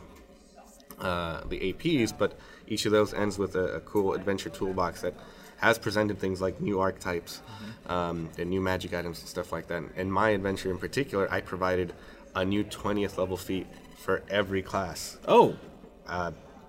uh, 1.01 1.43
the 1.49 1.73
APs, 1.73 2.13
but 2.17 2.39
each 2.67 2.85
of 2.85 2.93
those 2.93 3.15
ends 3.15 3.39
with 3.39 3.57
a, 3.57 3.77
a 3.77 3.81
cool 3.81 4.13
adventure 4.13 4.51
toolbox 4.51 5.01
that 5.01 5.15
has 5.57 5.79
presented 5.79 6.19
things 6.19 6.41
like 6.41 6.61
new 6.61 6.79
archetypes 6.81 7.41
um, 7.87 8.29
and 8.39 8.51
new 8.51 8.61
magic 8.61 8.95
items 8.95 9.21
and 9.21 9.29
stuff 9.29 9.53
like 9.53 9.67
that. 9.69 9.83
In 9.97 10.11
my 10.11 10.31
adventure 10.31 10.71
in 10.71 10.79
particular, 10.79 11.31
I 11.31 11.41
provided 11.41 11.95
a 12.35 12.45
new 12.45 12.65
20th 12.65 13.19
level 13.19 13.37
feat 13.37 13.67
for 14.01 14.23
every 14.29 14.63
class. 14.63 15.19
oh. 15.29 15.57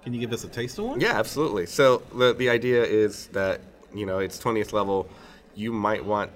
Can 0.04 0.14
you 0.16 0.20
give 0.20 0.34
us 0.34 0.44
a 0.44 0.48
taste 0.48 0.80
of 0.80 0.86
one? 0.86 1.00
Yeah, 1.00 1.20
absolutely. 1.20 1.68
So 1.68 2.02
the 2.16 2.34
the 2.34 2.50
idea 2.50 2.84
is 2.84 3.28
that 3.28 3.62
you 3.94 4.06
know 4.06 4.18
it's 4.20 4.40
20th 4.40 4.74
level. 4.74 5.08
You 5.56 5.72
might 5.72 6.04
want 6.04 6.32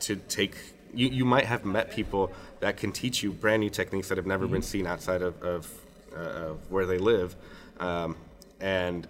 to 0.00 0.16
take. 0.16 0.56
You, 0.94 1.08
you 1.08 1.24
might 1.24 1.44
have 1.44 1.64
met 1.64 1.90
people 1.90 2.32
that 2.60 2.76
can 2.78 2.92
teach 2.92 3.22
you 3.22 3.32
brand 3.32 3.60
new 3.60 3.70
techniques 3.70 4.08
that 4.08 4.16
have 4.16 4.26
never 4.26 4.46
been 4.46 4.62
seen 4.62 4.86
outside 4.86 5.22
of, 5.22 5.40
of, 5.42 5.70
uh, 6.16 6.18
of 6.18 6.70
where 6.70 6.86
they 6.86 6.98
live, 6.98 7.36
um, 7.78 8.16
and 8.58 9.06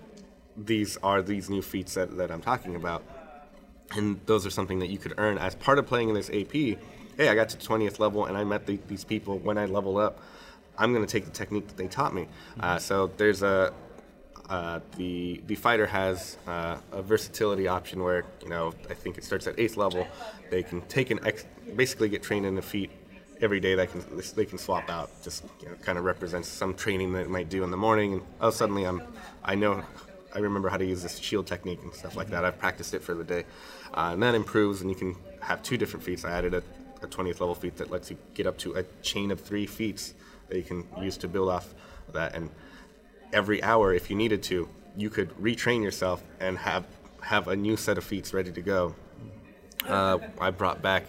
these 0.57 0.97
are 1.03 1.23
these 1.23 1.49
new 1.49 1.63
feats 1.63 1.95
that, 1.95 2.17
that 2.17 2.31
I'm 2.31 2.43
talking 2.43 2.77
about, 2.77 3.03
and 3.97 4.21
those 4.27 4.45
are 4.45 4.51
something 4.51 4.79
that 4.81 4.89
you 4.89 4.99
could 4.99 5.15
earn 5.19 5.39
as 5.39 5.55
part 5.55 5.79
of 5.79 5.87
playing 5.87 6.09
in 6.09 6.15
this 6.15 6.31
AP. 6.31 6.53
Hey, 6.53 7.29
I 7.29 7.35
got 7.35 7.49
to 7.51 7.57
20th 7.57 7.99
level 7.99 8.27
and 8.27 8.37
I 8.37 8.45
met 8.45 8.67
the, 8.67 8.79
these 8.89 9.05
people. 9.05 9.39
When 9.39 9.59
I 9.59 9.67
level 9.67 9.99
up, 9.99 10.21
I'm 10.79 10.93
going 10.93 11.05
to 11.05 11.11
take 11.11 11.25
the 11.25 11.31
technique 11.31 11.69
that 11.69 11.77
they 11.77 11.89
taught 11.89 12.15
me. 12.15 12.29
Uh, 12.59 12.79
so 12.79 13.11
there's 13.17 13.43
a 13.43 13.73
uh, 14.51 14.81
the 14.97 15.41
the 15.47 15.55
fighter 15.55 15.87
has 15.87 16.37
uh, 16.49 16.77
a 16.91 17.03
versatility 17.03 17.69
option 17.69 18.03
where 18.03 18.25
you 18.43 18.49
know 18.49 18.75
I 18.91 18.95
think 18.95 19.17
it 19.17 19.25
starts 19.25 19.47
at 19.47 19.59
eighth 19.59 19.77
level. 19.77 20.07
They 20.51 20.65
can 20.65 20.83
take 20.83 21.11
an 21.11 21.21
ex- 21.25 21.47
basically 21.77 22.09
get 22.09 22.25
trained 22.25 22.45
in 22.45 22.59
a 22.59 22.63
feat 22.63 22.91
every 23.41 23.61
day. 23.61 23.77
That 23.77 23.93
can 23.93 24.03
they 24.35 24.45
can 24.45 24.59
swap 24.59 24.91
out. 24.91 25.11
Just 25.23 25.45
you 25.63 25.69
know, 25.69 25.77
kind 25.77 25.99
of 25.99 26.05
represents 26.05 26.49
some 26.49 26.75
training 26.75 27.13
that 27.13 27.23
it 27.23 27.31
might 27.31 27.49
do 27.49 27.63
in 27.63 27.71
the 27.71 27.77
morning, 27.77 28.15
and 28.15 28.23
oh 28.41 28.51
suddenly 28.51 28.85
I'm 28.85 29.03
I 29.45 29.55
know 29.55 29.85
I 30.35 30.41
remember 30.41 30.69
how 30.69 30.79
to 30.79 30.85
use 30.85 31.03
this 31.05 31.19
shield 31.19 31.47
technique 31.47 31.81
and 31.85 31.95
stuff 31.95 32.17
like 32.17 32.31
that. 32.31 32.45
I've 32.45 32.59
practiced 32.59 32.93
it 32.93 33.03
for 33.03 33.15
the 33.15 33.25
day, 33.25 33.45
uh, 33.95 34.11
and 34.15 34.23
that 34.25 34.35
improves. 34.35 34.81
And 34.81 34.91
you 34.91 34.97
can 34.97 35.15
have 35.41 35.63
two 35.63 35.77
different 35.77 36.05
feats. 36.05 36.25
I 36.25 36.33
added 36.33 36.55
a, 36.55 36.63
a 37.03 37.07
20th 37.07 37.39
level 37.41 37.55
feat 37.55 37.77
that 37.77 37.89
lets 37.89 38.11
you 38.11 38.17
get 38.35 38.49
up 38.49 38.59
to 38.59 38.75
a 38.75 38.83
chain 39.03 39.31
of 39.31 39.41
three 39.41 39.67
feats 39.67 40.15
that 40.51 40.57
you 40.57 40.63
can 40.65 40.85
use 41.01 41.17
to 41.17 41.29
build 41.29 41.49
off 41.49 41.73
that 42.13 42.35
and 42.35 42.51
every 43.33 43.63
hour 43.63 43.95
if 43.95 44.11
you 44.11 44.17
needed 44.17 44.43
to 44.43 44.69
you 44.97 45.09
could 45.09 45.31
retrain 45.37 45.83
yourself 45.83 46.23
and 46.41 46.59
have 46.59 46.85
have 47.23 47.49
a 47.49 47.57
new 47.57 47.77
set 47.77 47.97
of 47.97 48.05
feats 48.05 48.35
ready 48.35 48.51
to 48.51 48.61
go 48.61 48.95
uh, 49.89 50.19
i 50.41 50.51
brought 50.51 50.83
back 50.83 51.05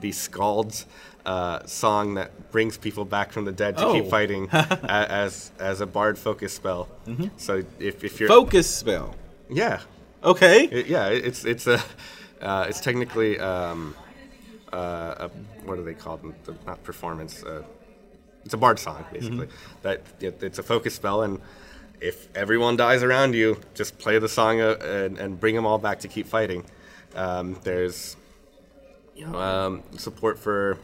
the 0.00 0.12
skald's 0.12 0.86
uh, 1.24 1.64
song 1.66 2.14
that 2.14 2.50
brings 2.50 2.76
people 2.76 3.04
back 3.04 3.32
from 3.32 3.44
the 3.44 3.52
dead 3.52 3.76
to 3.78 3.86
Oh. 3.86 3.92
keep 3.94 4.10
fighting 4.10 4.48
a- 4.52 5.06
as 5.10 5.52
as 5.58 5.80
a 5.80 5.86
bard 5.86 6.18
focus 6.18 6.52
spell 6.52 6.88
so 7.36 7.62
if, 7.78 8.04
if 8.04 8.20
you're 8.20 8.28
Focus 8.28 8.68
spell. 8.68 9.14
yeah 9.48 9.80
Okay. 10.24 10.64
it, 10.64 10.86
yeah 10.86 11.08
it- 11.08 11.24
it's 11.24 11.44
it's 11.44 11.66
a 11.66 11.80
uh, 12.42 12.66
it's 12.68 12.80
technically 12.80 13.38
um, 13.38 13.94
uh, 14.72 15.26
a, 15.26 15.30
what 15.64 15.78
are 15.78 15.82
they 15.82 15.94
called 15.94 16.20
not 16.66 16.82
performance 16.82 17.42
uh, 17.44 17.62
it's 18.44 18.54
a 18.54 18.56
bard 18.56 18.78
song 18.78 19.04
basically. 19.12 19.48
That 19.82 20.02
it, 20.20 20.42
it's 20.42 20.58
a 20.58 20.62
focus 20.62 20.94
spell 20.94 21.22
and 21.22 21.40
if 22.00 22.28
everyone 22.36 22.76
dies 22.76 23.02
around 23.02 23.34
you 23.34 23.60
just 23.74 23.98
play 23.98 24.18
the 24.18 24.28
song 24.28 24.60
uh, 24.60 24.76
and, 24.82 25.18
and 25.18 25.38
bring 25.38 25.54
them 25.54 25.66
all 25.66 25.78
back 25.78 26.00
to 26.00 26.08
keep 26.08 26.26
fighting. 26.26 26.64
Um, 27.14 27.58
there's 27.62 28.16
you 29.14 29.26
know 29.26 29.38
um, 29.38 29.82
support 29.96 30.38
for 30.38 30.78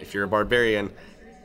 if 0.00 0.14
you're 0.14 0.24
a 0.24 0.28
barbarian 0.28 0.90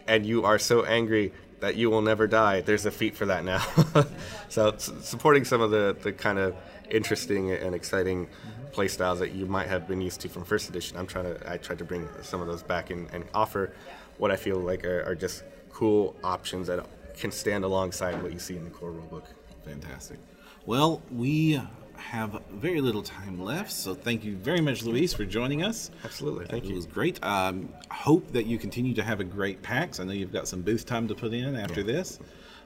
and 0.08 0.26
you 0.26 0.46
are 0.46 0.60
so 0.60 0.84
angry 0.84 1.34
that 1.60 1.76
you 1.76 1.90
will 1.90 2.02
never 2.02 2.28
die 2.28 2.62
there's 2.62 2.86
a 2.86 2.92
feat 2.92 3.16
for 3.16 3.26
that 3.28 3.44
now. 3.44 3.64
So 4.50 4.76
supporting 4.78 5.46
some 5.46 5.62
of 5.62 5.72
the, 5.72 5.98
the 6.00 6.14
kind 6.14 6.38
of 6.38 6.56
interesting 6.92 7.50
and 7.52 7.74
exciting 7.74 8.28
play 8.72 8.88
styles 8.88 9.18
that 9.18 9.32
you 9.32 9.48
might 9.48 9.68
have 9.68 9.88
been 9.88 10.00
used 10.00 10.22
to 10.22 10.30
from 10.30 10.44
first 10.44 10.68
edition 10.68 10.98
i'm 10.98 11.08
trying 11.08 11.26
to 11.26 11.52
i 11.52 11.58
tried 11.58 11.78
to 11.78 11.86
bring 11.86 12.10
some 12.22 12.42
of 12.42 12.48
those 12.48 12.64
back 12.64 12.90
and, 12.90 13.10
and 13.14 13.24
offer 13.34 13.72
what 14.18 14.32
i 14.32 14.36
feel 14.36 14.58
like 14.58 14.86
are, 14.86 15.04
are 15.04 15.16
just 15.16 15.44
cool 15.72 16.16
options 16.24 16.68
that 16.68 16.86
can 17.18 17.32
stand 17.32 17.64
alongside 17.64 18.22
what 18.22 18.32
you 18.32 18.40
see 18.40 18.56
in 18.56 18.64
the 18.64 18.70
core 18.70 18.92
rulebook 18.92 19.26
Fantastic. 19.66 20.20
Well, 20.66 21.02
we 21.12 21.62
have 21.96 22.42
very 22.52 22.82
little 22.82 23.04
time 23.04 23.42
left, 23.42 23.72
so 23.72 23.94
thank 23.94 24.24
you 24.24 24.36
very 24.36 24.62
much, 24.62 24.84
Luis, 24.84 25.14
for 25.14 25.26
joining 25.26 25.64
us. 25.64 25.92
Absolutely, 26.04 26.46
thank 26.48 26.66
you. 26.66 26.72
It 26.72 26.76
was 26.76 26.86
great. 26.86 27.24
Um, 27.24 27.70
hope 27.92 28.32
that 28.34 28.46
you 28.46 28.58
continue 28.58 28.94
to 28.96 29.04
have 29.04 29.20
a 29.20 29.24
great 29.24 29.62
PAX. 29.62 30.00
I 30.00 30.04
know 30.04 30.12
you've 30.12 30.34
got 30.34 30.48
some 30.48 30.62
booth 30.62 30.86
time 30.86 31.08
to 31.08 31.16
put 31.16 31.34
in 31.34 31.56
after 31.56 31.84
this. 31.84 32.20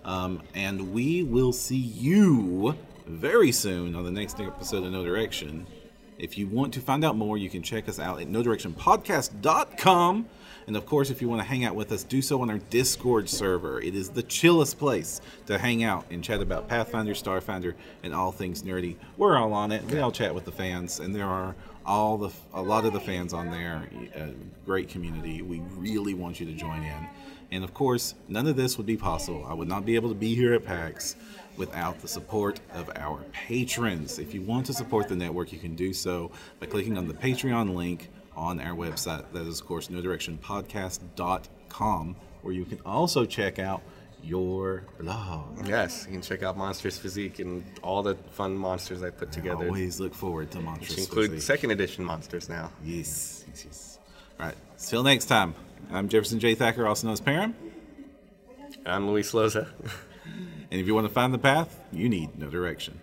Um, 0.05 0.41
and 0.55 0.93
we 0.93 1.23
will 1.23 1.51
see 1.53 1.75
you 1.75 2.75
very 3.05 3.51
soon 3.51 3.95
on 3.95 4.03
the 4.05 4.11
next 4.11 4.39
episode 4.39 4.85
of 4.85 4.91
Know 4.91 5.03
Direction. 5.03 5.67
If 6.17 6.37
you 6.37 6.47
want 6.47 6.73
to 6.75 6.79
find 6.79 7.03
out 7.03 7.17
more, 7.17 7.37
you 7.37 7.49
can 7.49 7.61
check 7.61 7.89
us 7.89 7.99
out 7.99 8.21
at 8.21 8.27
knowdirectionpodcast.com. 8.27 10.25
And 10.67 10.75
of 10.75 10.85
course, 10.85 11.09
if 11.09 11.21
you 11.21 11.29
want 11.29 11.41
to 11.41 11.47
hang 11.47 11.63
out 11.63 11.75
with 11.75 11.93
us, 11.93 12.03
do 12.03 12.21
so 12.21 12.41
on 12.41 12.49
our 12.49 12.57
Discord 12.57 13.29
server. 13.29 13.81
It 13.81 13.95
is 13.95 14.09
the 14.09 14.21
chillest 14.21 14.77
place 14.77 15.21
to 15.45 15.57
hang 15.57 15.81
out 15.83 16.05
and 16.11 16.21
chat 16.21 16.41
about 16.41 16.67
Pathfinder, 16.67 17.13
Starfinder, 17.13 17.73
and 18.03 18.13
all 18.13 18.33
things 18.33 18.63
nerdy. 18.63 18.97
We're 19.15 19.37
all 19.37 19.53
on 19.53 19.71
it. 19.71 19.85
We 19.85 19.99
all 19.99 20.11
chat 20.11 20.35
with 20.35 20.43
the 20.43 20.51
fans, 20.51 20.99
and 20.99 21.15
there 21.15 21.25
are 21.25 21.55
all 21.85 22.17
the 22.17 22.31
a 22.53 22.61
lot 22.61 22.83
of 22.83 22.91
the 22.91 22.99
fans 22.99 23.33
on 23.33 23.49
there. 23.49 23.87
A 24.13 24.31
great 24.65 24.89
community. 24.89 25.41
We 25.41 25.61
really 25.77 26.13
want 26.13 26.41
you 26.41 26.45
to 26.45 26.53
join 26.53 26.83
in. 26.83 27.07
And 27.49 27.63
of 27.63 27.73
course, 27.73 28.13
none 28.27 28.45
of 28.45 28.57
this 28.57 28.77
would 28.77 28.85
be 28.85 28.97
possible. 28.97 29.45
I 29.47 29.53
would 29.53 29.69
not 29.69 29.85
be 29.85 29.95
able 29.95 30.09
to 30.09 30.15
be 30.15 30.35
here 30.35 30.53
at 30.53 30.65
PAX 30.65 31.15
without 31.55 31.99
the 32.01 32.09
support 32.09 32.59
of 32.73 32.91
our 32.97 33.23
patrons. 33.31 34.19
If 34.19 34.33
you 34.33 34.41
want 34.41 34.65
to 34.65 34.73
support 34.73 35.07
the 35.07 35.15
network, 35.15 35.53
you 35.53 35.59
can 35.59 35.75
do 35.75 35.93
so 35.93 36.29
by 36.59 36.65
clicking 36.65 36.97
on 36.97 37.07
the 37.07 37.13
Patreon 37.13 37.73
link 37.73 38.09
on 38.37 38.59
our 38.61 38.73
website. 38.75 39.25
That 39.33 39.45
is, 39.47 39.59
of 39.59 39.67
course, 39.67 39.89
knowdirectionpodcast.com, 39.89 42.15
where 42.41 42.53
you 42.53 42.63
can 42.65 42.79
also 42.85 43.25
check 43.25 43.59
out 43.59 43.81
your 44.23 44.83
blog. 44.99 45.67
yes 45.67 46.05
you 46.07 46.13
can 46.13 46.23
check 46.23 46.41
out 46.41 46.57
monsters 46.57 46.97
physique 46.97 47.37
and 47.37 47.63
all 47.83 48.01
the 48.01 48.15
fun 48.31 48.57
monsters 48.57 49.03
i 49.03 49.11
put 49.11 49.31
together 49.31 49.67
Always 49.67 49.99
look 49.99 50.15
forward 50.15 50.49
to 50.51 50.59
monstrous 50.59 50.89
which 50.89 50.99
include 51.07 51.29
Physique. 51.29 51.45
second 51.45 51.69
edition 51.71 52.03
monsters 52.03 52.49
now 52.49 52.71
Yes, 52.83 53.45
yes, 53.47 53.63
yes. 53.65 53.99
All 54.39 54.47
right. 54.47 54.55
Till 54.79 55.03
next 55.03 55.25
time. 55.25 55.53
I'm 55.91 56.09
Jefferson 56.09 56.39
J. 56.39 56.55
Thacker, 56.55 56.87
also 56.87 57.05
known 57.07 57.13
as 57.13 57.21
Perram. 57.21 57.53
i'm 58.87 59.07
luis 59.07 59.33
loza 59.33 59.67
And 60.71 60.81
if 60.81 60.87
you 60.87 60.95
want 60.95 61.05
to 61.07 61.13
find 61.13 61.31
the 61.33 61.37
path, 61.39 61.79
you 61.93 62.09
need 62.09 62.37
Know 62.39 62.49
Direction. 62.49 62.99